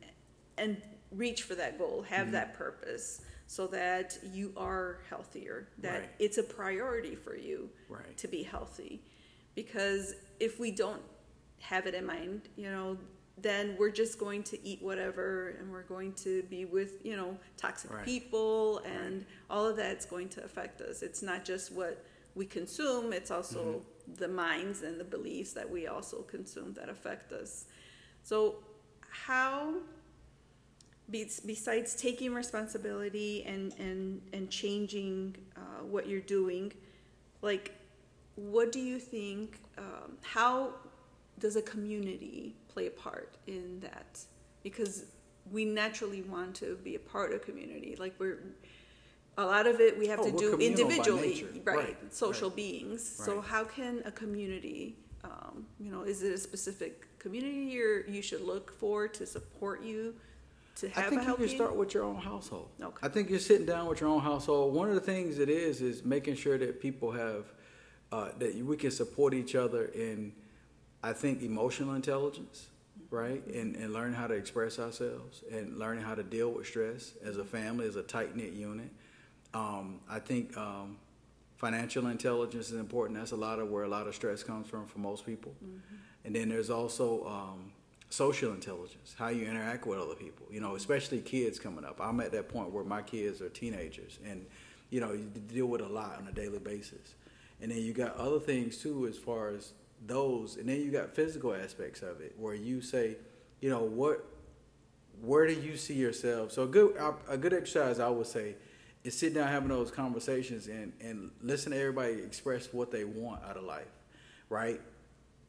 and 0.58 0.80
reach 1.10 1.42
for 1.42 1.54
that 1.56 1.78
goal, 1.78 2.02
have 2.02 2.26
Mm-hmm. 2.26 2.32
that 2.32 2.54
purpose, 2.54 3.22
so 3.52 3.66
that 3.66 4.18
you 4.32 4.50
are 4.56 5.00
healthier. 5.10 5.68
That 5.76 6.00
Right. 6.00 6.10
it's 6.18 6.38
a 6.38 6.42
priority 6.42 7.14
for 7.14 7.36
you 7.36 7.68
Right. 7.86 8.16
to 8.16 8.26
be 8.26 8.42
healthy, 8.42 9.04
because 9.54 10.14
if 10.40 10.58
we 10.58 10.70
don't 10.70 11.02
have 11.58 11.86
it 11.86 11.94
in 11.94 12.06
mind, 12.06 12.48
you 12.56 12.70
know, 12.70 12.96
then 13.36 13.76
we're 13.78 13.90
just 13.90 14.18
going 14.18 14.42
to 14.44 14.56
eat 14.66 14.80
whatever 14.80 15.48
and 15.58 15.70
we're 15.70 15.82
going 15.82 16.14
to 16.14 16.42
be 16.44 16.64
with, 16.64 17.04
you 17.04 17.14
know, 17.14 17.38
toxic 17.58 17.90
Right. 17.90 18.06
people 18.06 18.78
and 18.78 19.26
all 19.50 19.66
of 19.66 19.76
that's 19.76 20.06
going 20.06 20.30
to 20.30 20.42
affect 20.42 20.80
us. 20.80 21.02
It's 21.02 21.20
not 21.20 21.44
just 21.44 21.72
what 21.72 22.06
we 22.34 22.46
consume, 22.46 23.12
it's 23.12 23.30
also 23.30 23.62
mm-hmm. 23.62 24.14
the 24.14 24.28
minds 24.28 24.80
and 24.80 24.98
the 24.98 25.04
beliefs 25.04 25.52
that 25.52 25.68
we 25.68 25.88
also 25.88 26.22
consume 26.22 26.72
that 26.72 26.88
affect 26.88 27.32
us. 27.32 27.66
So, 28.22 28.64
how, 29.10 29.74
besides 31.10 31.94
taking 31.94 32.32
responsibility 32.32 33.44
and, 33.44 33.74
and, 33.78 34.20
and 34.32 34.50
changing 34.50 35.36
uh, 35.56 35.84
what 35.84 36.08
you're 36.08 36.20
doing, 36.20 36.72
like, 37.42 37.72
what 38.36 38.72
do 38.72 38.80
you 38.80 38.98
think, 38.98 39.60
um, 39.76 40.16
how 40.22 40.70
does 41.38 41.56
a 41.56 41.62
community 41.62 42.54
play 42.68 42.86
a 42.86 42.90
part 42.90 43.36
in 43.46 43.80
that? 43.80 44.20
Because 44.62 45.04
we 45.50 45.64
naturally 45.64 46.22
want 46.22 46.54
to 46.56 46.76
be 46.82 46.94
a 46.94 46.98
part 46.98 47.32
of 47.34 47.42
community. 47.42 47.96
Like, 47.98 48.14
we're, 48.18 48.38
a 49.36 49.44
lot 49.44 49.66
of 49.66 49.80
it 49.80 49.98
we 49.98 50.06
have 50.06 50.20
Oh, 50.20 50.30
to 50.30 50.36
do 50.36 50.56
individually, 50.58 51.44
right? 51.64 51.76
Right, 51.76 52.14
Social 52.14 52.48
right. 52.48 52.56
beings. 52.56 53.02
So, 53.06 53.40
how 53.40 53.64
can 53.64 54.02
a 54.04 54.12
community, 54.12 54.96
um, 55.24 55.66
you 55.80 55.90
know, 55.90 56.02
is 56.02 56.22
it 56.22 56.32
a 56.32 56.38
specific 56.38 57.06
community 57.18 57.80
or 57.80 58.04
you 58.08 58.22
should 58.22 58.42
look 58.42 58.72
for 58.78 59.08
to 59.08 59.26
support 59.26 59.82
you 59.82 60.14
to 60.76 60.88
have 60.90 61.06
I 61.06 61.08
think 61.08 61.22
a 61.22 61.24
you 61.26 61.34
can 61.36 61.48
start 61.48 61.76
with 61.76 61.94
your 61.94 62.04
own 62.04 62.16
household. 62.16 62.68
Okay. 62.80 62.96
I 63.02 63.08
think 63.08 63.30
you're 63.30 63.38
sitting 63.38 63.66
down 63.66 63.86
with 63.86 64.00
your 64.00 64.10
own 64.10 64.20
household. 64.20 64.74
One 64.74 64.88
of 64.88 64.94
the 64.94 65.00
things 65.00 65.38
it 65.38 65.48
is 65.48 65.80
is 65.80 66.04
making 66.04 66.36
sure 66.36 66.58
that 66.58 66.80
people 66.80 67.12
have 67.12 67.52
uh, 68.10 68.28
that 68.38 68.54
we 68.54 68.76
can 68.76 68.90
support 68.90 69.32
each 69.32 69.54
other 69.54 69.86
in, 69.86 70.32
I 71.02 71.12
think, 71.14 71.42
emotional 71.42 71.94
intelligence, 71.94 72.66
right, 73.10 73.44
and 73.46 73.76
and 73.76 73.92
learn 73.92 74.12
how 74.12 74.26
to 74.26 74.34
express 74.34 74.78
ourselves 74.78 75.42
and 75.50 75.78
learning 75.78 76.04
how 76.04 76.14
to 76.14 76.22
deal 76.22 76.50
with 76.50 76.66
stress 76.66 77.14
as 77.24 77.36
a 77.38 77.44
family, 77.44 77.86
as 77.86 77.96
a 77.96 78.02
tight 78.02 78.36
knit 78.36 78.52
unit. 78.52 78.90
Um, 79.54 80.00
I 80.08 80.18
think 80.18 80.56
um, 80.56 80.96
financial 81.56 82.08
intelligence 82.08 82.70
is 82.70 82.78
important. 82.78 83.18
That's 83.18 83.32
a 83.32 83.36
lot 83.36 83.60
of 83.60 83.70
where 83.70 83.84
a 83.84 83.88
lot 83.88 84.08
of 84.08 84.14
stress 84.14 84.42
comes 84.42 84.68
from 84.68 84.86
for 84.86 84.98
most 84.98 85.24
people. 85.24 85.54
And 86.24 86.34
then 86.34 86.48
there's 86.48 86.70
also 86.70 87.24
um, 87.26 87.72
social 88.12 88.52
intelligence, 88.52 89.14
how 89.18 89.28
you 89.28 89.46
interact 89.46 89.86
with 89.86 89.98
other 89.98 90.14
people. 90.14 90.46
You 90.50 90.60
know, 90.60 90.74
especially 90.74 91.20
kids 91.20 91.58
coming 91.58 91.84
up. 91.84 91.98
I'm 91.98 92.20
at 92.20 92.30
that 92.32 92.48
point 92.48 92.70
where 92.70 92.84
my 92.84 93.00
kids 93.00 93.40
are 93.40 93.48
teenagers, 93.48 94.18
and 94.24 94.44
you 94.90 95.00
know, 95.00 95.12
you 95.12 95.24
deal 95.24 95.66
with 95.66 95.80
a 95.80 95.88
lot 95.88 96.18
on 96.18 96.28
a 96.28 96.32
daily 96.32 96.58
basis. 96.58 97.14
And 97.62 97.70
then 97.70 97.78
you 97.78 97.94
got 97.94 98.16
other 98.16 98.38
things 98.38 98.76
too, 98.76 99.06
as 99.06 99.16
far 99.16 99.48
as 99.48 99.72
those, 100.06 100.56
and 100.56 100.68
then 100.68 100.80
you 100.80 100.90
got 100.90 101.14
physical 101.14 101.54
aspects 101.54 102.02
of 102.02 102.20
it, 102.20 102.34
where 102.36 102.54
you 102.54 102.82
say, 102.82 103.16
you 103.60 103.70
know, 103.70 103.84
what, 103.84 104.26
where 105.22 105.46
do 105.46 105.54
you 105.54 105.76
see 105.76 105.94
yourself? 105.94 106.52
So 106.52 106.64
a 106.64 106.66
good 106.66 106.96
a 107.28 107.38
good 107.38 107.54
exercise, 107.54 107.98
I 107.98 108.10
would 108.10 108.26
say, 108.26 108.56
is 109.04 109.16
sit 109.16 109.32
down 109.32 109.48
having 109.48 109.70
those 109.70 109.90
conversations 109.90 110.66
and 110.66 110.92
and 111.00 111.30
listen 111.40 111.72
to 111.72 111.78
everybody 111.78 112.14
express 112.14 112.72
what 112.72 112.90
they 112.90 113.04
want 113.04 113.42
out 113.44 113.56
of 113.56 113.64
life, 113.64 113.94
right? 114.50 114.80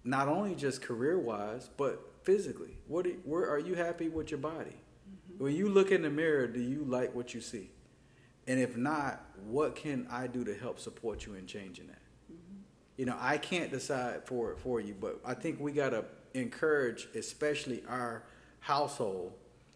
Not 0.06 0.30
only 0.30 0.56
just 0.56 0.82
career 0.82 1.20
wise, 1.20 1.70
but 1.76 2.13
physically. 2.24 2.78
What 2.88 3.08
where 3.26 3.50
are 3.50 3.60
you 3.60 3.76
happy 3.76 4.10
with 4.10 4.32
your 4.32 4.40
body? 4.40 4.76
Mm-hmm. 4.76 5.44
When 5.44 5.56
you 5.56 5.70
look 5.70 5.92
in 5.92 6.02
the 6.02 6.10
mirror, 6.10 6.48
do 6.48 6.62
you 6.62 6.84
like 6.84 7.14
what 7.14 7.34
you 7.34 7.42
see? 7.42 7.70
And 8.48 8.60
if 8.60 8.76
not, 8.76 9.24
what 9.46 9.76
can 9.76 10.08
I 10.12 10.28
do 10.28 10.44
to 10.44 10.54
help 10.54 10.80
support 10.80 11.26
you 11.26 11.34
in 11.36 11.48
changing 11.48 11.88
that? 11.88 12.02
Mm-hmm. 12.32 12.62
You 12.98 13.06
know, 13.06 13.18
I 13.20 13.38
can't 13.38 13.72
decide 13.72 14.26
for 14.26 14.52
it 14.52 14.60
for 14.60 14.82
you, 14.82 14.96
but 15.00 15.20
I 15.26 15.34
think 15.34 15.60
we 15.60 15.72
gotta 15.72 16.06
encourage, 16.34 17.08
especially 17.16 17.84
our 17.88 18.24
household. 18.60 19.34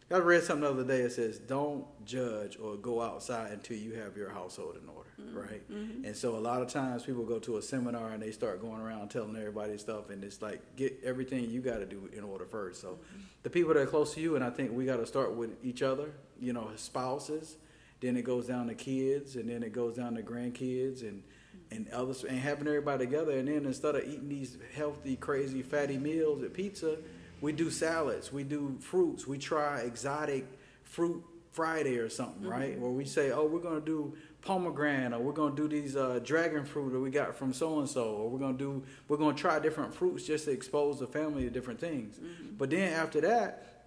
I 0.10 0.18
read 0.18 0.44
something 0.44 0.64
the 0.64 0.70
other 0.70 0.84
day 0.84 1.04
that 1.04 1.12
says, 1.12 1.38
"Don't 1.38 1.86
judge 2.06 2.58
or 2.60 2.76
go 2.78 3.02
outside 3.02 3.52
until 3.52 3.78
you 3.78 3.94
have 3.94 4.16
your 4.16 4.30
household 4.30 4.78
in 4.82 4.88
order." 4.88 5.07
Mm-hmm. 5.20 5.38
Right? 5.38 5.72
Mm-hmm. 5.72 6.06
And 6.06 6.16
so 6.16 6.36
a 6.36 6.40
lot 6.40 6.62
of 6.62 6.68
times 6.68 7.04
people 7.04 7.24
go 7.24 7.40
to 7.40 7.58
a 7.58 7.62
seminar 7.62 8.10
and 8.10 8.22
they 8.22 8.32
start 8.32 8.62
going 8.62 8.80
around 8.80 9.10
telling 9.10 9.36
everybody 9.36 9.78
stuff, 9.78 10.12
and 10.12 10.24
it's 10.24 10.42
like 10.42 10.76
get 10.76 11.00
everything 11.04 11.50
you 11.50 11.60
got 11.60 11.78
to 11.78 11.86
do 11.86 12.10
in 12.16 12.24
order 12.24 12.46
first. 12.46 12.82
So 12.82 12.90
mm-hmm. 12.90 13.22
the 13.44 13.50
people 13.50 13.74
that 13.74 13.80
are 13.80 13.88
close 13.88 14.14
to 14.14 14.22
you, 14.22 14.36
and 14.36 14.44
I 14.44 14.52
think 14.52 14.72
we 14.72 14.86
got 14.86 14.98
to 14.98 15.08
start 15.08 15.34
with 15.34 15.52
each 15.64 15.82
other. 15.82 16.12
You 16.40 16.54
know, 16.54 16.70
spouses. 16.76 17.58
Then 18.00 18.16
it 18.16 18.26
goes 18.26 18.46
down 18.46 18.68
to 18.68 18.76
kids, 18.76 19.38
and 19.38 19.50
then 19.50 19.64
it 19.64 19.74
goes 19.74 19.96
down 19.96 20.14
to 20.16 20.22
grandkids, 20.22 21.02
and 21.02 21.24
and 21.72 21.90
others, 21.90 22.24
and 22.24 22.38
having 22.38 22.68
everybody 22.68 23.06
together. 23.06 23.32
And 23.32 23.48
then 23.48 23.66
instead 23.66 23.96
of 23.96 24.04
eating 24.04 24.30
these 24.30 24.58
healthy, 24.76 25.16
crazy, 25.16 25.62
fatty 25.62 25.98
meals 25.98 26.44
at 26.44 26.54
pizza, 26.54 26.98
we 27.42 27.52
do 27.52 27.70
salads, 27.70 28.32
we 28.32 28.44
do 28.44 28.78
fruits, 28.80 29.28
we 29.28 29.38
try 29.38 29.80
exotic 29.80 30.46
fruit 30.84 31.24
Friday 31.52 31.98
or 31.98 32.10
something, 32.10 32.48
right? 32.48 32.80
Where 32.80 32.92
we 32.92 33.06
say, 33.06 33.32
oh, 33.32 33.46
we're 33.46 33.60
gonna 33.60 33.82
do 33.82 34.16
pomegranate, 34.48 35.12
or 35.12 35.20
we're 35.20 35.34
gonna 35.34 35.56
do 35.56 35.68
these 35.68 35.98
uh, 35.98 36.20
dragon 36.24 36.64
fruit 36.64 36.92
that 36.92 37.00
we 37.00 37.10
got 37.12 37.36
from 37.36 37.54
so 37.54 37.80
and 37.80 37.90
so, 37.90 38.14
or 38.14 38.30
we're 38.30 38.40
gonna 38.40 38.58
do, 38.58 38.82
we're 39.10 39.18
gonna 39.18 39.36
try 39.36 39.60
different 39.60 39.94
fruits 39.94 40.26
just 40.26 40.46
to 40.46 40.52
expose 40.52 41.00
the 41.00 41.08
family 41.08 41.44
to 41.44 41.50
different 41.50 41.82
things. 41.82 42.18
Mm-hmm. 42.18 42.56
But 42.58 42.70
then 42.70 42.94
after 42.94 43.20
that, 43.22 43.84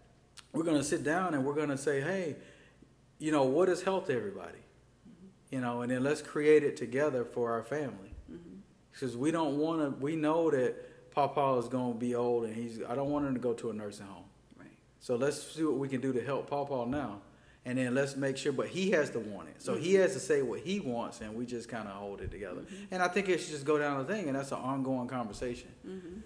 we're 0.52 0.64
gonna 0.64 0.84
sit 0.84 1.02
down 1.02 1.32
and 1.32 1.46
we're 1.46 1.54
gonna 1.54 1.78
say, 1.78 2.02
hey, 2.02 2.36
you 3.18 3.32
know, 3.32 3.44
what 3.44 3.70
is 3.70 3.82
health 3.82 4.08
to 4.08 4.14
everybody? 4.14 4.58
Mm-hmm. 4.58 5.54
You 5.54 5.60
know, 5.62 5.80
and 5.80 5.90
then 5.90 6.04
let's 6.04 6.20
create 6.20 6.62
it 6.62 6.76
together 6.76 7.24
for 7.24 7.50
our 7.52 7.62
family. 7.62 8.12
Mm-hmm. 8.30 8.58
Because 8.92 9.16
we 9.16 9.30
don't 9.30 9.56
want 9.56 9.80
to, 9.80 10.04
we 10.04 10.14
know 10.14 10.50
that 10.50 11.10
Papa 11.10 11.58
is 11.58 11.68
going 11.68 11.94
to 11.94 11.98
be 11.98 12.14
old 12.14 12.44
and 12.44 12.54
he's, 12.54 12.80
I 12.86 12.94
don't 12.94 13.10
want 13.10 13.26
him 13.26 13.34
to 13.34 13.40
go 13.40 13.54
to 13.54 13.70
a 13.70 13.72
nursing 13.72 14.06
home. 14.06 14.24
Right. 14.58 14.68
So 14.98 15.16
let's 15.16 15.54
see 15.54 15.64
what 15.64 15.78
we 15.78 15.88
can 15.88 16.00
do 16.00 16.12
to 16.12 16.22
help 16.22 16.50
Papa 16.50 16.84
now. 16.86 17.22
And 17.66 17.76
then 17.76 17.94
let's 17.94 18.16
make 18.16 18.38
sure, 18.38 18.52
but 18.52 18.68
he 18.68 18.90
has 18.92 19.10
to 19.10 19.18
want 19.18 19.48
it. 19.48 19.60
So 19.60 19.76
he 19.76 19.94
has 19.94 20.14
to 20.14 20.20
say 20.20 20.40
what 20.40 20.60
he 20.60 20.80
wants 20.80 21.20
and 21.20 21.34
we 21.34 21.44
just 21.44 21.68
kind 21.68 21.88
of 21.88 21.94
hold 21.94 22.22
it 22.22 22.30
together. 22.30 22.62
Mm-hmm. 22.62 22.94
And 22.94 23.02
I 23.02 23.08
think 23.08 23.28
it 23.28 23.38
should 23.38 23.50
just 23.50 23.66
go 23.66 23.78
down 23.78 23.98
the 23.98 24.12
thing 24.12 24.28
and 24.28 24.36
that's 24.36 24.52
an 24.52 24.58
ongoing 24.58 25.08
conversation. 25.08 25.68
Mm-hmm. 25.86 26.20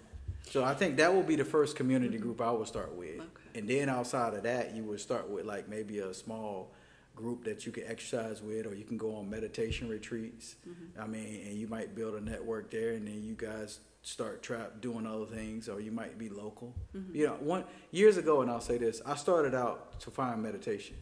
So 0.49 0.63
I 0.63 0.73
think 0.73 0.95
that 0.97 1.13
will 1.13 1.23
be 1.23 1.35
the 1.35 1.45
first 1.45 1.75
community 1.75 2.17
group 2.17 2.39
I 2.39 2.51
would 2.51 2.67
start 2.67 2.93
with. 2.95 3.19
Okay. 3.19 3.59
And 3.59 3.69
then 3.69 3.89
outside 3.89 4.33
of 4.33 4.43
that, 4.43 4.75
you 4.75 4.83
would 4.83 5.01
start 5.01 5.29
with 5.29 5.45
like 5.45 5.67
maybe 5.67 5.99
a 5.99 6.13
small 6.13 6.71
group 7.15 7.45
that 7.45 7.65
you 7.65 7.71
can 7.71 7.85
exercise 7.87 8.41
with, 8.41 8.65
or 8.67 8.75
you 8.75 8.83
can 8.83 8.97
go 8.97 9.15
on 9.15 9.29
meditation 9.29 9.89
retreats. 9.89 10.55
Mm-hmm. 10.67 11.01
I 11.01 11.07
mean, 11.07 11.41
and 11.47 11.53
you 11.57 11.67
might 11.67 11.95
build 11.95 12.15
a 12.15 12.21
network 12.21 12.69
there, 12.69 12.91
and 12.91 13.07
then 13.07 13.23
you 13.23 13.33
guys 13.33 13.79
start 14.03 14.43
trap 14.43 14.81
doing 14.81 15.07
other 15.07 15.25
things, 15.25 15.69
or 15.69 15.79
you 15.79 15.91
might 15.91 16.17
be 16.17 16.29
local. 16.29 16.75
You 17.13 17.27
know, 17.27 17.37
one 17.39 17.63
years 17.91 18.17
ago, 18.17 18.41
and 18.41 18.51
I'll 18.51 18.61
say 18.61 18.77
this: 18.77 19.01
I 19.05 19.15
started 19.15 19.55
out 19.55 19.99
to 20.01 20.11
find 20.11 20.43
meditation. 20.43 20.97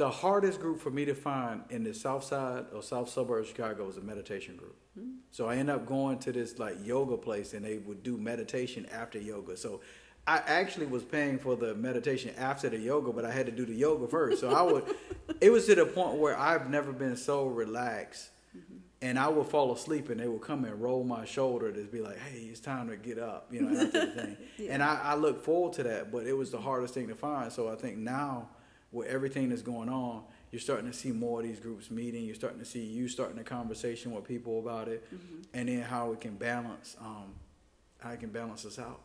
The 0.00 0.08
hardest 0.08 0.62
group 0.62 0.80
for 0.80 0.90
me 0.90 1.04
to 1.04 1.14
find 1.14 1.60
in 1.68 1.84
the 1.84 1.92
south 1.92 2.24
side 2.24 2.64
or 2.74 2.82
south 2.82 3.10
suburb 3.10 3.42
of 3.42 3.48
Chicago 3.48 3.84
was 3.84 3.98
a 3.98 4.00
meditation 4.00 4.56
group. 4.56 4.74
Mm-hmm. 4.98 5.10
So 5.30 5.46
I 5.46 5.56
end 5.56 5.68
up 5.68 5.84
going 5.84 6.18
to 6.20 6.32
this 6.32 6.58
like 6.58 6.76
yoga 6.82 7.18
place 7.18 7.52
and 7.52 7.62
they 7.62 7.76
would 7.76 8.02
do 8.02 8.16
meditation 8.16 8.86
after 8.90 9.18
yoga. 9.18 9.58
So 9.58 9.82
I 10.26 10.38
actually 10.38 10.86
was 10.86 11.04
paying 11.04 11.38
for 11.38 11.54
the 11.54 11.74
meditation 11.74 12.32
after 12.38 12.70
the 12.70 12.78
yoga, 12.78 13.12
but 13.12 13.26
I 13.26 13.30
had 13.30 13.44
to 13.44 13.52
do 13.52 13.66
the 13.66 13.74
yoga 13.74 14.08
first. 14.08 14.40
So 14.40 14.48
I 14.48 14.62
would, 14.62 14.84
it 15.42 15.50
was 15.50 15.66
to 15.66 15.74
the 15.74 15.84
point 15.84 16.16
where 16.16 16.34
I've 16.34 16.70
never 16.70 16.92
been 16.92 17.14
so 17.14 17.46
relaxed. 17.46 18.30
Mm-hmm. 18.56 18.76
And 19.02 19.18
I 19.18 19.28
would 19.28 19.48
fall 19.48 19.70
asleep, 19.70 20.08
and 20.08 20.18
they 20.18 20.28
would 20.28 20.40
come 20.40 20.64
and 20.64 20.80
roll 20.80 21.04
my 21.04 21.26
shoulder 21.26 21.70
to 21.72 21.84
be 21.84 22.00
like, 22.00 22.18
"Hey, 22.18 22.40
it's 22.40 22.60
time 22.60 22.88
to 22.88 22.96
get 22.96 23.18
up," 23.18 23.48
you 23.50 23.62
know, 23.62 23.80
after 23.80 24.06
the 24.06 24.12
thing. 24.12 24.36
And 24.68 24.82
I, 24.82 25.00
I 25.02 25.14
look 25.14 25.42
forward 25.42 25.72
to 25.74 25.82
that, 25.84 26.12
but 26.12 26.26
it 26.26 26.34
was 26.34 26.50
the 26.50 26.60
hardest 26.60 26.92
thing 26.92 27.08
to 27.08 27.14
find. 27.14 27.50
So 27.50 27.70
I 27.70 27.76
think 27.76 27.96
now, 27.96 28.50
with 28.92 29.08
everything 29.08 29.48
that's 29.50 29.62
going 29.62 29.88
on, 29.88 30.24
you're 30.50 30.60
starting 30.60 30.90
to 30.90 30.96
see 30.96 31.12
more 31.12 31.40
of 31.40 31.46
these 31.46 31.60
groups 31.60 31.90
meeting. 31.90 32.24
You're 32.24 32.34
starting 32.34 32.58
to 32.58 32.64
see 32.64 32.84
you 32.84 33.08
starting 33.08 33.38
a 33.38 33.44
conversation 33.44 34.12
with 34.12 34.24
people 34.24 34.58
about 34.58 34.88
it, 34.88 35.06
and 35.54 35.68
then 35.68 35.82
how 35.82 36.12
it 36.12 36.20
can 36.20 36.34
balance, 36.36 36.96
um, 37.00 37.34
how 37.98 38.10
it 38.10 38.20
can 38.20 38.30
balance 38.30 38.64
us 38.64 38.78
out. 38.78 39.00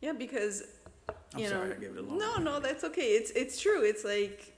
Yeah, 0.00 0.12
because 0.12 0.62
I'm 1.34 1.40
you 1.40 1.48
sorry 1.48 1.68
know, 1.68 1.74
I 1.74 1.78
gave 1.78 1.90
it 1.92 1.98
a 1.98 2.02
long 2.02 2.18
no, 2.18 2.30
one. 2.32 2.44
no, 2.44 2.60
that's 2.60 2.84
okay. 2.84 3.08
It's 3.12 3.30
it's 3.32 3.60
true. 3.60 3.82
It's 3.82 4.04
like 4.04 4.52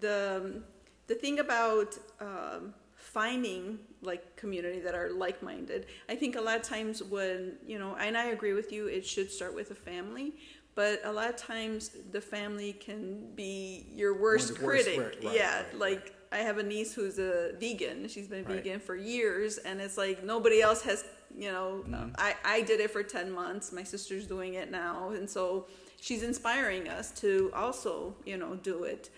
the 0.00 0.62
the 1.06 1.14
thing 1.14 1.38
about 1.38 1.96
um, 2.20 2.74
finding 2.94 3.78
like 4.02 4.36
community 4.36 4.80
that 4.80 4.94
are 4.94 5.10
like 5.10 5.42
minded. 5.42 5.86
I 6.08 6.16
think 6.16 6.36
a 6.36 6.40
lot 6.40 6.56
of 6.56 6.62
times 6.62 7.02
when 7.02 7.56
you 7.66 7.78
know, 7.78 7.96
and 7.98 8.16
I 8.16 8.26
agree 8.26 8.52
with 8.52 8.72
you, 8.72 8.86
it 8.86 9.06
should 9.06 9.30
start 9.30 9.54
with 9.54 9.70
a 9.70 9.74
family. 9.74 10.34
But 10.80 11.02
a 11.04 11.12
lot 11.12 11.28
of 11.28 11.36
times 11.36 11.90
the 12.10 12.22
family 12.22 12.72
can 12.72 13.34
be 13.34 13.84
your 13.94 14.18
worst 14.18 14.54
critic. 14.54 14.96
critic, 14.96 15.22
right, 15.22 15.34
yeah, 15.34 15.56
right, 15.56 15.78
like 15.78 16.14
I 16.32 16.38
have 16.38 16.56
a 16.56 16.62
niece 16.62 16.94
who's 16.94 17.18
a 17.18 17.52
vegan. 17.60 18.08
She's 18.08 18.28
been 18.28 18.46
vegan 18.46 18.80
for 18.80 18.96
years, 18.96 19.58
and 19.58 19.78
it's 19.78 19.98
like 19.98 20.24
nobody 20.24 20.62
else 20.62 20.80
has. 20.80 21.04
You 21.36 21.52
know, 21.52 21.84
Mm-hmm. 21.86 22.12
I 22.16 22.34
I 22.46 22.62
did 22.62 22.80
it 22.80 22.90
for 22.90 23.02
ten 23.02 23.30
months. 23.30 23.72
My 23.72 23.82
sister's 23.82 24.26
doing 24.26 24.54
it 24.54 24.70
now, 24.70 25.10
and 25.10 25.28
so 25.28 25.66
she's 26.00 26.22
inspiring 26.22 26.88
us 26.88 27.10
to 27.20 27.50
also 27.54 28.14
you 28.24 28.38
know 28.38 28.54
do 28.56 28.84
it. 28.84 29.10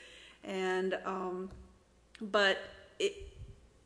And 0.42 0.98
um, 1.06 1.48
but 2.20 2.58
it 2.98 3.14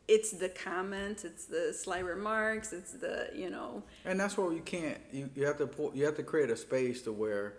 it's 0.07 0.31
the 0.31 0.49
comments, 0.49 1.25
it's 1.25 1.45
the 1.45 1.73
sly 1.73 1.99
remarks, 1.99 2.73
it's 2.73 2.93
the 2.93 3.29
you 3.35 3.49
know. 3.51 3.83
And 4.03 4.19
that's 4.19 4.35
where 4.35 4.51
you 4.51 4.61
can't. 4.61 4.99
You, 5.11 5.29
you 5.35 5.45
have 5.45 5.57
to 5.59 5.67
pour, 5.67 5.91
you 5.93 6.05
have 6.05 6.15
to 6.15 6.23
create 6.23 6.49
a 6.49 6.57
space 6.57 7.01
to 7.03 7.11
where, 7.11 7.53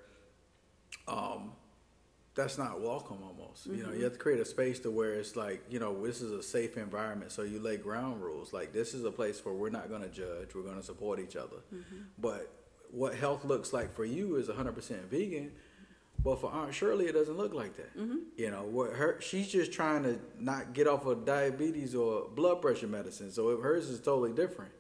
um, 1.09 1.53
that's 2.35 2.57
not 2.57 2.81
welcome 2.81 3.19
almost. 3.23 3.67
You 3.67 3.73
know, 3.73 3.89
you 3.89 3.95
mm-hmm. 3.95 4.03
have 4.05 4.13
to 4.13 4.19
create 4.19 4.41
a 4.41 4.45
space 4.45 4.79
to 4.81 4.91
where 4.91 5.15
it's 5.15 5.35
like 5.35 5.65
you 5.69 5.81
know 5.81 6.07
this 6.07 6.21
is 6.21 6.31
a 6.31 6.43
safe 6.43 6.77
environment. 6.77 7.33
So 7.33 7.43
you 7.43 7.59
lay 7.59 7.77
ground 7.77 8.23
rules 8.23 8.53
like 8.53 8.73
this 8.73 8.95
is 8.95 9.05
a 9.05 9.11
place 9.11 9.45
where 9.45 9.55
we're 9.55 9.71
not 9.71 9.89
going 9.89 10.03
to 10.03 10.09
judge. 10.09 10.55
We're 10.55 10.63
going 10.63 10.77
to 10.77 10.83
support 10.83 11.19
each 11.19 11.37
other. 11.37 11.57
Mm-hmm. 11.75 11.97
But 12.19 12.53
what 12.91 13.15
health 13.15 13.45
looks 13.45 13.73
like 13.73 13.95
for 13.95 14.05
you 14.05 14.37
is 14.37 14.49
100% 14.49 15.09
vegan. 15.09 15.53
But 16.23 16.41
for 16.41 16.51
Aunt 16.51 16.75
Shirley, 16.75 17.07
it 17.07 17.13
doesn't 17.13 17.37
look 17.37 17.55
like 17.55 17.77
that. 17.77 17.97
Mm-hmm. 17.97 18.17
You 18.37 18.51
know, 18.51 18.65
what 18.65 18.93
her 18.93 19.21
she's 19.21 19.49
just 19.49 19.73
trying 19.73 20.03
to 20.03 20.19
not 20.39 20.73
get 20.73 20.89
off 20.89 21.07
of 21.07 21.25
diabetes 21.25 21.95
or 21.95 22.29
blood 22.35 22.61
pressure 22.61 22.89
medicine. 22.89 23.31
So 23.31 23.51
if 23.51 23.61
hers 23.61 23.89
is 23.89 24.01
totally 24.01 24.33
different. 24.33 24.73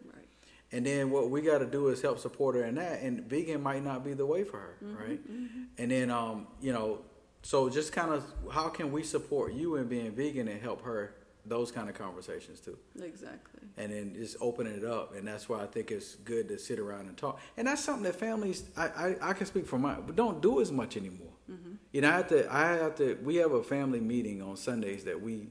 And 0.70 0.84
then 0.84 1.10
what 1.10 1.30
we 1.30 1.40
got 1.40 1.58
to 1.58 1.66
do 1.66 1.88
is 1.88 2.02
help 2.02 2.18
support 2.18 2.54
her 2.56 2.64
in 2.64 2.74
that. 2.74 3.00
And 3.00 3.24
vegan 3.24 3.62
might 3.62 3.82
not 3.82 4.04
be 4.04 4.12
the 4.12 4.26
way 4.26 4.44
for 4.44 4.58
her, 4.58 4.76
mm-hmm, 4.84 4.96
right? 4.96 5.32
Mm-hmm. 5.32 5.62
And 5.78 5.90
then, 5.90 6.10
um, 6.10 6.46
you 6.60 6.72
know, 6.72 7.00
so 7.42 7.70
just 7.70 7.92
kind 7.92 8.12
of 8.12 8.24
how 8.52 8.68
can 8.68 8.92
we 8.92 9.02
support 9.02 9.54
you 9.54 9.76
in 9.76 9.86
being 9.88 10.10
vegan 10.12 10.48
and 10.48 10.60
help 10.60 10.82
her 10.82 11.14
those 11.46 11.72
kind 11.72 11.88
of 11.88 11.94
conversations 11.94 12.60
too? 12.60 12.76
Exactly. 13.00 13.60
and 13.78 13.92
then 13.92 14.14
just 14.14 14.36
opening 14.40 14.74
it 14.74 14.84
up. 14.84 15.14
And 15.14 15.26
that's 15.26 15.48
why 15.48 15.62
I 15.62 15.66
think 15.66 15.90
it's 15.90 16.16
good 16.16 16.48
to 16.48 16.58
sit 16.58 16.78
around 16.78 17.06
and 17.06 17.16
talk. 17.16 17.40
And 17.56 17.66
that's 17.68 17.82
something 17.82 18.02
that 18.02 18.16
families, 18.16 18.64
I, 18.76 18.86
I, 18.88 19.16
I 19.30 19.32
can 19.32 19.46
speak 19.46 19.66
for 19.66 19.78
mine, 19.78 20.02
but 20.04 20.16
don't 20.16 20.42
do 20.42 20.60
as 20.60 20.72
much 20.72 20.96
anymore. 20.96 21.28
Mm-hmm. 21.50 21.72
You 21.92 22.00
know, 22.02 22.10
I 22.10 22.16
have 22.16 22.28
to, 22.28 22.52
I 22.54 22.66
have 22.72 22.94
to, 22.96 23.18
we 23.22 23.36
have 23.36 23.52
a 23.52 23.62
family 23.62 24.00
meeting 24.00 24.42
on 24.42 24.56
Sundays 24.56 25.04
that 25.04 25.22
we, 25.22 25.48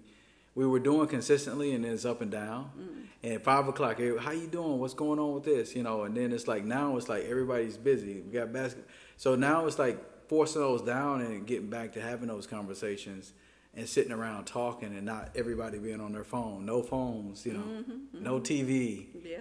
we 0.58 0.66
were 0.66 0.80
doing 0.80 1.08
consistently 1.08 1.76
and 1.76 1.86
then 1.86 1.94
it's 1.94 2.04
up 2.04 2.20
and 2.20 2.32
down. 2.32 2.72
Mm. 2.76 3.06
And 3.22 3.34
at 3.34 3.44
five 3.44 3.68
o'clock, 3.68 4.02
how 4.20 4.32
you 4.32 4.48
doing? 4.48 4.80
What's 4.80 4.96
going 4.96 5.20
on 5.20 5.36
with 5.36 5.44
this? 5.44 5.76
You 5.76 5.84
know, 5.84 6.02
and 6.02 6.18
then 6.18 6.32
it's 6.32 6.48
like, 6.48 6.66
now 6.66 6.98
it's 6.98 7.08
like 7.08 7.26
everybody's 7.26 7.78
busy. 7.78 8.22
We 8.22 8.34
got 8.34 8.52
basketball. 8.52 8.92
So 9.18 9.36
now 9.36 9.68
it's 9.68 9.78
like 9.78 10.00
forcing 10.28 10.64
those 10.64 10.82
down 10.82 11.22
and 11.22 11.46
getting 11.46 11.70
back 11.70 11.94
to 11.94 12.02
having 12.02 12.28
those 12.28 12.48
conversations 12.48 13.34
and 13.76 13.88
sitting 13.88 14.12
around 14.12 14.46
talking 14.46 14.88
and 14.98 15.06
not 15.06 15.30
everybody 15.36 15.78
being 15.78 16.02
on 16.02 16.12
their 16.12 16.24
phone. 16.24 16.66
No 16.66 16.82
phones, 16.82 17.46
you 17.46 17.54
know, 17.54 17.60
mm-hmm, 17.60 18.24
no 18.24 18.40
mm-hmm. 18.40 18.70
TV. 18.70 19.06
Yeah, 19.24 19.38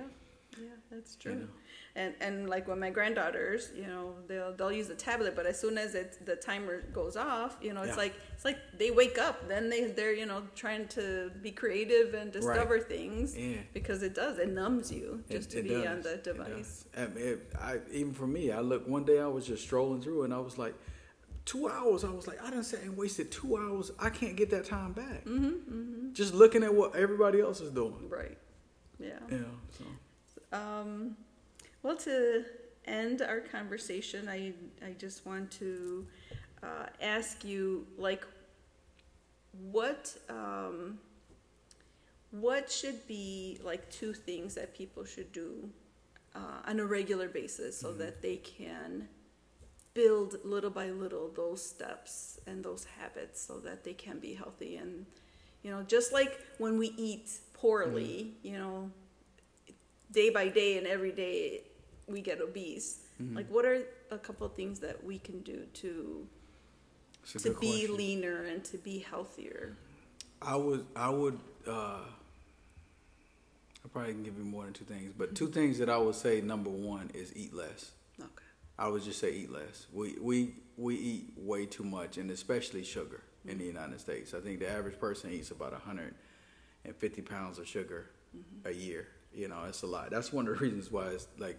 yeah, 0.58 0.66
that's 0.90 1.16
true. 1.16 1.34
know. 1.34 1.46
And 1.96 2.12
and 2.20 2.48
like 2.50 2.68
when 2.68 2.78
my 2.78 2.90
granddaughters, 2.90 3.70
you 3.74 3.86
know, 3.86 4.12
they'll 4.28 4.52
they'll 4.54 4.70
use 4.80 4.86
the 4.86 4.94
tablet, 4.94 5.34
but 5.34 5.46
as 5.46 5.58
soon 5.58 5.78
as 5.78 5.94
it 5.94 6.24
the 6.26 6.36
timer 6.36 6.82
goes 6.92 7.16
off, 7.16 7.56
you 7.62 7.72
know, 7.72 7.80
it's 7.82 7.92
Yeah. 7.96 8.04
like 8.04 8.14
it's 8.34 8.44
like 8.44 8.58
they 8.76 8.90
wake 8.90 9.18
up, 9.18 9.48
then 9.48 9.70
they 9.70 9.84
they're 9.86 10.12
you 10.12 10.26
know 10.26 10.42
trying 10.54 10.88
to 10.88 11.30
be 11.40 11.50
creative 11.52 12.12
and 12.12 12.30
discover 12.30 12.78
things 12.80 13.34
Yeah. 13.34 13.62
because 13.72 14.02
it 14.02 14.14
does 14.14 14.38
it 14.38 14.50
numbs 14.52 14.92
you 14.92 15.24
just 15.30 15.48
It- 15.48 15.52
to 15.52 15.58
it 15.60 15.62
be 15.62 15.68
does. 15.70 15.86
on 15.86 16.02
the 16.02 16.16
device. 16.18 16.84
I, 16.94 17.06
mean, 17.06 17.26
it- 17.32 17.52
I, 17.58 17.78
even 17.90 18.12
for 18.12 18.26
me, 18.26 18.52
I 18.52 18.60
look 18.60 18.86
one 18.86 19.04
day 19.04 19.18
I 19.18 19.26
was 19.28 19.46
just 19.46 19.62
strolling 19.64 20.02
through 20.02 20.24
and 20.24 20.34
I 20.34 20.38
was 20.38 20.58
like, 20.58 20.74
two 21.46 21.66
hours. 21.66 22.04
I 22.04 22.10
was 22.10 22.26
like, 22.26 22.42
I 22.42 22.50
done 22.50 22.62
sat 22.62 22.82
and 22.82 22.94
wasted 22.94 23.30
two 23.32 23.56
hours. 23.56 23.90
I 23.98 24.10
can't 24.10 24.36
get 24.36 24.50
that 24.50 24.66
time 24.66 24.92
back. 24.92 25.24
Mm-hmm, 25.24 26.12
Just 26.12 26.34
looking 26.34 26.62
at 26.62 26.74
what 26.74 26.94
everybody 26.94 27.40
else 27.40 27.60
is 27.62 27.70
doing. 27.70 28.08
Right. 28.10 28.36
Yeah. 28.98 29.18
Know, 29.30 29.44
so. 29.78 29.84
Um, 30.52 31.16
well, 31.86 31.96
to 31.98 32.44
end 32.84 33.22
our 33.22 33.38
conversation, 33.38 34.28
I 34.28 34.54
I 34.84 34.90
just 34.98 35.24
want 35.24 35.52
to 35.52 36.04
uh, 36.60 36.86
ask 37.00 37.44
you, 37.44 37.86
like, 37.96 38.26
what 39.70 40.12
um, 40.28 40.98
what 42.32 42.72
should 42.72 43.06
be 43.06 43.60
like 43.62 43.88
two 43.88 44.12
things 44.12 44.56
that 44.56 44.74
people 44.74 45.04
should 45.04 45.30
do 45.30 45.70
uh, 46.34 46.68
on 46.68 46.80
a 46.80 46.84
regular 46.84 47.28
basis 47.28 47.78
so 47.78 47.92
that 47.92 48.20
they 48.20 48.36
can 48.36 49.08
build 49.94 50.38
little 50.44 50.70
by 50.70 50.90
little 50.90 51.30
those 51.36 51.64
steps 51.64 52.40
and 52.48 52.64
those 52.64 52.84
habits 52.98 53.40
so 53.40 53.60
that 53.60 53.84
they 53.84 53.94
can 53.94 54.18
be 54.18 54.34
healthy 54.34 54.76
and 54.76 55.06
you 55.62 55.70
know 55.70 55.82
just 55.84 56.12
like 56.12 56.38
when 56.58 56.76
we 56.76 56.88
eat 56.98 57.30
poorly 57.54 58.34
you 58.42 58.58
know 58.58 58.90
day 60.12 60.28
by 60.28 60.48
day 60.48 60.76
and 60.76 60.86
every 60.86 61.12
day 61.12 61.62
we 62.08 62.20
get 62.20 62.40
obese 62.40 62.98
mm-hmm. 63.20 63.36
like 63.36 63.48
what 63.48 63.64
are 63.64 63.82
a 64.10 64.18
couple 64.18 64.46
of 64.46 64.54
things 64.54 64.78
that 64.80 65.02
we 65.04 65.18
can 65.18 65.40
do 65.40 65.64
to 65.74 66.26
to 67.26 67.50
be 67.54 67.86
question. 67.86 67.96
leaner 67.96 68.44
and 68.44 68.64
to 68.64 68.78
be 68.78 68.98
healthier 68.98 69.76
I 70.42 70.56
would, 70.56 70.86
I 70.94 71.10
would, 71.10 71.38
uh, 71.66 72.00
I 73.84 73.88
probably 73.92 74.12
can 74.12 74.22
give 74.22 74.36
you 74.36 74.44
more 74.44 74.64
than 74.64 74.72
two 74.72 74.84
things, 74.84 75.12
but 75.16 75.34
two 75.34 75.44
mm-hmm. 75.44 75.54
things 75.54 75.78
that 75.78 75.88
I 75.88 75.96
would 75.96 76.14
say. 76.14 76.40
Number 76.40 76.70
one 76.70 77.10
is 77.14 77.34
eat 77.36 77.54
less. 77.54 77.92
okay 78.20 78.28
I 78.78 78.88
would 78.88 79.02
just 79.02 79.18
say 79.18 79.32
eat 79.32 79.50
less. 79.50 79.86
We 79.92 80.16
we 80.20 80.54
we 80.76 80.96
eat 80.96 81.32
way 81.36 81.66
too 81.66 81.84
much, 81.84 82.18
and 82.18 82.30
especially 82.30 82.84
sugar 82.84 83.22
in 83.44 83.58
the 83.58 83.64
mm-hmm. 83.64 83.76
United 83.76 84.00
States. 84.00 84.34
I 84.34 84.40
think 84.40 84.60
the 84.60 84.70
average 84.70 84.98
person 84.98 85.30
eats 85.32 85.50
about 85.50 85.72
150 85.72 87.22
pounds 87.22 87.58
of 87.58 87.66
sugar 87.66 88.10
a 88.64 88.72
year. 88.72 89.08
You 89.34 89.48
know, 89.48 89.64
it's 89.68 89.82
a 89.82 89.86
lot. 89.86 90.10
That's 90.10 90.32
one 90.32 90.46
of 90.48 90.58
the 90.58 90.60
reasons 90.64 90.90
why 90.90 91.08
it's 91.08 91.28
like 91.38 91.58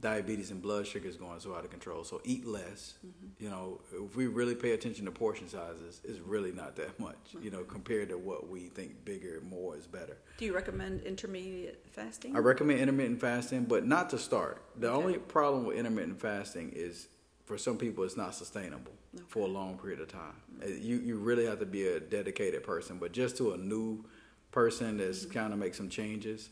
diabetes 0.00 0.50
and 0.50 0.60
blood 0.60 0.86
sugar 0.86 1.08
is 1.08 1.16
going 1.16 1.40
so 1.40 1.54
out 1.54 1.64
of 1.64 1.70
control. 1.70 2.04
So 2.04 2.20
eat 2.24 2.46
less. 2.46 2.94
You 3.38 3.50
know, 3.50 3.80
if 3.92 4.16
we 4.16 4.26
really 4.26 4.54
pay 4.54 4.72
attention 4.72 5.04
to 5.06 5.10
portion 5.10 5.48
sizes, 5.48 6.00
it's 6.04 6.20
really 6.20 6.52
not 6.52 6.76
that 6.76 6.98
much. 6.98 7.34
You 7.42 7.50
know, 7.50 7.64
compared 7.64 8.08
to 8.10 8.16
what 8.18 8.48
we 8.48 8.68
think 8.68 9.04
bigger, 9.04 9.42
more 9.48 9.76
is 9.76 9.86
better. 9.86 10.16
do 10.38 10.44
you 10.44 10.54
recommend 10.54 11.02
intermediate 11.02 11.84
fasting 11.90 12.34
I 12.36 12.40
recommend 12.40 12.80
intermittent 12.80 13.20
fasting, 13.20 13.64
but 13.64 13.86
not 13.86 14.10
to 14.10 14.18
start. 14.18 14.62
The 14.78 14.88
Okay. 14.90 14.96
only 15.04 15.18
problem 15.18 15.64
with 15.66 15.76
intermittent 15.76 16.20
fasting 16.20 16.72
is 16.74 17.08
for 17.44 17.56
some 17.58 17.76
people 17.78 18.04
it's 18.04 18.16
not 18.16 18.34
sustainable 18.34 18.92
for 19.28 19.46
a 19.46 19.50
long 19.50 19.78
period 19.78 20.00
of 20.00 20.08
time. 20.08 20.36
Uh, 20.62 20.66
You 20.68 20.96
you 20.96 21.16
really 21.18 21.46
have 21.46 21.58
to 21.60 21.66
be 21.66 21.86
a 21.88 22.00
dedicated 22.00 22.62
person, 22.64 22.98
but 22.98 23.12
just 23.12 23.36
to 23.38 23.52
a 23.52 23.56
new 23.58 24.04
person 24.50 24.96
that's 24.98 25.24
Mm-hmm. 25.24 25.38
kind 25.38 25.52
of 25.52 25.58
make 25.58 25.74
some 25.74 25.88
changes, 25.88 26.50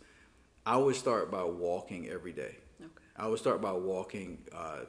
I 0.66 0.76
would 0.76 0.97
start 0.97 1.30
by 1.30 1.45
walking 1.45 2.09
every 2.09 2.32
day. 2.32 2.57
I 3.16 3.28
would 3.28 3.38
start 3.38 3.60
by 3.60 3.72
walking 3.72 4.38
uh, 4.52 4.80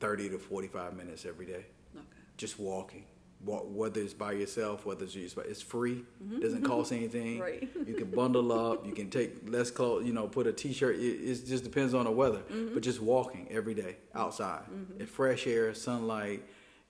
30 0.00 0.30
to 0.30 0.38
45 0.38 0.96
minutes 0.96 1.26
every 1.26 1.46
day 1.46 1.66
okay 1.96 2.20
just 2.40 2.58
walking. 2.58 3.04
Walk, 3.44 3.64
whether 3.68 4.00
it's 4.00 4.12
by 4.12 4.32
yourself, 4.32 4.84
whether 4.84 5.04
it's 5.04 5.14
just, 5.14 5.38
it's 5.38 5.62
free. 5.62 6.04
Doesn't 6.40 6.62
cost 6.62 6.92
anything. 6.92 7.38
Mm-hmm. 7.38 7.40
Right. 7.40 7.88
You 7.88 7.94
can 7.94 8.10
bundle 8.10 8.52
up. 8.52 8.86
You 8.86 8.92
can 8.92 9.08
take 9.08 9.48
less 9.48 9.70
clothes. 9.70 10.04
You 10.04 10.12
know, 10.12 10.26
put 10.26 10.46
a 10.46 10.52
t-shirt. 10.52 10.96
It, 10.96 11.00
it 11.00 11.46
just 11.46 11.64
depends 11.64 11.94
on 11.94 12.04
the 12.04 12.10
weather. 12.10 12.38
Mm-hmm. 12.38 12.74
But 12.74 12.82
just 12.82 13.00
walking 13.00 13.46
every 13.50 13.74
day 13.74 13.96
outside, 14.14 14.62
in 14.98 15.06
fresh 15.06 15.46
air, 15.46 15.72
sunlight, 15.72 16.42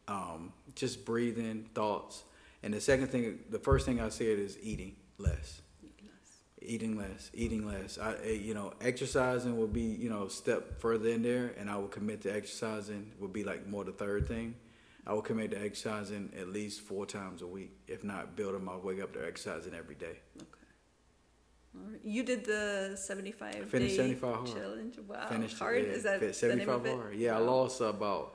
um, 0.09 0.53
just 0.75 1.05
breathing, 1.05 1.69
thoughts. 1.75 2.25
And 2.63 2.75
the 2.75 2.81
second 2.81 3.09
thing, 3.09 3.41
the 3.49 3.59
first 3.59 3.87
thing 3.87 4.01
I 4.01 4.09
said 4.09 4.39
is 4.39 4.59
eating 4.61 4.97
less 5.19 5.63
eating 6.63 6.97
less, 6.99 7.31
eating 7.35 7.67
less. 7.67 7.99
I, 7.99 8.15
eh, 8.25 8.33
you 8.33 8.55
know, 8.55 8.73
exercising 8.81 9.57
will 9.57 9.67
be, 9.67 9.83
you 9.83 10.11
know, 10.11 10.29
step 10.29 10.81
further 10.81 11.09
in 11.09 11.23
there, 11.23 11.53
and 11.59 11.71
I 11.71 11.77
will 11.77 11.89
commit 11.89 12.21
to 12.23 12.35
exercising 12.35 13.13
would 13.19 13.33
be 13.33 13.45
like 13.45 13.67
more 13.67 13.85
the 13.85 13.93
third 13.93 14.29
thing. 14.29 14.55
I 15.07 15.15
will 15.15 15.23
commit 15.23 15.51
to 15.53 15.61
exercising 15.63 16.33
at 16.39 16.49
least 16.49 16.83
four 16.83 17.07
times 17.07 17.43
a 17.43 17.47
week, 17.47 17.73
if 17.89 18.05
not 18.05 18.37
building 18.37 18.65
my 18.65 18.77
way 18.77 19.01
up 19.01 19.13
to 19.15 19.27
exercising 19.27 19.75
every 19.75 19.95
day. 19.95 20.19
okay 20.37 20.47
right 21.73 22.01
you 22.03 22.23
did 22.25 22.45
the 22.45 22.97
75 22.97 23.71
Finished 23.71 23.97
day 23.97 23.97
75 23.97 24.35
hard. 24.35 24.47
challenge 24.47 24.99
wow 25.07 25.29
Finished 25.29 25.59
hard 25.59 25.87
yeah, 25.87 25.93
is 25.93 26.03
that 26.03 26.21
fit 26.21 26.35
the 26.41 26.57
name 26.57 26.69
of 26.69 26.83
75 26.83 26.87
it? 26.87 26.97
hard. 26.97 27.15
Yeah, 27.17 27.37
I 27.37 27.39
lost 27.39 27.81
about 27.81 28.35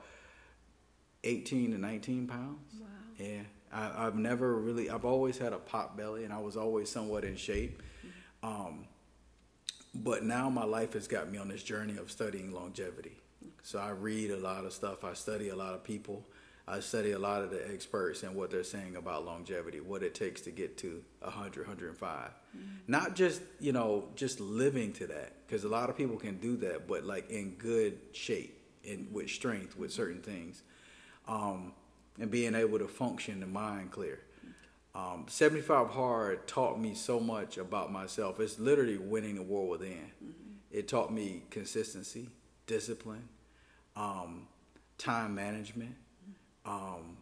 18 1.24 1.72
to 1.72 1.78
19 1.78 2.26
pounds. 2.26 2.74
wow 2.80 2.86
Yeah, 3.18 3.42
I, 3.72 4.06
I've 4.06 4.16
never 4.16 4.56
really. 4.56 4.88
I've 4.90 5.04
always 5.04 5.38
had 5.38 5.52
a 5.52 5.58
pot 5.58 5.96
belly, 5.96 6.24
and 6.24 6.32
I 6.32 6.38
was 6.38 6.56
always 6.56 6.88
somewhat 6.90 7.24
in 7.24 7.36
shape. 7.36 7.82
Um, 8.46 8.86
but 9.92 10.22
now 10.22 10.48
my 10.48 10.64
life 10.64 10.92
has 10.92 11.08
got 11.08 11.30
me 11.30 11.38
on 11.38 11.48
this 11.48 11.62
journey 11.62 11.96
of 11.96 12.10
studying 12.10 12.52
longevity. 12.52 13.16
So 13.62 13.80
I 13.80 13.90
read 13.90 14.30
a 14.30 14.36
lot 14.36 14.64
of 14.64 14.72
stuff. 14.72 15.02
I 15.02 15.14
study 15.14 15.48
a 15.48 15.56
lot 15.56 15.74
of 15.74 15.82
people. 15.82 16.24
I 16.68 16.80
study 16.80 17.12
a 17.12 17.18
lot 17.18 17.42
of 17.42 17.50
the 17.50 17.72
experts 17.72 18.22
and 18.22 18.34
what 18.34 18.50
they're 18.50 18.64
saying 18.64 18.96
about 18.96 19.24
longevity, 19.24 19.80
what 19.80 20.02
it 20.02 20.14
takes 20.14 20.40
to 20.42 20.50
get 20.50 20.76
to 20.78 21.02
100, 21.20 21.66
105. 21.66 22.30
Not 22.88 23.16
just, 23.16 23.40
you 23.60 23.72
know, 23.72 24.08
just 24.14 24.40
living 24.40 24.92
to 24.94 25.06
that, 25.08 25.32
because 25.46 25.64
a 25.64 25.68
lot 25.68 25.90
of 25.90 25.96
people 25.96 26.16
can 26.16 26.38
do 26.38 26.56
that, 26.58 26.86
but 26.86 27.04
like 27.04 27.30
in 27.30 27.50
good 27.52 27.98
shape 28.12 28.60
and 28.88 29.12
with 29.12 29.30
strength 29.30 29.76
with 29.76 29.92
certain 29.92 30.22
things. 30.22 30.62
Um, 31.26 31.72
and 32.18 32.30
being 32.30 32.54
able 32.54 32.78
to 32.78 32.88
function 32.88 33.40
the 33.40 33.46
mind 33.46 33.90
clear. 33.90 34.20
Um, 34.96 35.26
75 35.28 35.90
Hard 35.90 36.46
taught 36.46 36.80
me 36.80 36.94
so 36.94 37.20
much 37.20 37.58
about 37.58 37.92
myself. 37.92 38.40
It's 38.40 38.58
literally 38.58 38.96
winning 38.96 39.34
the 39.34 39.42
war 39.42 39.68
within. 39.68 40.10
It 40.70 40.88
taught 40.88 41.12
me 41.12 41.42
consistency, 41.50 42.30
discipline, 42.66 43.28
um, 43.94 44.48
time 44.96 45.34
management, 45.34 45.94
um, 46.64 47.18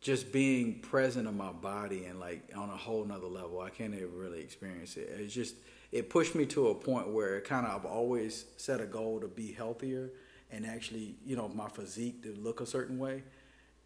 just 0.00 0.32
being 0.32 0.80
present 0.80 1.28
in 1.28 1.36
my 1.36 1.52
body 1.52 2.06
and 2.06 2.18
like 2.18 2.50
on 2.56 2.70
a 2.70 2.76
whole 2.76 3.04
nother 3.04 3.28
level. 3.28 3.60
I 3.60 3.70
can't 3.70 3.94
even 3.94 4.12
really 4.12 4.40
experience 4.40 4.96
it. 4.96 5.08
It's 5.20 5.32
just 5.32 5.54
it 5.92 6.10
pushed 6.10 6.34
me 6.34 6.44
to 6.46 6.68
a 6.68 6.74
point 6.74 7.06
where 7.08 7.36
it 7.36 7.44
kind 7.44 7.66
of 7.66 7.72
I've 7.72 7.86
always 7.86 8.46
set 8.56 8.80
a 8.80 8.86
goal 8.86 9.20
to 9.20 9.28
be 9.28 9.52
healthier 9.52 10.10
and 10.50 10.66
actually 10.66 11.14
you 11.24 11.36
know 11.36 11.48
my 11.48 11.68
physique 11.68 12.24
to 12.24 12.34
look 12.34 12.60
a 12.60 12.66
certain 12.66 12.98
way. 12.98 13.22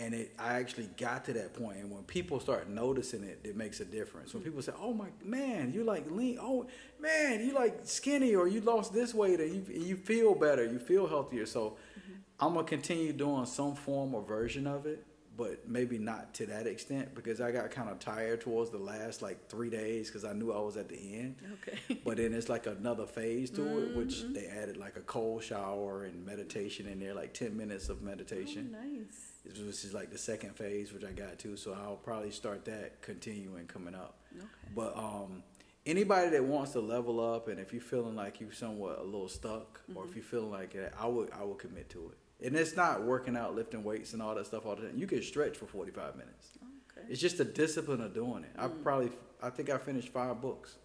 And 0.01 0.15
it, 0.15 0.33
I 0.39 0.55
actually 0.55 0.89
got 0.97 1.27
to 1.27 1.35
that 1.35 1.53
point, 1.53 1.77
and 1.77 1.91
when 1.91 2.03
people 2.05 2.41
start 2.41 2.71
noticing 2.71 3.23
it, 3.23 3.41
it 3.45 3.55
makes 3.55 3.81
a 3.81 3.85
difference. 3.85 4.33
When 4.33 4.43
mm-hmm. 4.43 4.51
people 4.51 4.63
say, 4.63 4.73
"Oh 4.81 4.95
my 4.95 5.09
man, 5.23 5.73
you 5.73 5.85
like 5.85 6.11
lean," 6.11 6.39
"Oh 6.41 6.67
man, 6.99 7.45
you 7.45 7.53
like 7.53 7.81
skinny," 7.85 8.35
or 8.35 8.49
"You 8.49 8.63
lost 8.63 8.95
this 8.95 9.13
weight," 9.13 9.41
and 9.41 9.55
you 9.55 9.81
you 9.81 9.97
feel 9.97 10.35
better, 10.35 10.65
you 10.65 10.79
feel 10.79 11.07
healthier. 11.07 11.45
So, 11.45 11.77
mm-hmm. 11.99 12.13
I'm 12.41 12.55
gonna 12.55 12.67
continue 12.67 13.13
doing 13.13 13.45
some 13.45 13.75
form 13.75 14.15
or 14.15 14.23
version 14.23 14.67
of 14.67 14.87
it, 14.87 15.05
but 15.37 15.69
maybe 15.69 15.99
not 15.99 16.33
to 16.35 16.47
that 16.47 16.67
extent 16.67 17.15
because 17.15 17.43
I 17.43 17.53
got 17.53 17.71
kind 17.71 17.91
of 17.91 17.99
tired 17.99 18.41
towards 18.41 18.71
the 18.71 18.79
last 18.79 19.21
like 19.21 19.51
three 19.51 19.69
days 19.69 20.09
because 20.09 20.25
I 20.25 20.33
knew 20.33 20.51
I 20.51 20.61
was 20.61 20.79
at 20.79 20.89
the 20.89 20.97
end. 20.97 21.37
Okay. 21.61 22.01
But 22.07 22.17
then 22.17 22.33
it's 22.33 22.49
like 22.49 22.67
another 22.67 23.07
phase 23.07 23.51
to 23.51 23.83
it, 23.83 23.97
which 23.97 24.23
mm-hmm. 24.23 24.33
they 24.33 24.47
added 24.47 24.79
like 24.79 24.97
a 24.97 25.01
cold 25.01 25.45
shower 25.45 26.05
and 26.05 26.25
meditation 26.25 26.87
in 26.87 27.01
there, 27.01 27.13
like 27.13 27.35
ten 27.35 27.55
minutes 27.55 27.91
of 27.91 28.01
meditation. 28.01 28.75
Oh, 28.75 28.83
nice. 28.83 29.30
This 29.45 29.85
is 29.85 29.95
like 29.95 30.11
the 30.11 30.19
second 30.19 30.55
phase, 30.55 30.93
which 30.93 31.05
I 31.05 31.13
got 31.13 31.39
to, 31.41 31.57
so 31.57 31.73
I'll 31.73 31.97
probably 31.97 32.31
start 32.31 32.65
that 32.67 33.01
continuing 33.01 33.67
coming 33.67 33.95
up. 33.95 34.19
Okay. 34.37 34.47
But 34.75 34.97
um, 34.97 35.43
anybody 35.87 36.31
that 36.31 36.45
wants 36.45 36.73
to 36.73 36.81
level 36.81 37.21
up, 37.21 37.49
and 37.49 37.59
if 37.59 37.73
you're 37.73 37.83
feeling 37.83 38.15
like 38.15 38.41
you're 38.41 38.53
somewhat 38.53 38.99
a 38.99 39.03
little 39.03 39.29
stuck, 39.29 39.81
or 39.95 40.05
if 40.05 40.15
you're 40.15 40.25
feeling 40.25 40.51
like 40.51 40.73
that, 40.75 40.93
I 40.99 41.07
would 41.07 41.31
I 41.33 41.43
would 41.43 41.59
commit 41.59 41.89
to 41.91 42.13
it. 42.13 42.47
And 42.47 42.57
it's 42.57 42.77
not 42.77 43.03
working 43.03 43.37
out, 43.37 43.55
lifting 43.55 43.83
weights, 43.83 44.13
and 44.13 44.23
all 44.23 44.35
that 44.35 44.47
stuff 44.47 44.67
all 44.67 44.77
the 44.77 44.83
time. 44.83 44.97
You 44.97 45.07
can 45.07 45.23
stretch 45.23 45.57
for 45.57 45.67
45 45.67 46.17
minutes. 46.17 46.49
Okay. 46.97 47.07
It's 47.11 47.21
just 47.21 47.39
the 47.39 47.45
discipline 47.45 48.01
of 48.01 48.15
doing 48.15 48.45
it. 48.45 48.51
I 48.59 48.69
probably 48.69 49.11
I 49.43 49.51
think 49.51 49.71
I 49.71 49.79
finished 49.79 50.09
five 50.09 50.41
books 50.41 50.77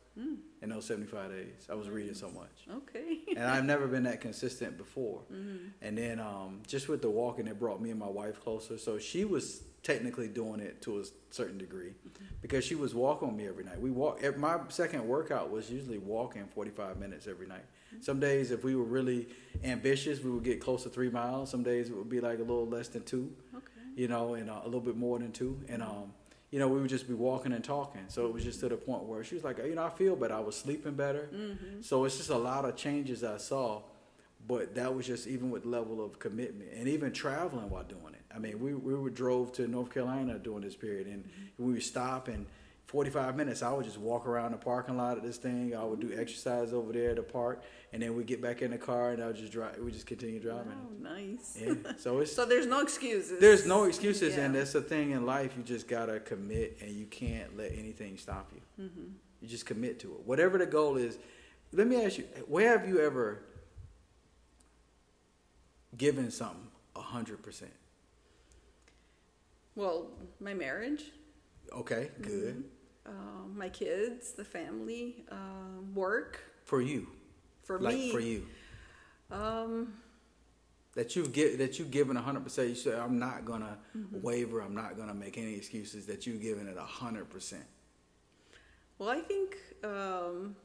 in 0.61 0.69
those 0.69 0.85
75 0.85 1.29
days. 1.31 1.67
I 1.69 1.75
was 1.75 1.89
reading 1.89 2.13
so 2.15 2.29
much 2.29 2.65
Okay. 2.77 3.19
and 3.35 3.43
I've 3.45 3.65
never 3.65 3.85
been 3.87 4.03
that 4.03 4.21
consistent 4.21 4.77
before. 4.77 5.21
And 5.81 5.97
then 5.97 6.19
um, 6.19 6.61
just 6.67 6.87
with 6.87 7.01
the 7.01 7.09
walking, 7.09 7.47
it 7.47 7.59
brought 7.59 7.81
me 7.81 7.89
and 7.91 7.99
my 7.99 8.07
wife 8.07 8.39
closer. 8.41 8.77
So 8.77 8.97
she 8.97 9.25
was 9.25 9.63
technically 9.83 10.27
doing 10.27 10.59
it 10.59 10.81
to 10.81 10.99
a 10.99 11.03
certain 11.29 11.57
degree 11.59 11.93
because 12.41 12.63
she 12.65 12.73
was 12.75 12.95
walking 12.95 13.27
with 13.27 13.37
me 13.37 13.47
every 13.47 13.63
night. 13.63 13.79
We 13.79 13.91
walk. 13.91 14.21
My 14.37 14.57
second 14.69 15.07
workout 15.07 15.51
was 15.51 15.69
usually 15.69 15.99
walking 15.99 16.45
45 16.47 16.97
minutes 16.97 17.27
every 17.27 17.45
night. 17.47 17.65
Some 18.01 18.19
days, 18.19 18.51
if 18.51 18.63
we 18.63 18.75
were 18.75 18.83
really 18.83 19.27
ambitious, 19.63 20.19
we 20.21 20.31
would 20.31 20.43
get 20.43 20.59
close 20.59 20.83
to 20.83 20.89
three 20.89 21.09
miles. 21.09 21.49
Some 21.51 21.63
days 21.63 21.89
it 21.89 21.95
would 21.95 22.09
be 22.09 22.19
like 22.19 22.39
a 22.39 22.41
little 22.41 22.67
less 22.67 22.87
than 22.89 23.03
two, 23.03 23.31
Okay. 23.55 23.65
you 23.95 24.07
know, 24.07 24.33
and 24.33 24.49
uh, 24.49 24.59
a 24.63 24.65
little 24.65 24.81
bit 24.81 24.97
more 24.97 25.17
than 25.19 25.31
two. 25.31 25.61
And 25.69 25.81
um, 25.83 26.11
you 26.51 26.59
know, 26.59 26.67
we 26.67 26.79
would 26.79 26.89
just 26.89 27.07
be 27.07 27.13
walking 27.13 27.51
and 27.51 27.63
talking. 27.63 28.03
So 28.07 28.25
it 28.27 28.33
was 28.33 28.43
just 28.43 28.59
to 28.61 28.69
the 28.69 28.77
point 28.77 29.03
where 29.03 29.23
she 29.23 29.35
was 29.35 29.43
like, 29.43 29.57
you 29.57 29.75
know, 29.75 29.83
I 29.83 29.89
feel 29.89 30.15
better. 30.15 30.35
I 30.35 30.39
was 30.39 30.55
sleeping 30.55 30.93
better. 30.93 31.29
Mm-hmm. 31.33 31.81
So 31.81 32.05
it's 32.05 32.17
just 32.17 32.29
a 32.29 32.37
lot 32.37 32.65
of 32.65 32.75
changes 32.75 33.23
I 33.23 33.37
saw. 33.37 33.81
But 34.47 34.75
that 34.75 34.93
was 34.93 35.07
just 35.07 35.27
even 35.27 35.49
with 35.49 35.65
level 35.65 36.03
of 36.03 36.19
commitment 36.19 36.69
and 36.73 36.87
even 36.87 37.11
traveling 37.11 37.69
while 37.69 37.83
doing 37.83 38.13
it. 38.13 38.21
I 38.33 38.37
mean, 38.37 38.59
we, 38.59 38.73
we 38.73 38.93
were 38.93 39.09
drove 39.09 39.53
to 39.53 39.67
North 39.67 39.91
Carolina 39.91 40.37
during 40.37 40.61
this 40.61 40.75
period 40.75 41.07
and 41.07 41.23
mm-hmm. 41.23 41.65
we 41.65 41.73
would 41.73 41.83
stop 41.83 42.27
and 42.27 42.45
45 42.95 43.35
minutes, 43.35 43.61
I 43.61 43.73
would 43.73 43.83
just 43.83 43.97
walk 43.97 44.25
around 44.25 44.53
the 44.53 44.57
parking 44.57 44.95
lot 44.95 45.17
of 45.17 45.23
this 45.23 45.35
thing. 45.35 45.75
I 45.75 45.83
would 45.83 45.99
do 45.99 46.17
exercise 46.17 46.71
over 46.71 46.93
there 46.93 47.09
at 47.09 47.17
the 47.17 47.23
park 47.23 47.61
and 47.91 48.01
then 48.01 48.15
we 48.15 48.23
get 48.23 48.41
back 48.41 48.61
in 48.61 48.71
the 48.71 48.77
car 48.77 49.11
and 49.11 49.21
I 49.21 49.27
would 49.27 49.35
just 49.35 49.51
drive. 49.51 49.77
We 49.79 49.91
just 49.91 50.05
continue 50.07 50.39
driving. 50.39 50.71
Oh, 50.71 51.03
nice. 51.03 51.57
Yeah. 51.59 51.73
So 51.97 52.19
it's, 52.19 52.31
So 52.35 52.45
there's 52.45 52.67
no 52.67 52.79
excuses. 52.79 53.41
there's 53.41 53.65
no 53.65 53.83
excuses, 53.83 54.37
Yeah. 54.37 54.45
and 54.45 54.55
that's 54.55 54.71
the 54.71 54.81
thing 54.81 55.11
in 55.11 55.25
life. 55.25 55.51
You 55.57 55.63
just 55.63 55.89
gotta 55.89 56.21
commit, 56.21 56.77
and 56.79 56.89
you 56.89 57.05
can't 57.07 57.57
let 57.57 57.73
anything 57.73 58.17
stop 58.17 58.49
you. 58.55 58.85
Mm-hmm. 58.85 59.07
You 59.41 59.47
just 59.49 59.65
commit 59.65 59.99
to 59.99 60.13
it, 60.13 60.21
whatever 60.25 60.57
the 60.57 60.65
goal 60.65 60.95
is. 60.95 61.17
Let 61.73 61.87
me 61.87 62.01
ask 62.05 62.17
you: 62.17 62.23
Where 62.47 62.77
have 62.77 62.87
you 62.87 63.01
ever 63.01 63.41
given 65.97 66.31
something 66.31 66.67
a 66.95 67.01
hundred 67.01 67.43
percent? 67.43 67.73
Well, 69.75 70.07
my 70.39 70.53
marriage, 70.53 71.03
Okay, 71.73 72.09
good 72.21 72.63
um, 73.05 73.53
my 73.55 73.69
kids, 73.69 74.31
the 74.33 74.45
family, 74.45 75.25
um, 75.31 75.93
work. 75.93 76.39
for 76.65 76.81
you. 76.81 77.07
For 77.63 77.79
like 77.79 77.95
me, 77.95 78.11
for 78.11 78.19
you, 78.19 78.45
Um, 79.31 79.93
that 80.93 81.15
you've 81.15 81.33
get 81.33 81.57
that 81.57 81.77
you've 81.79 81.91
given 81.91 82.15
a 82.17 82.21
hundred 82.21 82.43
percent. 82.43 82.69
You 82.69 82.75
say, 82.75 82.95
"I'm 82.97 83.17
not 83.19 83.43
gonna 83.45 83.77
Mm-hmm. 83.97 84.21
waver. 84.21 84.61
I'm 84.61 84.75
not 84.75 84.95
gonna 84.97 85.13
make 85.13 85.37
any 85.37 85.55
excuses." 85.55 86.05
That 86.05 86.25
you've 86.27 86.41
given 86.41 86.67
it 86.67 86.77
a 86.77 86.81
hundred 86.85 87.29
percent. 87.29 87.65
well, 88.97 89.09
I 89.09 89.19
think 89.21 89.57
um, 89.83 90.55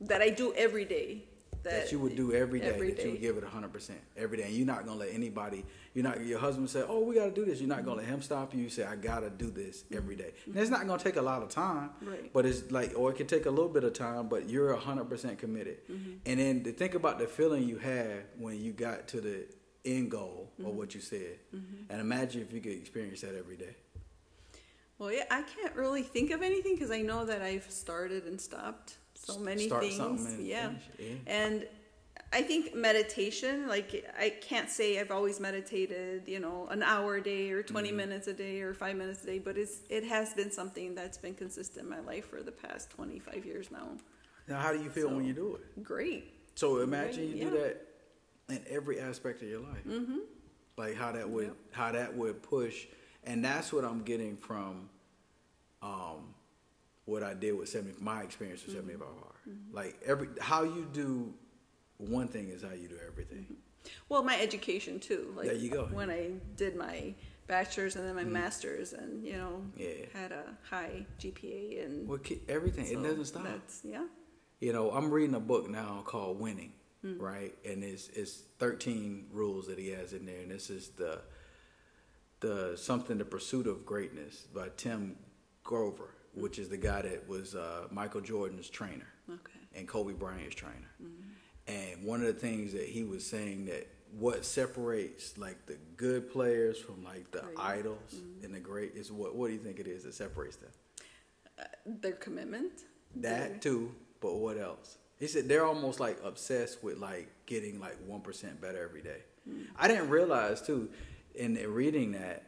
that 0.00 0.22
I 0.22 0.30
do 0.30 0.54
every 0.54 0.84
day. 0.84 1.24
That 1.64 1.92
you 1.92 1.98
would 1.98 2.16
do 2.16 2.32
every 2.32 2.60
day, 2.60 2.66
every 2.66 2.92
that 2.92 3.04
you 3.04 3.12
would 3.12 3.20
give 3.20 3.36
it 3.36 3.44
100% 3.44 3.90
every 4.16 4.36
day. 4.36 4.44
And 4.44 4.54
you're 4.54 4.66
not 4.66 4.84
going 4.86 4.98
to 4.98 5.04
let 5.04 5.14
anybody 5.14 5.64
you're 5.94 6.04
not 6.04 6.24
your 6.24 6.40
husband 6.40 6.68
say 6.68 6.82
oh 6.86 7.00
we 7.00 7.14
got 7.14 7.26
to 7.26 7.30
do 7.30 7.44
this. 7.44 7.60
You're 7.60 7.68
not 7.68 7.84
going 7.84 7.98
to 7.98 8.02
let 8.02 8.10
him 8.10 8.20
stop 8.20 8.52
you. 8.54 8.60
You 8.60 8.68
say 8.68 8.84
i 8.84 8.96
got 8.96 9.20
to 9.20 9.30
do 9.30 9.50
this 9.50 9.84
every 9.92 10.16
day. 10.16 10.32
and 10.46 10.56
it's 10.56 10.70
not 10.70 10.86
going 10.86 10.98
to 10.98 11.04
take 11.04 11.16
a 11.16 11.22
lot 11.22 11.42
of 11.42 11.48
time 11.48 11.90
Right. 12.02 12.32
but 12.32 12.46
it's 12.46 12.70
like 12.70 12.92
or 12.96 13.10
it 13.10 13.16
can 13.16 13.26
take 13.26 13.46
a 13.46 13.50
little 13.50 13.68
bit 13.68 13.84
of 13.84 13.92
time 13.92 14.28
but 14.28 14.48
you're 14.48 14.76
100% 14.76 15.38
committed. 15.38 15.78
Mm-hmm. 15.90 16.12
And 16.26 16.40
then 16.40 16.64
to 16.64 16.72
think 16.72 16.94
about 16.94 17.18
the 17.18 17.26
feeling 17.26 17.68
you 17.68 17.78
had 17.78 18.24
when 18.38 18.60
you 18.60 18.72
got 18.72 19.08
to 19.08 19.20
the 19.20 19.46
end 19.84 20.10
goal 20.10 20.50
of 20.58 20.64
mm-hmm. 20.64 20.76
what 20.76 20.94
you 20.94 21.00
said. 21.00 21.38
Mm-hmm. 21.54 21.90
And 21.90 22.00
imagine 22.00 22.42
if 22.42 22.52
you 22.52 22.60
could 22.60 22.72
experience 22.72 23.20
that 23.20 23.36
every 23.36 23.56
day. 23.56 23.76
Well, 24.98 25.12
yeah, 25.12 25.24
I 25.30 25.42
can't 25.42 25.74
really 25.74 26.02
think 26.02 26.30
of 26.30 26.42
anything 26.42 26.74
because 26.74 26.90
I 26.90 27.02
know 27.02 27.24
that 27.24 27.42
I've 27.42 27.68
started 27.70 28.24
and 28.24 28.40
stopped 28.40 28.98
so 29.24 29.38
many 29.38 29.66
Start 29.66 29.82
things. 29.84 29.96
something 29.96 30.34
and 30.36 30.46
yeah. 30.46 30.68
finish 30.68 30.82
yeah. 30.98 31.16
And 31.26 31.66
I 32.32 32.42
think 32.42 32.74
meditation, 32.74 33.68
like 33.68 34.04
I 34.18 34.30
can't 34.30 34.68
say 34.68 34.98
I've 34.98 35.12
always 35.12 35.38
meditated, 35.38 36.24
you 36.26 36.40
know, 36.40 36.66
an 36.70 36.82
hour 36.82 37.16
a 37.16 37.22
day 37.22 37.50
or 37.52 37.62
20 37.62 37.88
Mm-hmm. 37.88 37.96
minutes 37.96 38.26
a 38.26 38.32
day 38.32 38.60
or 38.60 38.74
5 38.74 38.96
minutes 38.96 39.22
a 39.22 39.26
day, 39.26 39.38
but 39.38 39.56
it's 39.56 39.78
it 39.88 40.04
has 40.04 40.34
been 40.34 40.50
something 40.50 40.94
that's 40.94 41.16
been 41.18 41.34
consistent 41.34 41.84
in 41.84 41.90
my 41.90 42.00
life 42.00 42.26
for 42.28 42.42
the 42.42 42.50
past 42.52 42.90
25 42.90 43.44
years 43.46 43.70
now. 43.70 43.88
now 44.48 44.58
how 44.60 44.72
do 44.72 44.82
you 44.82 44.90
feel 44.90 45.08
when 45.14 45.24
you 45.24 45.32
do 45.32 45.54
it 45.56 45.84
Great. 45.84 46.24
So 46.56 46.80
imagine 46.80 47.28
you 47.28 47.50
do 47.50 47.56
yeah. 47.56 47.62
that 47.62 47.88
in 48.48 48.60
every 48.68 49.00
aspect 49.00 49.42
of 49.42 49.48
your 49.48 49.60
life. 49.60 49.84
Mm-hmm. 49.86 50.18
Like 50.76 50.96
how 50.96 51.12
that 51.12 51.28
would 51.30 51.46
Yep. 51.46 51.56
how 51.70 51.92
that 51.92 52.16
would 52.16 52.42
push, 52.42 52.86
and 53.22 53.44
that's 53.44 53.72
what 53.72 53.84
I'm 53.84 54.02
getting 54.02 54.36
from, 54.36 54.88
um, 55.82 56.33
what 57.06 57.22
I 57.22 57.34
did 57.34 57.52
with 57.58 57.68
seventy. 57.68 57.94
My 58.00 58.22
experience 58.22 58.64
with 58.64 58.74
seventy 58.74 58.94
five 58.94 59.08
hard. 59.08 59.56
Like 59.72 60.00
every 60.06 60.28
how 60.40 60.62
you 60.64 60.86
do 60.92 61.34
one 61.98 62.28
thing 62.28 62.48
is 62.48 62.62
how 62.62 62.72
you 62.72 62.88
do 62.88 62.96
everything. 63.06 63.56
Well, 64.08 64.22
my 64.22 64.40
education 64.40 64.98
too. 65.00 65.32
Like 65.36 65.46
There 65.46 65.54
you 65.56 65.70
go. 65.70 65.84
Mm-hmm. 65.84 65.94
When 65.94 66.10
I 66.10 66.30
did 66.56 66.76
my 66.76 67.14
bachelor's 67.46 67.96
and 67.96 68.06
then 68.08 68.14
my 68.14 68.24
master's, 68.24 68.94
and 68.94 69.22
you 69.24 69.34
know, 69.34 69.62
Yeah. 69.76 70.06
had 70.14 70.32
a 70.32 70.56
high 70.70 71.04
GPA 71.20 71.84
and 71.84 72.08
Well, 72.08 72.18
everything 72.48 72.86
it 72.86 73.02
doesn't 73.02 73.26
stop. 73.26 73.44
That's 73.44 73.82
yeah. 73.84 74.06
You 74.60 74.72
know, 74.72 74.90
I'm 74.92 75.10
reading 75.10 75.34
a 75.34 75.40
book 75.40 75.68
now 75.68 76.02
called 76.06 76.40
Winning, 76.40 76.72
Hmm. 77.02 77.18
right? 77.20 77.54
And 77.66 77.84
it's 77.84 78.08
it's 78.08 78.44
13 78.58 79.26
rules 79.30 79.66
that 79.66 79.78
he 79.78 79.90
has 79.90 80.14
in 80.14 80.24
there, 80.24 80.40
and 80.40 80.50
this 80.50 80.70
is 80.70 80.88
the 80.90 81.20
the 82.40 82.76
something 82.76 83.18
the 83.18 83.24
pursuit 83.24 83.66
of 83.66 83.84
greatness 83.84 84.46
by 84.54 84.68
Tim 84.76 85.16
Grover, 85.62 86.13
which 86.34 86.58
is 86.58 86.68
the 86.68 86.76
guy 86.76 87.02
that 87.02 87.28
was 87.28 87.54
uh, 87.54 87.86
Michael 87.90 88.20
Jordan's 88.20 88.68
trainer 88.68 89.06
Okay. 89.30 89.52
and 89.74 89.86
Kobe 89.88 90.12
Bryant's 90.12 90.54
trainer. 90.54 90.90
Mm-hmm. 91.02 91.20
And 91.66 92.04
one 92.04 92.20
of 92.20 92.26
the 92.26 92.32
things 92.40 92.72
that 92.72 92.86
he 92.88 93.04
was 93.04 93.24
saying 93.26 93.66
that 93.66 93.86
what 94.18 94.44
separates 94.44 95.36
like 95.38 95.66
the 95.66 95.76
good 95.96 96.30
players 96.30 96.78
from 96.78 97.02
like 97.02 97.30
the 97.30 97.40
Great. 97.40 97.58
idols 97.58 98.14
and 98.42 98.54
the 98.54 98.60
great 98.60 98.94
is 98.94 99.10
what 99.10 99.34
what 99.34 99.48
do 99.48 99.54
you 99.54 99.58
think 99.58 99.80
it 99.80 99.86
is 99.88 100.04
that 100.04 100.14
separates 100.14 100.56
them? 100.56 100.70
Their 101.86 102.12
commitment. 102.12 102.72
That 103.16 103.50
Their- 103.50 103.58
too, 103.58 103.94
but 104.20 104.34
what 104.36 104.58
else? 104.58 104.98
He 105.18 105.26
said 105.26 105.48
they're 105.48 105.64
almost 105.64 106.00
like 106.00 106.18
obsessed 106.24 106.82
with 106.82 106.98
like 106.98 107.28
getting 107.46 107.80
like 107.80 107.96
one 108.06 108.20
percent 108.20 108.60
better 108.60 108.82
every 108.84 109.02
day. 109.02 109.22
I 109.78 109.88
didn't 109.88 110.08
realize 110.10 110.60
too, 110.62 110.88
in 111.34 111.54
reading 111.72 112.12
that, 112.12 112.44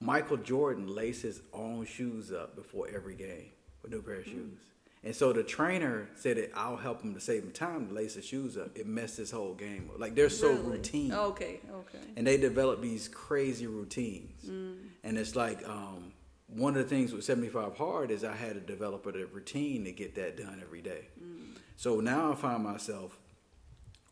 Michael 0.00 0.36
Jordan 0.36 0.86
laced 0.94 1.22
his 1.22 1.40
own 1.52 1.84
shoes 1.84 2.32
up 2.32 2.54
before 2.54 2.88
every 2.94 3.14
game 3.14 3.50
with 3.82 3.90
new 3.90 4.02
pair 4.02 4.16
of 4.16 4.24
mm. 4.24 4.32
shoes. 4.32 4.58
And 5.04 5.14
so 5.14 5.32
the 5.32 5.44
trainer 5.44 6.08
said 6.16 6.36
that 6.38 6.50
I'll 6.54 6.76
help 6.76 7.02
him 7.02 7.14
to 7.14 7.20
save 7.20 7.44
him 7.44 7.52
time 7.52 7.88
to 7.88 7.94
lace 7.94 8.14
his 8.14 8.24
shoes 8.24 8.56
up. 8.56 8.76
It 8.76 8.86
messed 8.86 9.16
his 9.16 9.30
whole 9.30 9.54
game 9.54 9.90
up. 9.92 10.00
Like 10.00 10.14
they're 10.14 10.28
so 10.28 10.50
Really? 10.50 10.62
routine 10.62 11.12
Okay. 11.12 11.60
Okay. 11.72 11.98
and 12.16 12.26
they 12.26 12.36
develop 12.36 12.82
these 12.82 13.08
crazy 13.08 13.66
routines. 13.66 14.44
Mm. 14.44 14.76
And 15.04 15.18
it's 15.18 15.36
like 15.36 15.66
um, 15.68 16.12
one 16.48 16.76
of 16.76 16.82
the 16.82 16.88
things 16.88 17.12
with 17.12 17.24
75 17.24 17.76
Hard 17.76 18.10
is 18.10 18.24
I 18.24 18.34
had 18.34 18.54
to 18.54 18.60
develop 18.60 19.06
a 19.06 19.12
routine 19.12 19.84
to 19.84 19.92
get 19.92 20.14
that 20.16 20.36
done 20.36 20.60
every 20.62 20.82
day. 20.82 21.08
Mm. 21.22 21.56
So 21.76 22.00
now 22.00 22.32
I 22.32 22.34
find 22.34 22.64
myself, 22.64 23.16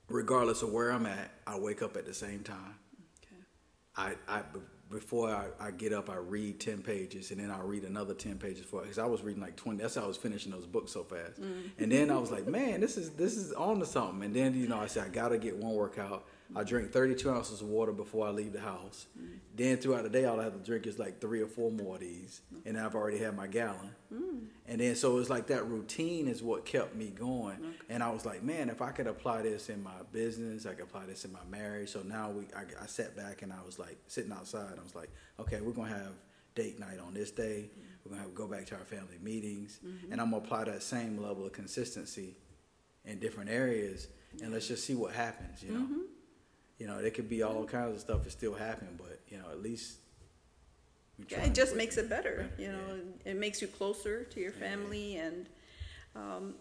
regardless 0.09 0.63
of 0.63 0.73
where 0.73 0.91
I'm 0.93 1.07
at, 1.07 1.31
I 1.47 1.59
wake 1.59 1.83
up 1.83 1.97
at 1.97 2.07
the 2.07 2.15
same 2.15 2.45
time. 2.45 2.77
Okay. 3.25 4.17
I, 4.29 4.39
I 4.39 4.43
before 4.91 5.31
I, 5.31 5.47
I 5.61 5.71
get 5.73 5.93
up, 5.93 6.09
I 6.09 6.17
read 6.17 6.61
ten 6.61 6.81
pages, 6.83 7.31
and 7.31 7.41
then 7.41 7.51
I 7.51 7.61
read 7.61 7.85
another 7.85 8.15
ten 8.15 8.39
pages 8.39 8.65
for 8.65 8.81
it. 8.81 8.85
because 8.85 8.99
I 8.99 9.07
was 9.07 9.23
reading 9.23 9.43
like 9.43 9.57
twenty. 9.57 9.83
That's 9.83 9.97
how 9.97 10.05
I 10.05 10.07
was 10.07 10.17
finishing 10.17 10.53
those 10.53 10.67
books 10.67 10.93
so 10.93 11.03
fast. 11.03 11.41
Mm. 11.41 11.71
And 11.79 11.93
then 11.93 12.11
I 12.11 12.19
was 12.19 12.31
like, 12.31 12.47
man, 12.47 12.81
this 12.81 12.97
is 12.97 13.11
this 13.11 13.37
is 13.37 13.53
on 13.53 13.81
to 13.81 13.87
something. 13.87 14.23
And 14.23 14.35
then 14.35 14.55
you 14.55 14.69
know, 14.69 14.79
I 14.79 14.87
said 14.87 15.05
I 15.05 15.09
gotta 15.09 15.39
get 15.39 15.57
one 15.57 15.75
workout. 15.75 16.27
I 16.55 16.63
drink 16.63 16.93
32 16.93 17.29
ounces 17.31 17.61
of 17.61 17.69
water 17.69 17.93
before 17.93 18.27
I 18.27 18.31
leave 18.31 18.53
the 18.53 18.61
house. 18.61 19.07
Mm. 19.19 19.39
Then 19.55 19.77
throughout 19.79 20.05
the 20.05 20.11
day, 20.11 20.25
all 20.25 20.41
I 20.41 20.45
have 20.45 20.53
to 20.53 20.65
drink 20.65 20.87
is 20.87 20.99
like 20.99 21.21
three 21.21 21.43
or 21.43 21.47
four 21.47 21.71
more 21.71 21.95
of 21.97 22.01
these, 22.01 22.41
and 22.65 22.79
I've 22.79 22.95
already 22.95 23.19
had 23.19 23.35
my 23.35 23.47
gallon. 23.47 23.95
Mm. 24.13 24.47
And 24.69 24.81
then 24.81 24.95
so 24.95 25.19
it's 25.19 25.31
like 25.31 25.47
that 25.49 25.67
routine 25.67 26.29
is 26.29 26.43
what 26.43 26.65
kept 26.65 26.95
me 26.95 27.09
going. 27.09 27.59
And 27.89 28.03
I 28.03 28.11
was 28.11 28.27
like, 28.27 28.43
man, 28.43 28.69
if 28.69 28.83
I 28.83 28.91
could 28.91 29.07
apply 29.07 29.43
this 29.43 29.69
in 29.69 29.83
my 29.83 30.03
business, 30.13 30.67
I 30.67 30.75
could 30.75 30.85
apply 30.85 31.07
this 31.07 31.25
in 31.25 31.33
my 31.33 31.45
marriage. 31.51 31.91
So 31.91 32.03
now 32.03 32.31
we, 32.31 32.45
I, 32.55 32.65
I 32.83 32.87
sat 32.87 33.17
back 33.17 33.43
and 33.43 33.53
I 33.53 33.65
was 33.65 33.79
like 33.79 33.97
sitting 34.07 34.33
outside. 34.33 34.75
I 34.79 34.83
was 34.83 34.95
like, 34.95 35.11
okay, 35.41 35.61
we're 35.61 35.73
gonna 35.73 35.89
have 35.89 36.13
date 36.55 36.79
night 36.81 36.99
on 36.99 37.15
this 37.15 37.31
day. 37.31 37.71
Mm. 37.71 37.83
We're 38.05 38.11
gonna 38.11 38.23
have, 38.23 38.35
go 38.35 38.47
back 38.47 38.67
to 38.67 38.77
our 38.77 38.85
family 38.85 39.19
meetings, 39.21 39.81
mm-hmm. 39.85 40.13
and 40.13 40.21
I'm 40.21 40.31
gonna 40.31 40.43
apply 40.43 40.65
that 40.65 40.83
same 40.83 41.19
level 41.19 41.45
of 41.45 41.53
consistency 41.53 42.37
in 43.05 43.19
different 43.19 43.51
areas, 43.51 44.09
and 44.43 44.53
let's 44.53 44.69
just 44.69 44.85
see 44.85 44.95
what 44.95 45.13
happens. 45.13 45.63
You 45.63 45.73
know, 45.73 45.81
mm-hmm. 45.81 46.01
You 46.79 46.87
know, 46.87 46.99
it 46.99 47.15
could 47.15 47.29
be 47.29 47.43
all 47.43 47.65
kinds 47.65 47.95
of 47.95 48.01
stuff 48.01 48.25
that 48.25 48.31
still 48.31 48.55
happen, 48.55 48.89
but 48.99 49.21
you 49.29 49.39
know, 49.39 49.49
at 49.51 49.63
least 49.63 49.97
we 51.19 51.25
Yeah, 51.29 51.45
it 51.45 51.55
just 51.55 51.75
makes 51.77 51.97
it 51.97 52.09
better, 52.09 52.49
you 52.59 52.69
know, 52.69 52.79
Yeah. 53.25 53.31
it 53.33 53.37
makes 53.37 53.63
you 53.63 53.69
closer 53.69 54.25
to 54.25 54.41
your 54.41 54.53
family 54.53 55.17
and, 55.17 55.49
um, 56.15 56.55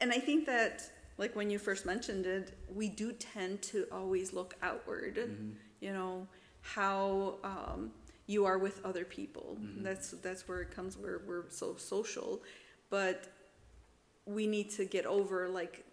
and 0.00 0.12
I 0.12 0.18
think 0.18 0.46
that, 0.46 0.90
like 1.18 1.36
when 1.36 1.48
you 1.50 1.58
first 1.60 1.86
mentioned 1.86 2.26
it, 2.26 2.52
we 2.74 2.88
do 2.88 3.12
tend 3.12 3.62
to 3.62 3.86
always 3.92 4.32
look 4.32 4.54
outward, 4.62 5.16
Mm-hmm. 5.16 5.50
you 5.80 5.92
know, 5.92 6.26
how, 6.62 7.36
um, 7.44 7.92
you 8.26 8.44
are 8.46 8.58
with 8.58 8.84
other 8.84 9.04
people. 9.04 9.56
Mm-hmm. 9.60 9.82
That's, 9.84 10.10
that's 10.12 10.48
where 10.48 10.62
it 10.62 10.70
comes, 10.70 10.96
where 10.96 11.20
we're 11.26 11.44
so 11.50 11.76
social, 11.76 12.42
but 12.90 13.28
we 14.26 14.46
need 14.46 14.70
to 14.70 14.84
get 14.86 15.04
over 15.04 15.48
like 15.48 15.84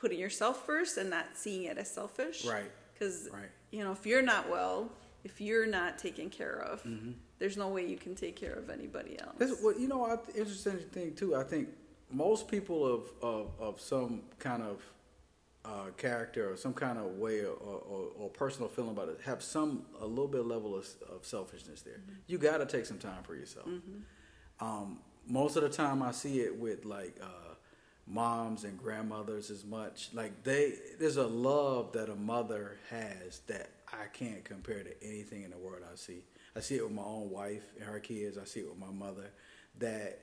putting 0.00 0.18
yourself 0.18 0.64
first 0.64 0.96
and 0.96 1.10
not 1.10 1.26
seeing 1.34 1.64
it 1.64 1.76
as 1.78 1.90
selfish. 1.90 2.44
Right. 2.44 2.70
Because, 2.94 3.28
Right. 3.32 3.50
you 3.70 3.84
know, 3.84 3.92
if 3.92 4.06
you're 4.06 4.22
not 4.22 4.48
well, 4.48 4.90
if 5.24 5.40
you're 5.40 5.66
not 5.66 5.98
taken 5.98 6.30
care 6.30 6.58
of, 6.62 6.82
Mm-hmm. 6.82 7.12
there's 7.38 7.56
no 7.56 7.68
way 7.68 7.86
you 7.86 7.96
can 7.96 8.14
take 8.14 8.36
care 8.36 8.54
of 8.54 8.70
anybody 8.70 9.18
else. 9.20 9.34
That's 9.38 9.62
well, 9.62 9.78
you 9.78 9.88
know, 9.88 10.04
I, 10.04 10.16
interesting 10.36 10.78
thing 10.92 11.14
too. 11.14 11.34
I 11.36 11.42
think 11.44 11.68
most 12.10 12.48
people 12.48 12.86
of 12.94 13.02
of, 13.22 13.50
of 13.60 13.80
some 13.80 14.22
kind 14.38 14.62
of 14.62 14.82
uh, 15.64 15.90
character 15.98 16.50
or 16.50 16.56
some 16.56 16.72
kind 16.72 16.98
of 16.98 17.04
way 17.18 17.40
or, 17.40 17.52
or, 17.52 18.08
or 18.18 18.30
personal 18.30 18.66
feeling 18.68 18.92
about 18.92 19.08
it 19.10 19.20
have 19.26 19.42
some 19.42 19.84
a 20.00 20.06
little 20.06 20.26
bit 20.26 20.46
level 20.46 20.74
of, 20.74 20.86
of 21.14 21.24
selfishness 21.26 21.82
there. 21.82 22.00
You 22.26 22.38
got 22.38 22.58
to 22.58 22.66
take 22.66 22.86
some 22.86 22.98
time 22.98 23.22
for 23.22 23.34
yourself. 23.34 23.68
Um, 24.60 24.98
most 25.26 25.56
of 25.56 25.62
the 25.62 25.68
time, 25.68 26.02
I 26.02 26.12
see 26.12 26.40
it 26.40 26.56
with 26.58 26.84
like 26.86 27.18
uh, 27.22 27.49
moms 28.10 28.64
and 28.64 28.78
grandmothers 28.78 29.50
as 29.50 29.64
much. 29.64 30.10
Like 30.12 30.42
they, 30.42 30.74
there's 30.98 31.16
a 31.16 31.26
love 31.26 31.92
that 31.92 32.08
a 32.08 32.16
mother 32.16 32.78
has 32.90 33.40
that 33.46 33.70
I 33.88 34.06
can't 34.12 34.44
compare 34.44 34.82
to 34.82 35.04
anything 35.04 35.42
in 35.42 35.50
the 35.50 35.58
world 35.58 35.82
I 35.90 35.96
see. 35.96 36.24
I 36.56 36.60
see 36.60 36.76
it 36.76 36.82
with 36.82 36.92
my 36.92 37.02
own 37.02 37.30
wife 37.30 37.64
and 37.76 37.84
her 37.84 38.00
kids. 38.00 38.38
I 38.38 38.44
see 38.44 38.60
it 38.60 38.68
with 38.68 38.78
my 38.78 38.90
mother. 38.90 39.30
That 39.78 40.20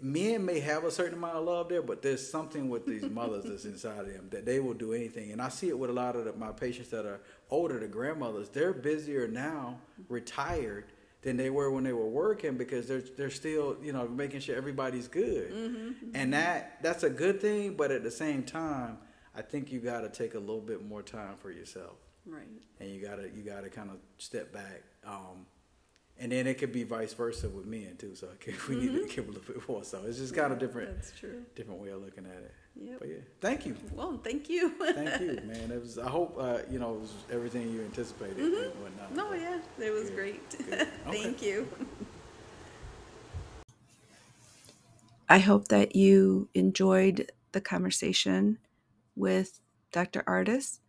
men 0.00 0.44
may 0.44 0.60
have 0.60 0.84
a 0.84 0.90
certain 0.90 1.14
amount 1.14 1.36
of 1.36 1.44
love 1.44 1.68
there, 1.68 1.82
but 1.82 2.02
there's 2.02 2.28
something 2.28 2.68
with 2.68 2.86
these 2.86 3.02
mothers 3.02 3.44
that's 3.44 3.64
inside 3.66 4.00
of 4.00 4.12
them 4.12 4.28
that 4.30 4.44
they 4.44 4.60
will 4.60 4.74
do 4.74 4.92
anything. 4.92 5.32
And 5.32 5.40
I 5.40 5.48
see 5.48 5.68
it 5.68 5.78
with 5.78 5.90
a 5.90 5.94
lot 5.94 6.16
of 6.16 6.24
the, 6.24 6.32
my 6.34 6.52
patients 6.52 6.90
that 6.90 7.06
are 7.06 7.20
older, 7.50 7.78
the 7.78 7.88
grandmothers. 7.88 8.48
They're 8.48 8.72
busier 8.72 9.28
now, 9.28 9.78
retired, 10.08 10.86
than 11.22 11.36
they 11.36 11.50
were 11.50 11.70
when 11.70 11.84
they 11.84 11.92
were 11.92 12.08
working 12.08 12.56
because 12.56 12.86
they're 12.86 13.02
they're 13.16 13.30
still 13.30 13.76
you 13.82 13.92
know 13.92 14.06
making 14.08 14.40
sure 14.40 14.56
everybody's 14.56 15.08
good. 15.08 15.94
And 16.14 16.32
that 16.32 16.82
that's 16.82 17.02
a 17.02 17.10
good 17.10 17.40
thing, 17.40 17.74
but 17.74 17.90
at 17.90 18.02
the 18.02 18.10
same 18.10 18.42
time, 18.42 18.98
I 19.34 19.42
think 19.42 19.72
you 19.72 19.80
got 19.80 20.00
to 20.00 20.08
take 20.08 20.34
a 20.34 20.38
little 20.38 20.60
bit 20.60 20.84
more 20.86 21.02
time 21.02 21.36
for 21.38 21.50
yourself 21.50 21.96
right. 22.26 22.46
and 22.80 22.90
you 22.90 23.00
gotta 23.00 23.28
you 23.34 23.42
gotta 23.42 23.68
kind 23.68 23.90
of 23.90 23.96
step 24.18 24.52
back. 24.52 24.82
Um, 25.04 25.46
and 26.18 26.32
then 26.32 26.46
it 26.46 26.54
could 26.58 26.72
be 26.72 26.82
vice 26.84 27.12
versa 27.12 27.48
with 27.48 27.66
men 27.66 27.96
too. 27.98 28.14
So 28.14 28.28
we 28.68 28.76
need 28.76 28.92
to 29.08 29.14
give 29.14 29.28
a 29.28 29.32
little 29.32 29.46
bit 29.46 29.68
more. 29.68 29.84
So 29.84 30.02
it's 30.06 30.18
just 30.18 30.34
kind 30.34 30.52
of 30.52 30.58
different, 30.58 30.94
That's 30.96 31.12
true. 31.12 31.42
different 31.54 31.80
way 31.80 31.90
of 31.90 32.02
looking 32.02 32.24
at 32.24 32.42
it. 32.42 32.54
Yep. 32.78 32.98
But 32.98 33.08
yeah, 33.08 33.14
thank 33.40 33.66
you, 33.66 33.76
Well, 33.94 34.20
thank 34.22 34.48
you. 34.50 34.70
thank 34.94 35.20
you, 35.20 35.40
man. 35.46 35.70
It 35.70 35.80
was. 35.80 35.98
I 35.98 36.08
hope 36.08 36.36
uh, 36.38 36.58
you 36.70 36.78
know 36.78 36.94
it 36.94 37.00
was 37.00 37.14
everything 37.32 37.72
you 37.72 37.80
anticipated 37.82 38.38
and 38.38 38.52
whatnot. 38.82 39.14
no, 39.14 39.32
yeah, 39.32 39.60
it 39.80 39.90
was 39.90 40.10
Good. 40.10 40.16
great. 40.16 40.66
Good. 40.66 40.88
thank 41.10 41.42
you. 41.42 41.68
I 45.28 45.38
hope 45.38 45.68
that 45.68 45.96
you 45.96 46.48
enjoyed 46.54 47.32
the 47.52 47.60
conversation 47.60 48.58
with 49.16 49.60
Dr. 49.90 50.22
Artis. 50.26 50.80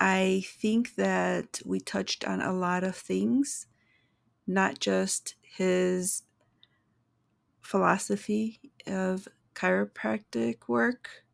I 0.00 0.44
think 0.46 0.96
that 0.96 1.60
we 1.64 1.80
touched 1.80 2.24
on 2.24 2.40
a 2.40 2.52
lot 2.52 2.82
of 2.82 2.96
things, 2.96 3.66
not 4.46 4.80
just 4.80 5.34
his 5.42 6.22
philosophy 7.60 8.60
of 8.86 9.28
chiropractic 9.58 10.68
work 10.68 11.24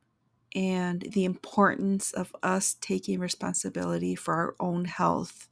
and 0.54 1.02
the 1.12 1.24
importance 1.24 2.12
of 2.12 2.34
us 2.42 2.76
taking 2.80 3.18
responsibility 3.18 4.14
for 4.14 4.34
our 4.34 4.54
own 4.60 4.84
health. 4.84 5.48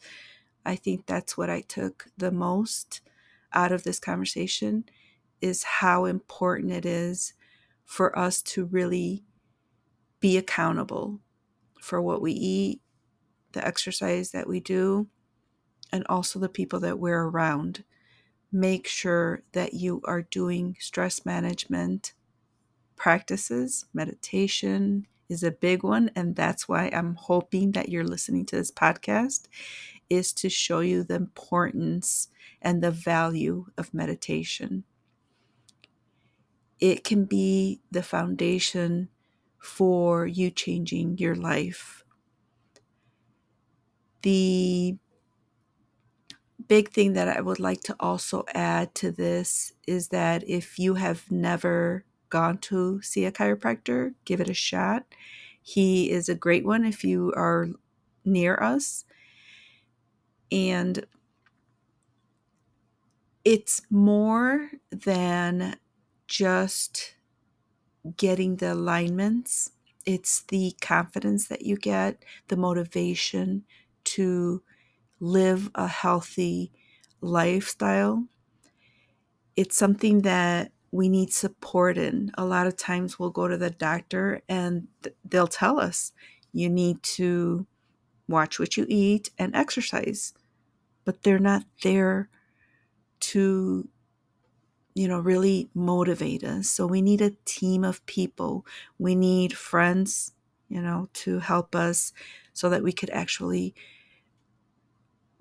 I 0.65 0.77
think 0.77 1.07
that's 1.07 1.37
what 1.37 1.51
I 1.51 1.61
took 1.61 2.07
the 2.17 2.31
most 2.31 3.01
out 3.53 3.73
of 3.73 3.83
this 3.83 3.99
conversation 3.99 4.85
is 5.41 5.65
how 5.65 6.05
important 6.05 6.73
it 6.73 6.87
is 6.87 7.35
for 7.85 8.17
us 8.19 8.41
to 8.43 8.65
really 8.65 9.25
be 10.21 10.37
accountable 10.39 11.21
for 11.81 12.01
what 12.01 12.23
we 12.23 12.33
eat, 12.33 12.81
the 13.53 13.67
exercise 13.67 14.31
that 14.31 14.49
we 14.49 14.61
do, 14.61 15.09
and 15.93 16.07
also 16.09 16.39
the 16.39 16.49
people 16.49 16.79
that 16.81 16.99
we're 16.99 17.25
around. 17.25 17.85
Make 18.53 18.87
sure 18.87 19.43
that 19.53 19.75
you 19.75 20.01
are 20.05 20.23
doing 20.23 20.77
stress 20.79 21.27
management 21.27 22.13
practices. 23.03 23.87
Meditation 23.93 25.07
is 25.29 25.43
a 25.43 25.51
big 25.51 25.83
one, 25.83 26.11
and 26.15 26.37
that's 26.37 26.69
why 26.69 26.91
I'm 26.93 27.17
hoping 27.17 27.73
that 27.73 27.89
you're 27.89 28.05
listening 28.05 28.47
to 28.47 28.57
this 28.57 28.71
podcast 28.71 29.49
is 30.09 30.33
to 30.35 30.49
show 30.49 30.81
you 30.81 31.05
the 31.05 31.17
importance 31.17 32.29
and 32.63 32.83
the 32.83 32.91
value 32.93 33.67
of 33.77 33.93
meditation 33.93 34.85
it 36.83 37.05
can 37.05 37.25
be 37.25 37.81
the 37.93 38.03
foundation 38.03 39.09
for 39.61 40.27
you 40.27 40.51
changing 40.51 41.17
your 41.17 41.37
life. 41.37 42.05
The 44.23 44.97
big 46.67 46.91
thing 46.91 47.13
that 47.13 47.29
I 47.29 47.41
would 47.41 47.61
like 47.61 47.83
to 47.83 47.95
also 48.01 48.45
add 48.53 48.97
to 48.97 49.13
this 49.13 49.75
is 49.87 50.09
that 50.09 50.43
if 50.49 50.77
you 50.77 50.95
have 50.95 51.31
never 51.31 52.05
gone 52.33 52.59
to 52.59 53.01
see 53.03 53.27
a 53.27 53.33
chiropractor, 53.33 54.15
give 54.25 54.41
it 54.41 54.49
a 54.49 54.55
shot. 54.55 55.05
He 55.63 56.11
is 56.11 56.29
a 56.31 56.35
great 56.35 56.65
one 56.65 56.85
if 56.85 57.05
you 57.05 57.33
are 57.37 57.69
near 58.25 58.57
us. 58.57 59.05
And 60.51 61.07
it's 63.45 63.83
more 63.91 64.71
than 64.91 65.77
just 66.27 67.17
getting 68.17 68.57
the 68.57 68.73
alignments, 68.73 69.71
it's 70.07 70.43
the 70.45 70.75
confidence 70.81 71.49
that 71.49 71.63
you 71.63 71.77
get, 71.77 72.25
the 72.49 72.57
motivation 72.57 73.65
to 74.05 74.63
live 75.21 75.71
a 75.75 75.87
healthy 75.87 76.73
lifestyle. 77.21 78.27
It's 79.57 79.77
something 79.77 80.23
that 80.23 80.72
we 80.93 81.09
need 81.09 81.33
support 81.33 81.99
in. 81.99 82.31
A 82.39 82.45
lot 82.45 82.69
of 82.69 82.77
times 82.77 83.19
we'll 83.19 83.31
go 83.31 83.49
to 83.49 83.57
the 83.57 83.71
doctor 83.71 84.43
and 84.49 84.89
th- 85.03 85.17
they'll 85.25 85.49
tell 85.49 85.81
us 85.81 86.13
you 86.53 86.69
need 86.69 87.03
to 87.03 87.67
watch 88.29 88.61
what 88.61 88.77
you 88.77 88.87
eat 88.89 89.31
and 89.39 89.57
exercise, 89.57 90.35
but 91.05 91.23
they're 91.23 91.39
not 91.39 91.65
there 91.83 92.29
to 93.21 93.89
you 94.95 95.09
know, 95.09 95.19
really 95.19 95.71
motivate 95.75 96.45
us. 96.45 96.69
So 96.69 96.87
we 96.87 97.01
need 97.01 97.21
a 97.21 97.33
team 97.45 97.85
of 97.85 98.05
people. 98.07 98.67
We 98.99 99.15
need 99.15 99.57
friends, 99.57 100.33
you 100.69 100.83
know, 100.83 101.09
to 101.15 101.39
help 101.39 101.75
us 101.75 102.13
so 102.53 102.69
that 102.69 102.83
we 102.83 102.93
could 102.93 103.11
actually 103.11 103.75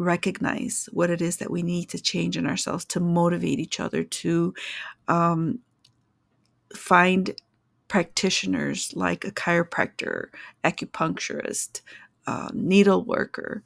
recognize 0.02 0.90
what 0.92 1.10
it 1.10 1.22
is 1.22 1.38
that 1.38 1.52
we 1.52 1.64
need 1.64 1.90
to 1.90 2.02
change 2.02 2.38
in 2.38 2.48
ourselves 2.48 2.86
to 2.86 3.00
motivate 3.00 3.60
each 3.60 3.80
other 3.80 4.04
to 4.04 4.54
um, 5.08 5.60
find 6.76 7.36
practitioners 7.88 8.94
like 8.96 9.26
a 9.26 9.32
chiropractor, 9.32 10.28
acupuncturist, 10.64 11.82
um, 12.28 12.52
needle 12.54 13.04
worker, 13.04 13.64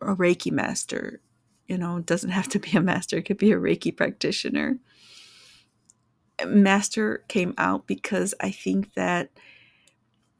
a 0.00 0.16
Reiki 0.16 0.50
master. 0.50 1.20
You 1.66 1.76
know, 1.76 2.00
doesn't 2.00 2.30
have 2.30 2.48
to 2.48 2.58
be 2.58 2.70
a 2.76 2.80
master, 2.80 3.18
it 3.18 3.26
could 3.26 3.38
be 3.38 3.52
a 3.52 3.58
Reiki 3.58 3.94
practitioner. 3.94 4.78
Master 6.46 7.24
came 7.28 7.52
out 7.58 7.86
because 7.86 8.32
I 8.40 8.50
think 8.50 8.94
that 8.94 9.30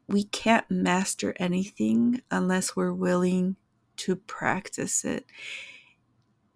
we 0.07 0.23
can't 0.23 0.69
master 0.71 1.35
anything 1.37 2.21
unless 2.31 2.75
we're 2.75 2.93
willing 2.93 3.57
to 3.99 4.15
practice 4.15 5.05
it. 5.05 5.25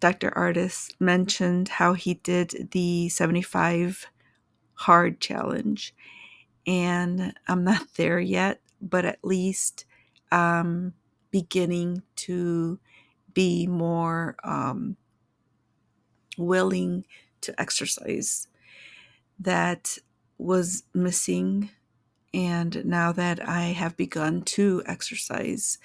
Dr. 0.00 0.36
Artis 0.36 0.90
mentioned 1.00 1.68
how 1.68 1.94
he 1.94 2.14
did 2.14 2.68
the 2.72 3.08
75 3.08 4.06
hard 4.74 5.20
challenge, 5.20 5.94
and 6.66 7.34
I'm 7.48 7.64
not 7.64 7.86
there 7.96 8.20
yet, 8.20 8.60
but 8.80 9.04
at 9.04 9.24
least 9.24 9.86
um, 10.30 10.92
beginning 11.30 12.02
to 12.16 12.78
be 13.32 13.66
more 13.66 14.36
um, 14.44 14.96
willing 16.38 17.04
to 17.42 17.58
exercise. 17.60 18.48
That 19.38 19.98
was 20.38 20.84
missing. 20.94 21.70
And 22.32 22.84
now 22.84 23.12
that 23.12 23.46
I 23.48 23.66
have 23.66 23.96
begun 23.96 24.42
to 24.42 24.82
exercise, 24.86 25.78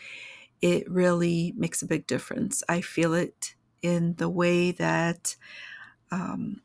it 0.61 0.89
really 0.89 1.53
makes 1.57 1.81
a 1.81 1.87
big 1.87 2.07
difference. 2.07 2.63
I 2.69 2.81
feel 2.81 3.13
it 3.13 3.55
in 3.81 4.15
the 4.15 4.29
way 4.29 4.71
that, 4.73 5.35
um, 6.11 6.61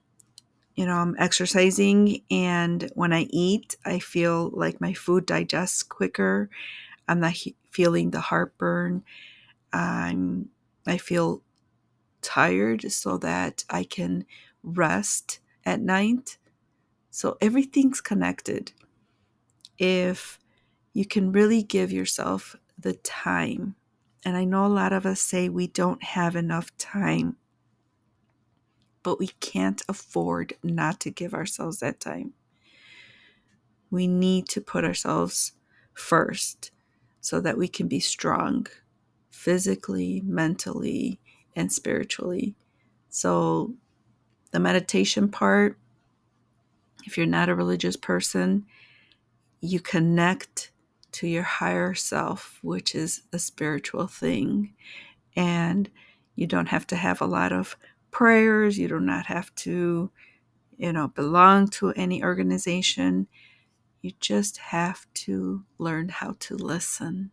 you 0.76 0.86
know, 0.86 0.96
I'm 0.96 1.16
exercising, 1.18 2.22
and 2.30 2.90
when 2.94 3.12
I 3.12 3.22
eat, 3.30 3.76
I 3.84 3.98
feel 4.00 4.50
like 4.54 4.80
my 4.80 4.94
food 4.94 5.26
digests 5.26 5.82
quicker. 5.82 6.50
I'm 7.08 7.20
not 7.20 7.32
he- 7.32 7.56
feeling 7.70 8.10
the 8.10 8.20
heartburn. 8.20 9.04
I'm 9.72 10.50
I 10.86 10.98
feel 10.98 11.42
tired 12.22 12.90
so 12.92 13.18
that 13.18 13.64
I 13.70 13.84
can 13.84 14.26
rest 14.62 15.40
at 15.64 15.80
night. 15.80 16.38
So 17.10 17.38
everything's 17.40 18.00
connected. 18.00 18.72
If 19.78 20.38
you 20.92 21.06
can 21.06 21.32
really 21.32 21.62
give 21.62 21.92
yourself 21.92 22.56
the 22.78 22.94
time, 22.94 23.76
and 24.24 24.36
I 24.36 24.44
know 24.44 24.64
a 24.64 24.68
lot 24.68 24.92
of 24.92 25.04
us 25.04 25.20
say 25.20 25.48
we 25.48 25.66
don't 25.66 26.02
have 26.02 26.34
enough 26.34 26.76
time, 26.78 27.36
but 29.02 29.18
we 29.18 29.28
can't 29.40 29.82
afford 29.88 30.54
not 30.62 31.00
to 31.00 31.10
give 31.10 31.34
ourselves 31.34 31.80
that 31.80 32.00
time. 32.00 32.32
We 33.90 34.06
need 34.06 34.48
to 34.48 34.60
put 34.60 34.84
ourselves 34.84 35.52
first 35.92 36.70
so 37.20 37.40
that 37.40 37.58
we 37.58 37.68
can 37.68 37.86
be 37.86 38.00
strong 38.00 38.66
physically, 39.30 40.22
mentally, 40.24 41.20
and 41.54 41.70
spiritually. 41.70 42.54
So, 43.10 43.74
the 44.50 44.60
meditation 44.60 45.28
part, 45.28 45.78
if 47.04 47.16
you're 47.16 47.26
not 47.26 47.48
a 47.48 47.54
religious 47.54 47.96
person, 47.96 48.64
you 49.60 49.80
connect 49.80 50.70
to 51.14 51.28
your 51.28 51.44
higher 51.44 51.94
self, 51.94 52.58
which 52.62 52.94
is 52.94 53.22
a 53.32 53.38
spiritual 53.38 54.06
thing. 54.08 54.74
And 55.36 55.90
you 56.34 56.46
don't 56.46 56.68
have 56.68 56.86
to 56.88 56.96
have 56.96 57.20
a 57.20 57.26
lot 57.26 57.52
of 57.52 57.76
prayers. 58.10 58.78
You 58.78 58.88
do 58.88 59.00
not 59.00 59.26
have 59.26 59.54
to, 59.56 60.10
you 60.76 60.92
know, 60.92 61.08
belong 61.08 61.68
to 61.68 61.90
any 61.90 62.22
organization. 62.22 63.28
You 64.02 64.12
just 64.20 64.58
have 64.58 65.06
to 65.14 65.64
learn 65.78 66.08
how 66.08 66.34
to 66.40 66.56
listen. 66.56 67.30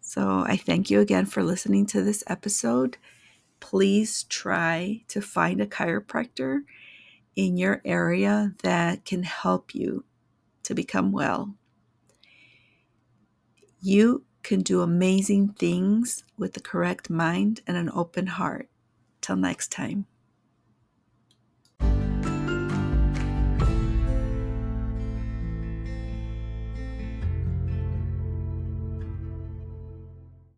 So 0.00 0.44
I 0.46 0.56
thank 0.56 0.90
you 0.90 1.00
again 1.00 1.26
for 1.26 1.42
listening 1.42 1.86
to 1.86 2.02
this 2.02 2.22
episode. 2.28 2.98
Please 3.58 4.22
try 4.24 5.02
to 5.08 5.20
find 5.20 5.60
a 5.60 5.66
chiropractor 5.66 6.60
in 7.34 7.56
your 7.56 7.82
area 7.84 8.52
that 8.62 9.04
can 9.04 9.24
help 9.24 9.74
you 9.74 10.04
to 10.62 10.74
become 10.74 11.10
well. 11.10 11.54
You 13.80 14.24
can 14.42 14.62
do 14.62 14.80
amazing 14.80 15.48
things 15.54 16.24
with 16.38 16.54
the 16.54 16.60
correct 16.60 17.10
mind 17.10 17.60
and 17.66 17.76
an 17.76 17.90
open 17.92 18.26
heart. 18.26 18.68
Till 19.20 19.36
next 19.36 19.72
time. 19.72 20.06